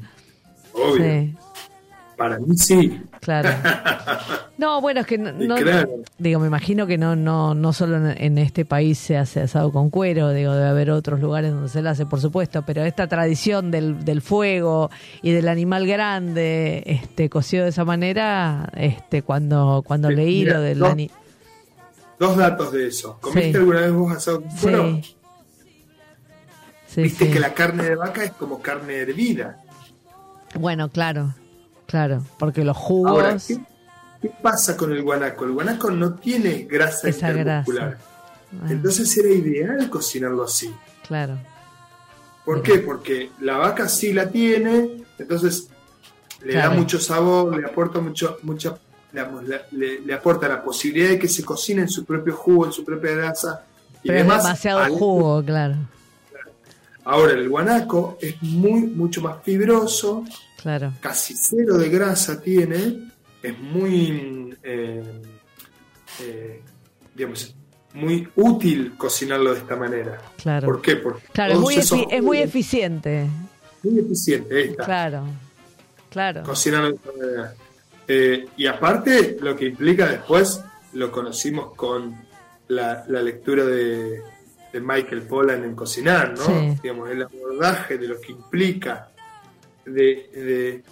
Obvio. 0.74 0.96
sí, 1.04 1.34
Para 2.16 2.38
mí 2.38 2.56
sí. 2.56 3.02
claro. 3.20 3.48
No, 4.58 4.80
bueno, 4.80 5.02
es 5.02 5.06
que 5.06 5.18
no, 5.18 5.30
no- 5.30 5.54
claro. 5.54 5.88
digo, 6.18 6.40
me 6.40 6.48
imagino 6.48 6.84
que 6.88 6.98
no, 6.98 7.14
no, 7.14 7.54
no 7.54 7.72
solo 7.72 7.96
en, 7.96 8.20
en 8.20 8.38
este 8.38 8.64
país 8.64 8.98
se 8.98 9.16
hace 9.16 9.40
asado 9.42 9.70
con 9.70 9.88
cuero, 9.88 10.32
digo, 10.32 10.52
debe 10.52 10.68
haber 10.68 10.90
otros 10.90 11.20
lugares 11.20 11.52
donde 11.52 11.68
se 11.68 11.80
lo 11.80 11.90
hace, 11.90 12.06
por 12.06 12.20
supuesto, 12.20 12.62
pero 12.66 12.82
esta 12.84 13.06
tradición 13.06 13.70
del, 13.70 14.04
del 14.04 14.20
fuego 14.20 14.90
y 15.22 15.30
del 15.30 15.46
animal 15.46 15.86
grande, 15.86 16.82
este, 16.86 17.30
cocido 17.30 17.62
de 17.62 17.70
esa 17.70 17.84
manera, 17.84 18.68
este, 18.74 19.22
cuando, 19.22 19.84
cuando 19.86 20.08
Sí, 20.08 20.16
leí 20.16 20.38
mira, 20.40 20.54
lo 20.54 20.60
del 20.62 20.78
no. 20.80 20.86
Dos 22.18 22.36
datos 22.36 22.72
de 22.72 22.88
eso. 22.88 23.18
¿Comiste 23.20 23.52
Sí. 23.52 23.56
alguna 23.58 23.80
vez 23.80 23.92
vos 23.92 24.12
asado 24.12 24.40
con 24.42 24.50
cuero? 24.56 24.84
Sí. 25.02 25.14
Sí, 26.86 27.02
Viste 27.02 27.30
que 27.30 27.38
la 27.38 27.52
carne 27.54 27.84
de 27.84 27.96
vaca 27.96 28.24
es 28.24 28.32
como 28.32 28.60
carne 28.62 28.96
hervida. 28.96 29.62
Bueno, 30.54 30.88
claro, 30.90 31.34
claro, 31.86 32.24
porque 32.38 32.64
los 32.64 32.76
jugos, 32.76 33.10
Ahora, 33.12 33.36
¿qué, 33.46 33.58
qué 34.22 34.30
pasa 34.42 34.74
con 34.76 34.92
el 34.92 35.02
guanaco? 35.02 35.44
El 35.44 35.52
guanaco 35.52 35.90
no 35.90 36.14
tiene 36.14 36.66
grasa 36.68 37.08
Esa 37.10 37.28
intermuscular. 37.30 37.90
grasa. 37.90 38.04
Ah, 38.62 38.66
Entonces 38.70 39.16
era 39.18 39.28
ideal 39.28 39.90
cocinarlo 39.90 40.44
así. 40.44 40.74
claro, 41.06 41.38
¿Por 42.46 42.62
qué? 42.62 42.78
Porque 42.78 43.30
la 43.40 43.58
vaca 43.58 43.86
sí 43.90 44.14
la 44.14 44.30
tiene, 44.30 45.04
entonces 45.18 45.68
le 46.42 46.52
Claro. 46.52 46.70
da 46.70 46.76
mucho 46.76 46.98
sabor, 46.98 47.54
le 47.60 47.66
aporta 47.66 48.00
mucho, 48.00 48.38
mucha, 48.42 48.78
digamos, 49.12 49.44
le, 49.44 49.60
le- 49.72 50.00
le 50.00 50.14
aporta 50.14 50.48
la 50.48 50.62
posibilidad 50.62 51.10
de 51.10 51.18
que 51.18 51.28
se 51.28 51.44
cocine 51.44 51.82
en 51.82 51.88
su 51.88 52.04
propio 52.04 52.34
jugo, 52.34 52.66
en 52.66 52.72
su 52.72 52.84
propia 52.84 53.12
grasa 53.12 53.64
y 54.02 54.08
pero 54.08 54.18
es 54.20 54.24
demás. 54.24 54.42
demasiado 54.44 54.78
al- 54.80 54.90
jugo, 54.92 55.44
claro, 55.44 55.76
Ahora, 57.04 57.32
el 57.32 57.48
guanaco 57.48 58.18
es 58.20 58.40
muy, 58.42 58.80
mucho 58.82 59.22
más 59.22 59.42
fibroso, 59.42 60.24
claro, 60.62 60.92
casi 61.00 61.34
cero 61.34 61.78
de 61.78 61.88
grasa 61.88 62.38
tiene, 62.38 63.10
es 63.42 63.58
muy, 63.58 64.54
eh, 64.62 65.02
eh, 66.20 66.60
digamos, 67.14 67.54
muy 67.94 68.28
útil 68.36 68.94
cocinarlo 68.98 69.54
de 69.54 69.60
esta 69.60 69.74
manera. 69.76 70.20
claro. 70.42 70.66
¿Por 70.66 70.82
qué? 70.82 70.96
Porque 70.96 71.22
Claro, 71.32 71.54
es 71.54 71.58
muy, 71.60 71.76
esos 71.76 71.98
es 71.98 72.06
eficiente, 72.10 73.26
muy 73.82 73.98
eficiente. 74.00 74.68
está. 74.68 74.84
claro, 74.84 75.22
claro. 76.10 76.42
Cocinarlo 76.42 76.88
de 76.90 76.94
esta 76.96 77.10
manera. 77.18 77.54
Eh, 78.08 78.46
y 78.56 78.66
aparte, 78.66 79.36
lo 79.40 79.54
que 79.54 79.66
implica 79.66 80.06
después, 80.08 80.62
lo 80.94 81.12
conocimos 81.12 81.74
con 81.74 82.16
la, 82.68 83.04
la 83.08 83.20
lectura 83.22 83.64
de, 83.64 84.22
de 84.72 84.80
Michael 84.80 85.22
Pollan 85.22 85.62
en 85.64 85.74
Cocinar, 85.74 86.30
¿no? 86.36 86.44
Sí. 86.44 86.78
Digamos, 86.82 87.10
el 87.10 87.22
abordaje 87.22 87.98
de 87.98 88.08
lo 88.08 88.18
que 88.20 88.32
implica 88.32 89.10
de, 89.84 90.30
de, 90.32 90.82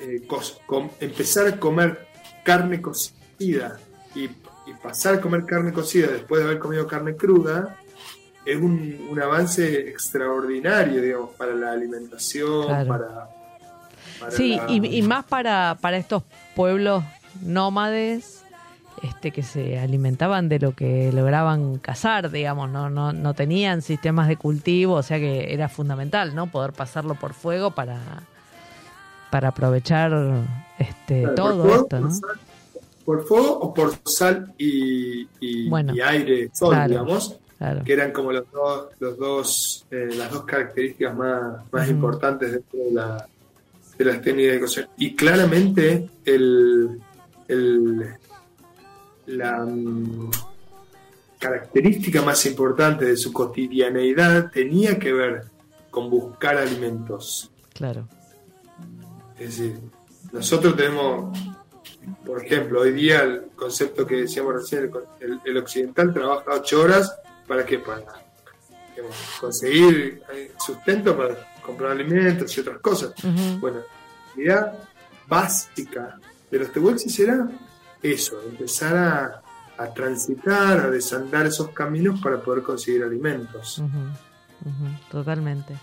eh, 0.00 0.22
cos- 0.26 0.58
com- 0.66 0.90
empezar 1.00 1.46
a 1.46 1.60
comer 1.60 2.06
carne 2.44 2.80
cocida 2.80 3.78
y, 4.14 4.24
y 4.24 4.72
pasar 4.82 5.14
a 5.16 5.20
comer 5.20 5.44
carne 5.44 5.72
cocida 5.72 6.06
después 6.08 6.40
de 6.40 6.46
haber 6.46 6.58
comido 6.58 6.86
carne 6.86 7.14
cruda, 7.14 7.76
es 8.44 8.56
un, 8.56 9.08
un 9.10 9.20
avance 9.20 9.88
extraordinario, 9.90 11.02
digamos, 11.02 11.34
para 11.34 11.54
la 11.54 11.72
alimentación, 11.72 12.64
Claro. 12.66 12.88
para 12.88 13.28
para 14.18 14.30
Sí, 14.32 14.56
la- 14.56 14.66
y, 14.70 14.98
y 14.98 15.02
más 15.02 15.24
para, 15.24 15.76
para 15.80 15.96
estos 15.96 16.22
pueblos 16.54 17.04
nómades 17.42 18.44
este, 19.02 19.30
que 19.30 19.42
se 19.42 19.78
alimentaban 19.78 20.48
de 20.48 20.58
lo 20.58 20.72
que 20.72 21.12
lograban 21.12 21.78
cazar, 21.78 22.30
digamos, 22.30 22.68
no, 22.70 22.90
no, 22.90 23.12
no 23.12 23.34
tenían 23.34 23.80
sistemas 23.82 24.26
de 24.28 24.36
cultivo, 24.36 24.94
o 24.94 25.02
sea 25.02 25.18
que 25.18 25.52
era 25.54 25.68
fundamental, 25.68 26.34
¿no? 26.34 26.48
Poder 26.50 26.72
pasarlo 26.72 27.14
por 27.14 27.32
fuego 27.32 27.70
para, 27.70 28.00
para 29.30 29.48
aprovechar 29.48 30.12
este, 30.78 31.20
Claro, 31.22 31.34
todo 31.36 31.62
por 31.62 31.66
fuego, 31.68 31.82
esto, 31.84 32.00
¿no? 32.00 32.08
por 32.08 32.14
sal- 32.18 32.40
Por 33.04 33.26
fuego 33.26 33.58
o 33.60 33.74
por 33.74 33.92
sal 34.04 34.52
y, 34.58 35.28
y- 35.40 35.68
Bueno, 35.68 35.94
y 35.94 36.00
aire, 36.00 36.50
sol, 36.52 36.70
claro. 36.74 36.88
digamos, 36.88 37.36
Claro. 37.58 37.82
que 37.84 37.92
eran 37.92 38.12
como 38.12 38.30
los 38.32 38.50
dos, 38.52 38.86
los 39.00 39.18
dos, 39.18 39.86
eh, 39.90 40.08
las 40.16 40.30
dos 40.30 40.44
características 40.44 41.16
más, 41.16 41.40
más 41.72 41.88
importantes 41.88 42.52
dentro 42.52 42.78
de, 42.80 42.92
la, 42.92 43.26
de 43.98 44.04
las 44.04 44.22
técnicas 44.22 44.52
de 44.54 44.60
cocción. 44.60 44.88
Y 44.96 45.14
claramente 45.16 46.08
el, 46.24 47.00
el- 47.48 48.14
la 49.26 49.58
mm, 49.66 50.30
característica 51.38 52.22
más 52.22 52.44
importante 52.46 53.04
de 53.04 53.16
su 53.16 53.32
cotidianeidad 53.32 54.50
tenía 54.50 54.98
que 54.98 55.12
ver 55.12 55.44
con 55.90 56.08
buscar 56.10 56.56
alimentos. 56.56 57.50
Claro. 57.74 58.08
Es 59.38 59.58
decir, 59.58 59.78
nosotros 60.32 60.76
tenemos, 60.76 61.36
por 62.24 62.44
ejemplo, 62.44 62.80
hoy 62.80 62.92
día 62.92 63.22
el 63.22 63.42
concepto 63.54 64.06
que 64.06 64.22
decíamos 64.22 64.54
recién, 64.54 64.90
el, 65.44 65.56
occidental 65.58 66.12
trabaja 66.12 66.44
ocho 66.54 66.82
horas 66.82 67.14
para 67.46 67.64
qué? 67.64 67.78
Para 67.78 68.02
digamos, 68.94 69.16
conseguir 69.40 70.22
eh, 70.34 70.52
sustento 70.58 71.16
para 71.16 71.34
comprar 71.68 71.92
alimentos 71.92 72.56
y 72.56 72.60
otras 72.60 72.78
cosas. 72.78 73.12
Bueno, 73.60 73.78
la 74.36 74.42
idea 74.42 74.72
básica 75.28 76.18
de 76.50 76.58
los 76.58 76.72
tehuelches 76.72 77.18
era 77.20 77.46
eso, 78.02 78.40
empezar 78.48 78.96
a, 78.96 79.42
a 79.82 79.92
transitar, 79.92 80.80
a 80.80 80.90
desandar 80.90 81.46
esos 81.46 81.68
caminos 81.70 82.20
para 82.20 82.38
poder 82.40 82.62
conseguir 82.62 83.02
alimentos. 83.04 83.82
Totalmente. 85.10 85.74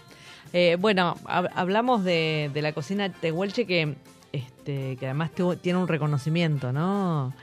Eh, 0.53 0.77
bueno, 0.79 1.15
hab- 1.25 1.51
hablamos 1.55 2.03
de, 2.03 2.49
de 2.53 2.61
la 2.61 2.73
cocina 2.73 3.11
tehuelche 3.11 3.65
que, 3.65 3.95
este, 4.31 4.95
que 4.97 5.05
además 5.05 5.31
tiene 5.61 5.79
un 5.79 5.88
reconocimiento, 5.88 6.71
¿no? 6.71 7.33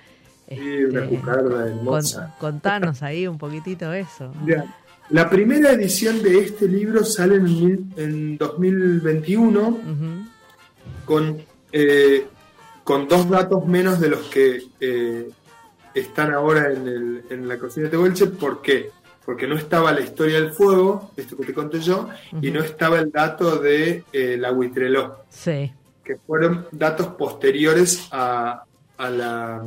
Y 0.48 0.84
una 0.84 1.04
Este, 1.04 1.16
cucaracha 1.16 1.48
con- 1.48 1.60
hermosa. 1.68 2.34
contanos 2.38 3.02
ahí 3.02 3.26
un 3.26 3.38
poquitito 3.38 3.92
eso. 3.92 4.32
Ya. 4.46 4.64
La 5.12 5.28
primera 5.28 5.72
edición 5.72 6.22
de 6.22 6.38
este 6.40 6.66
libro 6.66 7.04
sale 7.04 7.36
en, 7.36 7.92
en 7.96 8.38
2021 8.38 9.68
Ujú, 9.68 10.26
con, 11.04 11.38
eh, 11.70 12.26
con 12.82 13.06
dos 13.08 13.28
datos 13.28 13.66
menos 13.66 14.00
de 14.00 14.08
los 14.08 14.20
que 14.28 14.62
eh, 14.80 15.28
están 15.94 16.32
ahora 16.32 16.72
en, 16.72 16.88
el- 16.88 17.22
en 17.28 17.46
la 17.46 17.58
cocina 17.58 17.84
de 17.84 17.90
Tehuelche. 17.90 18.26
¿Por 18.28 18.62
qué? 18.62 18.90
Porque 19.26 19.46
no 19.46 19.54
estaba 19.56 19.92
la 19.92 20.00
historia 20.00 20.40
del 20.40 20.52
fuego, 20.52 21.12
esto 21.16 21.36
que 21.36 21.44
te 21.44 21.54
conté 21.54 21.80
yo, 21.80 22.08
y 22.40 22.50
no 22.50 22.60
estaba 22.64 22.98
el 22.98 23.12
dato 23.12 23.56
de 23.58 24.04
eh, 24.12 24.36
la 24.38 24.50
Huitreló, 24.50 25.24
Sí. 25.28 25.70
que 26.02 26.16
fueron 26.26 26.66
datos 26.72 27.08
posteriores 27.18 28.08
a, 28.10 28.64
a 28.96 29.10
la, 29.10 29.62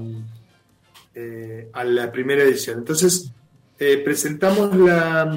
eh, 1.14 1.70
a 1.72 1.84
la 1.86 2.12
primera 2.12 2.44
edición. 2.44 2.80
Entonces, 2.80 3.32
eh, 3.80 3.98
presentamos 4.04 4.76
la, 4.76 5.30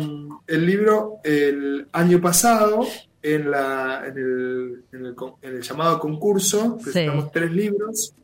el 0.46 0.66
libro 0.66 1.16
el 1.24 1.86
año 1.92 2.20
pasado 2.20 2.86
en, 3.22 3.50
la, 3.50 4.04
en, 4.06 4.16
el, 4.18 4.84
en, 4.92 5.06
el, 5.06 5.14
con- 5.14 5.34
en 5.42 5.56
el 5.56 5.62
llamado 5.62 5.98
concurso. 5.98 6.78
Presentamos 6.82 7.24
Sí. 7.26 7.30
tres 7.32 7.50
libros. 7.52 8.14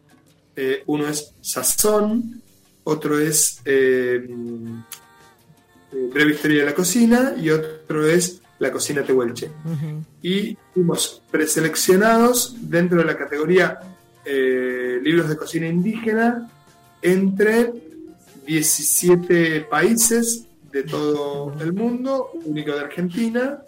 Eh, 0.56 0.82
uno 0.86 1.08
es 1.08 1.34
Sazón, 1.40 2.40
otro 2.84 3.18
es 3.18 3.60
eh, 3.64 4.24
eh, 5.92 6.10
Breve 6.12 6.32
Historia 6.34 6.60
de 6.60 6.66
la 6.66 6.74
Cocina 6.74 7.34
y 7.40 7.50
otro 7.50 8.06
es 8.06 8.40
La 8.60 8.70
Cocina 8.70 9.02
Tehuelche 9.02 9.50
y 10.22 10.56
fuimos 10.72 11.22
preseleccionados 11.30 12.54
dentro 12.60 12.98
de 12.98 13.04
la 13.04 13.16
categoría 13.16 13.80
libros 15.02 15.28
de 15.28 15.36
cocina 15.36 15.66
indígena 15.66 16.48
entre 17.02 17.72
17 18.46 19.62
países 19.62 20.46
de 20.72 20.82
todo 20.82 21.54
el 21.60 21.72
mundo, 21.72 22.30
único 22.44 22.72
de 22.72 22.80
Argentina, 22.80 23.62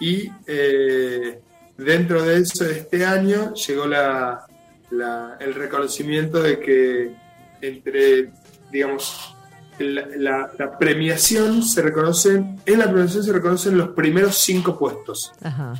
y 0.00 0.30
eh, 0.46 1.40
dentro 1.76 2.22
de 2.22 2.38
eso 2.38 2.64
este 2.64 3.04
año 3.04 3.54
llegó 3.54 3.86
la, 3.86 4.46
la- 4.90 5.36
el 5.40 5.54
reconocimiento 5.54 6.42
de 6.42 6.58
que 6.60 7.14
entre, 7.60 8.30
digamos, 8.70 9.34
la, 9.78 10.50
premiación 10.78 11.62
se 11.62 11.82
reconocen, 11.82 12.60
en 12.64 12.78
la 12.78 12.86
premiación 12.90 13.22
se 13.24 13.32
reconocen 13.32 13.76
los 13.76 13.90
primeros 13.90 14.36
cinco 14.38 14.78
puestos 14.78 15.32
Ajá. 15.42 15.74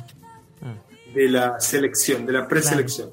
Ah, 0.61 0.75
de 1.13 1.29
la 1.29 1.59
selección, 1.59 2.25
de 2.25 2.33
la 2.33 2.47
preselección. 2.47 3.09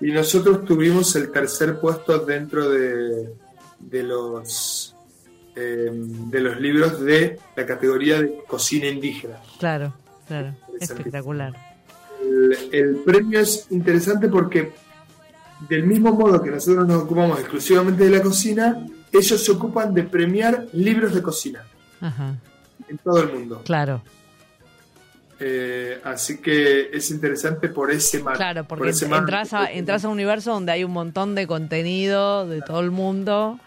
Y 0.00 0.12
nosotros 0.12 0.64
tuvimos 0.64 1.14
el 1.16 1.30
tercer 1.30 1.78
puesto 1.80 2.18
dentro 2.18 2.68
de, 2.70 3.30
de 3.80 4.02
los 4.02 4.94
eh, 5.56 5.90
de 5.92 6.40
los 6.40 6.60
libros 6.60 7.00
de 7.00 7.38
la 7.56 7.66
categoría 7.66 8.20
de 8.22 8.42
cocina 8.46 8.86
indígena. 8.86 9.36
claro, 9.58 9.92
claro. 10.28 10.54
Espectacular. 10.78 11.52
El, 12.22 12.56
el 12.72 12.96
premio 13.04 13.40
es 13.40 13.66
interesante 13.70 14.28
porque 14.28 14.72
del 15.68 15.84
mismo 15.84 16.12
modo 16.12 16.40
que 16.42 16.50
nosotros 16.50 16.86
nos 16.86 17.02
ocupamos 17.02 17.38
exclusivamente 17.40 18.04
de 18.04 18.10
la 18.10 18.22
cocina, 18.22 18.86
ellos 19.12 19.44
se 19.44 19.52
ocupan 19.52 19.92
de 19.92 20.04
premiar 20.04 20.66
libros 20.72 21.14
de 21.14 21.20
cocina 21.22 21.64
Ajá. 22.00 22.34
en 22.88 22.96
todo 22.98 23.22
el 23.22 23.32
mundo. 23.32 23.62
Claro, 23.64 24.02
Eh, 25.42 25.98
así 26.04 26.38
que 26.38 26.90
es 26.92 27.10
interesante 27.10 27.68
por 27.70 27.90
ese 27.90 28.22
marco. 28.22 28.36
claro, 28.38 28.64
por 28.64 28.76
porque 28.78 28.90
ese 28.90 29.06
entras 29.06 29.54
a, 29.54 29.70
entras 29.72 30.04
a 30.04 30.08
un 30.08 30.12
universo 30.14 30.52
donde 30.52 30.72
hay 30.72 30.84
un 30.84 30.92
montón 30.92 31.34
de 31.34 31.46
contenido 31.46 32.46
de 32.46 32.60
todo 32.60 32.80
el 32.80 32.90
mundo 32.90 33.58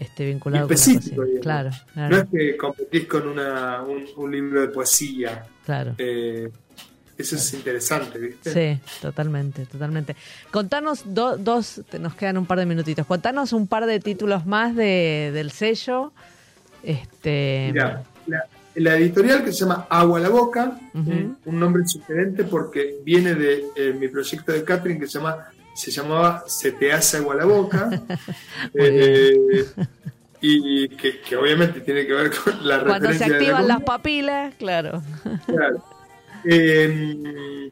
este, 0.00 0.26
vinculado 0.26 0.66
con 0.66 0.76
la. 0.76 1.40
Claro, 1.40 1.70
No 1.94 2.16
es 2.16 2.24
que 2.32 2.56
competís 2.56 3.06
con 3.06 3.28
una, 3.28 3.82
un, 3.82 4.04
un 4.16 4.30
libro 4.32 4.62
de 4.62 4.68
poesía. 4.68 5.44
claro. 5.64 5.94
Eh, 5.98 6.50
eso 7.18 7.36
es 7.36 7.52
interesante, 7.52 8.18
¿viste? 8.18 8.50
Sí, 8.50 8.80
totalmente, 9.02 9.66
totalmente. 9.66 10.16
Contanos 10.50 11.02
do- 11.04 11.36
dos, 11.36 11.82
nos 12.00 12.14
quedan 12.14 12.38
un 12.38 12.46
par 12.46 12.58
de 12.58 12.64
minutitos. 12.64 13.04
Contanos 13.06 13.52
un 13.52 13.66
par 13.66 13.84
de 13.84 14.00
títulos 14.00 14.46
más 14.46 14.74
de, 14.74 15.30
del 15.34 15.50
sello. 15.50 16.12
Este, 16.82 17.68
Mirá, 17.74 18.02
la, 18.26 18.44
la 18.76 18.96
editorial 18.96 19.44
que 19.44 19.52
se 19.52 19.60
llama 19.60 19.86
Agua 19.90 20.18
a 20.18 20.22
la 20.22 20.28
Boca, 20.30 20.80
un 20.94 21.36
nombre 21.60 21.82
sugerente 21.86 22.44
porque 22.44 22.96
viene 23.04 23.34
de 23.34 23.66
eh, 23.76 23.92
mi 23.92 24.08
proyecto 24.08 24.52
de 24.52 24.64
catering 24.64 24.98
que 24.98 25.06
se 25.06 25.18
llama 25.18 25.46
se 25.80 25.90
llamaba 25.90 26.44
Se 26.46 26.72
te 26.72 26.92
hace 26.92 27.16
agua 27.16 27.34
la 27.34 27.44
boca. 27.44 27.90
Eh, 28.74 29.64
y 30.42 30.88
que, 30.90 31.20
que 31.20 31.36
obviamente 31.36 31.80
tiene 31.80 32.06
que 32.06 32.12
ver 32.12 32.30
con 32.30 32.66
la 32.66 32.84
cuando 32.84 33.08
se 33.08 33.12
referencia 33.12 33.26
de 33.26 33.30
la 33.30 33.36
activan 33.36 33.68
las 33.68 33.82
papilas, 33.82 34.54
claro. 34.56 35.02
Claro. 35.46 35.84
Eh, 36.44 37.70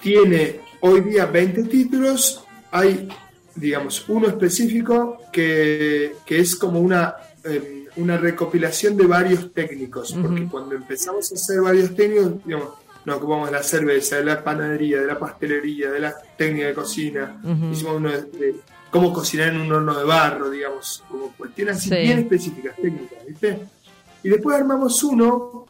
tiene 0.00 0.60
hoy 0.80 1.00
día 1.00 1.26
20 1.26 1.64
títulos. 1.64 2.44
Hay, 2.70 3.08
digamos, 3.54 4.08
uno 4.08 4.28
específico 4.28 5.18
que, 5.32 6.14
que 6.24 6.40
es 6.40 6.54
como 6.56 6.80
una, 6.80 7.14
eh, 7.44 7.86
una 7.96 8.16
recopilación 8.16 8.96
de 8.96 9.06
varios 9.06 9.52
técnicos. 9.52 10.12
Porque 10.20 10.46
cuando 10.46 10.74
empezamos 10.74 11.30
a 11.30 11.34
hacer 11.34 11.60
varios 11.60 11.94
técnicos, 11.94 12.44
digamos, 12.44 12.68
nos 13.04 13.16
ocupamos 13.16 13.50
de 13.50 13.56
la 13.56 13.62
cerveza, 13.62 14.16
de 14.16 14.24
la 14.24 14.42
panadería, 14.44 15.00
de 15.00 15.06
la 15.06 15.18
pastelería, 15.18 15.90
de 15.90 16.00
la 16.00 16.14
técnica 16.36 16.66
de 16.66 16.74
cocina. 16.74 17.40
Ujú. 17.42 17.66
Hicimos 17.72 17.96
uno 17.96 18.10
de, 18.10 18.22
de 18.22 18.56
cómo 18.90 19.12
cocinar 19.12 19.48
en 19.48 19.60
un 19.60 19.72
horno 19.72 19.96
de 19.98 20.04
barro, 20.04 20.50
digamos, 20.50 21.02
como 21.08 21.32
cuestiones 21.32 21.76
así 21.78 21.88
Sí. 21.88 21.96
bien 21.96 22.18
específicas, 22.18 22.76
técnicas, 22.76 23.24
¿viste? 23.26 23.58
Y 24.22 24.28
después 24.28 24.56
armamos 24.56 25.02
uno 25.02 25.66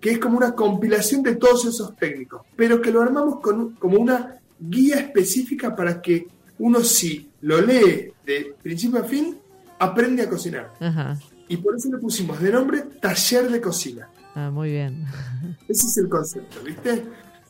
que 0.00 0.12
es 0.12 0.18
como 0.18 0.38
una 0.38 0.54
compilación 0.54 1.22
de 1.22 1.36
todos 1.36 1.66
esos 1.66 1.94
técnicos, 1.96 2.42
pero 2.56 2.80
que 2.80 2.90
lo 2.90 3.02
armamos 3.02 3.40
con, 3.40 3.72
como 3.74 3.98
una 3.98 4.36
guía 4.58 4.96
específica 4.96 5.76
para 5.76 6.00
que 6.00 6.26
uno 6.58 6.80
si 6.82 7.28
lo 7.42 7.60
lee 7.60 8.10
de 8.24 8.54
principio 8.62 9.00
a 9.00 9.04
fin, 9.04 9.36
aprende 9.78 10.22
a 10.22 10.28
cocinar. 10.28 10.72
Ajá. 10.80 11.18
Y 11.48 11.56
por 11.56 11.74
eso 11.74 11.90
le 11.90 11.98
pusimos 11.98 12.40
de 12.40 12.52
nombre 12.52 12.82
Taller 13.00 13.50
de 13.50 13.60
Cocina. 13.60 14.08
Ah, 14.34 14.50
muy 14.50 14.70
bien. 14.70 15.04
Ese 15.68 15.86
es 15.86 15.96
el 15.98 16.08
concepto, 16.08 16.60
¿viste? 16.62 17.04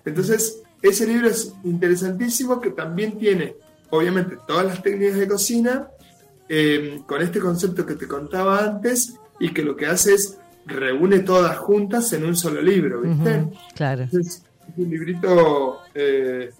Entonces, 0.05 0.62
ese 0.83 1.07
libro 1.07 1.28
es 1.28 1.55
interesantísimo 1.64 2.61
que 2.61 2.70
también 2.70 3.18
tiene, 3.18 3.55
obviamente, 3.91 4.39
todas 4.47 4.66
las 4.66 4.83
técnicas 4.83 5.18
de 5.18 5.28
cocina, 5.28 5.89
eh, 6.49 7.03
con 7.07 7.20
este 7.20 7.39
concepto 7.39 7.85
que 7.85 7.95
te 7.95 8.09
contaba 8.09 8.64
antes, 8.64 9.14
y 9.39 9.53
que 9.53 9.62
lo 9.62 9.76
que 9.76 9.87
hace 9.87 10.14
es 10.14 10.39
reúne 10.66 11.20
todas 11.20 11.57
juntas 11.59 12.12
en 12.12 12.24
un 12.24 12.37
solo 12.37 12.62
libro, 12.62 13.01
¿viste? 13.03 13.49
Claro. 13.74 14.03
Entonces, 14.03 14.43
es 14.68 14.78
un 14.78 14.91
librito 14.91 15.81
eh, 15.95 16.51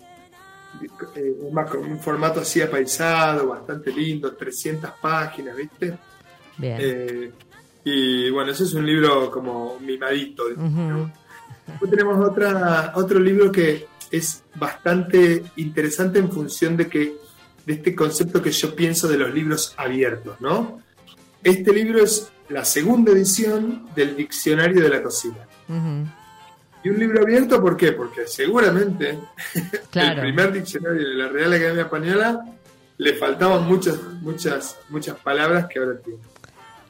eh, 1.17 1.37
más 1.53 1.71
con 1.71 1.85
un 1.85 1.99
formato 1.99 2.41
así 2.41 2.61
apaisado, 2.61 3.49
bastante 3.49 3.93
lindo, 3.93 4.35
300 4.35 4.91
páginas, 5.01 5.57
¿viste? 5.57 5.97
Bien. 6.59 7.33
Y 7.85 8.31
bueno, 8.31 8.53
ese 8.53 8.65
es 8.65 8.75
un 8.75 8.87
libro 8.87 9.31
como 9.31 9.79
mimadito. 9.81 10.45
Ujú. 10.57 11.11
Después 11.67 11.91
tenemos 11.91 12.29
otra, 12.29 12.93
otro 12.97 13.19
libro 13.21 13.51
que 13.51 13.87
es 14.11 14.43
bastante 14.57 15.45
interesante 15.57 16.19
en 16.19 16.31
función 16.31 16.77
de 16.77 16.89
que 16.89 17.17
de 17.65 17.73
este 17.75 17.95
concepto 17.95 18.43
que 18.43 18.51
yo 18.51 18.75
pienso 18.75 19.07
de 19.09 19.19
los 19.19 19.33
libros 19.33 19.75
abiertos, 19.77 20.41
¿no? 20.41 20.81
Este 21.43 21.73
libro 21.73 22.03
es 22.03 22.31
la 22.49 22.65
segunda 22.65 23.13
edición 23.13 23.87
del 23.95 24.17
Diccionario 24.17 24.83
de 24.83 24.89
la 24.89 25.03
Cocina. 25.03 25.47
Y 26.83 26.89
un 26.89 26.99
libro 26.99 27.23
abierto, 27.23 27.61
¿por 27.61 27.77
qué? 27.77 27.93
Porque 27.93 28.27
seguramente 28.27 29.19
Claro. 29.91 30.15
el 30.15 30.21
primer 30.21 30.53
diccionario 30.53 31.09
de 31.09 31.15
la 31.15 31.29
Real 31.29 31.53
Academia 31.53 31.83
Española 31.83 32.45
le 32.99 33.15
faltaban 33.15 33.67
muchas, 33.67 33.99
muchas, 34.23 34.77
muchas 34.89 35.17
palabras 35.19 35.67
que 35.69 35.79
ahora 35.79 35.99
tiene. 35.99 36.19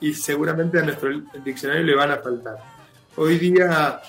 Y 0.01 0.15
seguramente 0.15 0.79
a 0.79 0.83
nuestro 0.83 1.11
diccionario 1.45 1.85
le 1.85 1.95
van 1.95 2.11
a 2.11 2.17
faltar. 2.19 2.57
Hoy 3.17 3.39
día 3.39 4.01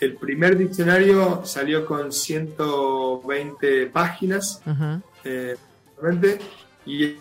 el 0.00 0.14
primer 0.16 0.56
diccionario 0.56 1.42
salió 1.44 1.84
con 1.84 2.12
120 2.12 3.86
páginas, 3.88 4.60
Ajá. 4.64 5.00
eh, 5.24 5.56
realmente, 6.00 6.38
y 6.86 7.16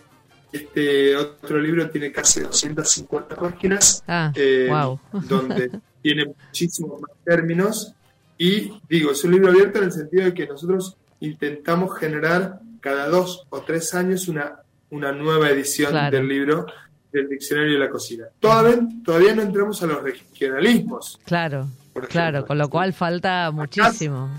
este 0.52 1.16
otro 1.16 1.60
libro 1.60 1.90
tiene 1.90 2.12
casi 2.12 2.42
250 2.42 3.36
páginas 3.36 4.04
Ah, 4.08 4.32
eh, 4.36 4.68
wow. 4.70 5.00
donde 5.28 5.80
tiene 6.02 6.26
muchísimos 6.26 7.02
más 7.02 7.12
términos. 7.24 7.94
Y 8.38 8.74
digo, 8.90 9.12
es 9.12 9.24
un 9.24 9.32
libro 9.32 9.50
abierto 9.50 9.80
en 9.80 9.86
el 9.86 9.92
sentido 9.92 10.26
de 10.26 10.34
que 10.34 10.48
nosotros 10.48 10.98
intentamos 11.20 11.98
generar 11.98 12.60
cada 12.82 13.08
dos 13.08 13.46
o 13.50 13.62
tres 13.62 13.94
años 13.94 14.28
una, 14.28 14.60
una 14.90 15.12
nueva 15.12 15.50
edición 15.50 15.92
Claro. 15.92 16.18
del 16.18 16.28
libro 16.28 16.66
del 17.14 17.30
Diccionario 17.30 17.74
de 17.74 17.80
la 17.80 17.90
Cocina. 17.90 18.26
Todavía, 18.40 18.80
todavía 19.06 19.36
no 19.36 19.44
entramos 19.44 19.82
a 19.84 19.88
los 19.88 20.02
regionalismos, 20.04 21.20
Claro, 21.26 21.68
claro, 22.10 22.46
con 22.46 22.58
lo 22.58 22.70
cual 22.70 22.92
falta 22.94 23.52
muchísimo. 23.52 24.30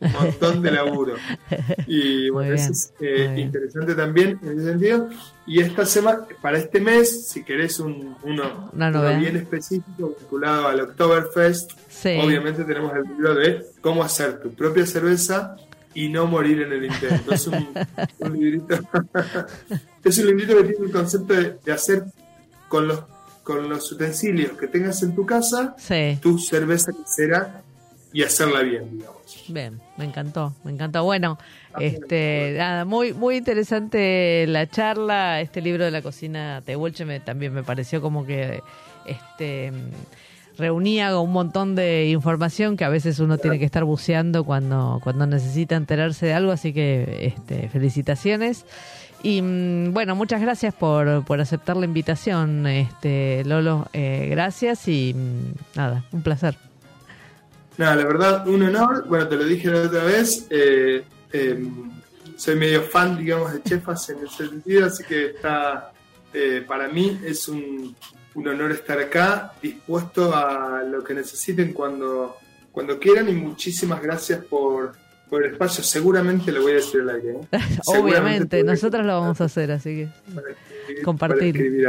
un 0.00 0.12
montón 0.12 0.62
de 0.62 0.70
laburo. 0.70 1.14
Y 1.88 2.28
bueno, 2.30 2.54
eso 2.54 2.70
es 2.70 2.92
eh, 3.00 3.34
interesante 3.38 3.94
también 3.94 4.38
en 4.42 4.58
ese 4.58 4.70
sentido. 4.70 5.08
Y 5.46 5.60
esta 5.60 5.84
semana, 5.86 6.20
para 6.42 6.58
este 6.58 6.78
mes, 6.80 7.28
si 7.28 7.42
querés 7.42 7.80
un, 7.80 8.14
uno, 8.22 8.70
uno 8.72 9.18
bien 9.18 9.36
específico 9.36 10.14
vinculado 10.20 10.68
al 10.68 10.80
Oktoberfest, 10.82 11.72
Sí. 11.88 12.16
obviamente 12.22 12.62
tenemos 12.62 12.92
el 12.94 13.02
libro 13.04 13.34
de 13.34 13.64
cómo 13.80 14.04
hacer 14.04 14.40
tu 14.40 14.52
propia 14.52 14.86
cerveza 14.86 15.56
y 15.94 16.08
no 16.10 16.26
morir 16.26 16.60
en 16.62 16.72
el 16.74 16.84
intento. 16.84 17.32
Es 17.34 17.46
un, 17.48 17.66
un 18.20 18.32
librito, 18.38 18.78
es 20.08 20.18
un 20.18 20.26
librito 20.26 20.56
que 20.56 20.64
tiene 20.64 20.86
el 20.86 20.92
concepto 20.92 21.34
de, 21.34 21.56
de 21.64 21.72
hacer 21.72 22.04
con 22.68 22.88
los, 22.88 23.00
con 23.42 23.68
los 23.68 23.90
utensilios 23.92 24.52
que 24.52 24.66
tengas 24.66 25.02
en 25.02 25.14
tu 25.14 25.24
casa 25.26 25.74
Sí. 25.78 26.18
tu 26.20 26.38
cerveza 26.38 26.92
casera 26.92 27.62
y 28.12 28.22
hacerla 28.22 28.60
bien, 28.60 28.90
digamos. 28.98 29.18
Bien, 29.48 29.80
me 29.98 30.04
encantó, 30.06 30.54
me 30.64 30.72
encantó. 30.72 31.04
Bueno, 31.04 31.38
este, 31.78 32.54
nada, 32.56 32.84
muy, 32.86 33.12
muy 33.12 33.36
interesante 33.36 34.46
la 34.48 34.66
charla. 34.66 35.40
Este 35.42 35.60
libro 35.60 35.84
de 35.84 35.90
la 35.90 36.00
cocina 36.02 36.62
Tehuelche 36.64 37.04
me, 37.04 37.20
también 37.20 37.52
me 37.52 37.62
pareció 37.62 38.00
como 38.00 38.24
que, 38.24 38.62
este, 39.06 39.72
reunía 40.56 41.18
un 41.18 41.32
montón 41.32 41.74
de 41.74 42.08
información 42.08 42.76
que 42.76 42.84
a 42.84 42.88
veces 42.88 43.20
uno 43.20 43.36
tiene 43.38 43.58
que 43.58 43.64
estar 43.66 43.84
buceando 43.84 44.44
cuando, 44.44 45.00
cuando 45.04 45.26
necesita 45.26 45.76
enterarse 45.76 46.26
de 46.26 46.32
algo. 46.32 46.50
Así 46.52 46.72
que, 46.72 47.26
este, 47.34 47.68
felicitaciones. 47.68 48.64
Y 49.22 49.42
mm, 49.42 49.92
bueno, 49.92 50.14
muchas 50.14 50.40
gracias 50.40 50.74
por, 50.74 51.24
por 51.24 51.40
aceptar 51.40 51.76
la 51.76 51.84
invitación, 51.84 52.66
este, 52.66 53.44
Lolo. 53.44 53.88
Eh, 53.92 54.28
gracias 54.30 54.86
y 54.88 55.14
mm, 55.14 55.76
nada, 55.76 56.04
un 56.12 56.22
placer. 56.22 56.56
Nada, 57.76 57.96
la 57.96 58.04
verdad, 58.04 58.48
un 58.48 58.62
honor. 58.62 59.06
Bueno, 59.08 59.28
te 59.28 59.36
lo 59.36 59.44
dije 59.44 59.68
la 59.68 59.82
otra 59.82 60.04
vez. 60.04 60.46
eh, 60.50 61.04
eh, 61.32 61.68
soy 62.38 62.54
medio 62.54 62.82
fan, 62.82 63.18
digamos, 63.18 63.52
de 63.52 63.62
Chefas 63.62 64.08
en 64.10 64.24
ese 64.24 64.48
sentido, 64.48 64.86
así 64.86 65.02
que 65.02 65.26
está, 65.26 65.90
eh, 66.32 66.64
para 66.66 66.86
mí 66.88 67.20
es 67.24 67.48
un, 67.48 67.96
un 68.34 68.48
honor 68.48 68.70
estar 68.70 68.98
acá, 69.00 69.54
dispuesto 69.60 70.34
a 70.34 70.84
lo 70.84 71.02
que 71.02 71.14
necesiten 71.14 71.72
cuando, 71.72 72.36
cuando 72.70 72.98
quieran 73.00 73.28
y 73.28 73.32
muchísimas 73.32 74.00
gracias 74.00 74.44
por, 74.44 74.92
por 75.28 75.44
el 75.44 75.52
espacio, 75.52 75.84
seguramente 75.84 76.52
lo 76.52 76.62
voy 76.62 76.72
a 76.72 76.74
decir 76.76 77.00
al 77.02 77.10
aire. 77.10 77.36
¿eh? 77.52 77.58
Obviamente, 77.86 78.62
nosotros 78.64 79.04
lo 79.04 79.20
vamos 79.20 79.40
a 79.40 79.44
hacer, 79.44 79.70
así 79.72 80.08
que 80.86 81.02
compartir. 81.02 81.86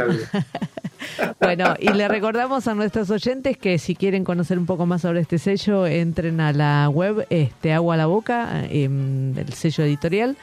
Bueno, 1.40 1.74
y 1.78 1.88
le 1.92 2.06
recordamos 2.08 2.68
a 2.68 2.74
nuestros 2.74 3.10
oyentes 3.10 3.56
que 3.56 3.78
si 3.78 3.94
quieren 3.94 4.22
conocer 4.22 4.58
un 4.58 4.66
poco 4.66 4.86
más 4.86 5.02
sobre 5.02 5.20
este 5.20 5.38
sello, 5.38 5.86
entren 5.86 6.40
a 6.40 6.52
la 6.52 6.88
web 6.88 7.26
este 7.30 7.72
Agua 7.72 7.94
a 7.94 7.96
la 7.96 8.06
Boca, 8.06 8.64
em, 8.70 9.36
el 9.36 9.52
sello 9.52 9.84
editorial. 9.84 10.36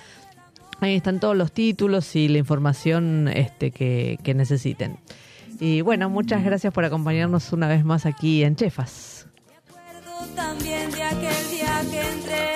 Ahí 0.80 0.96
están 0.96 1.20
todos 1.20 1.36
los 1.36 1.52
títulos 1.52 2.16
y 2.16 2.28
la 2.28 2.40
información 2.40 3.28
este, 3.28 3.72
que, 3.72 4.34
necesiten. 4.36 4.98
Y 5.60 5.82
bueno, 5.82 6.10
muchas 6.10 6.44
gracias 6.44 6.74
por 6.74 6.86
acompañarnos 6.86 7.52
una 7.54 7.68
vez 7.68 7.84
más 7.84 8.06
aquí 8.06 8.44
en 8.44 8.56
Chefas. 8.56 9.28
Me 9.48 9.56
acuerdo 9.56 10.36
también 10.36 10.92
de 10.92 11.04
aquel 11.04 11.50
día 11.52 11.82
que 11.90 12.02
entré 12.02 12.47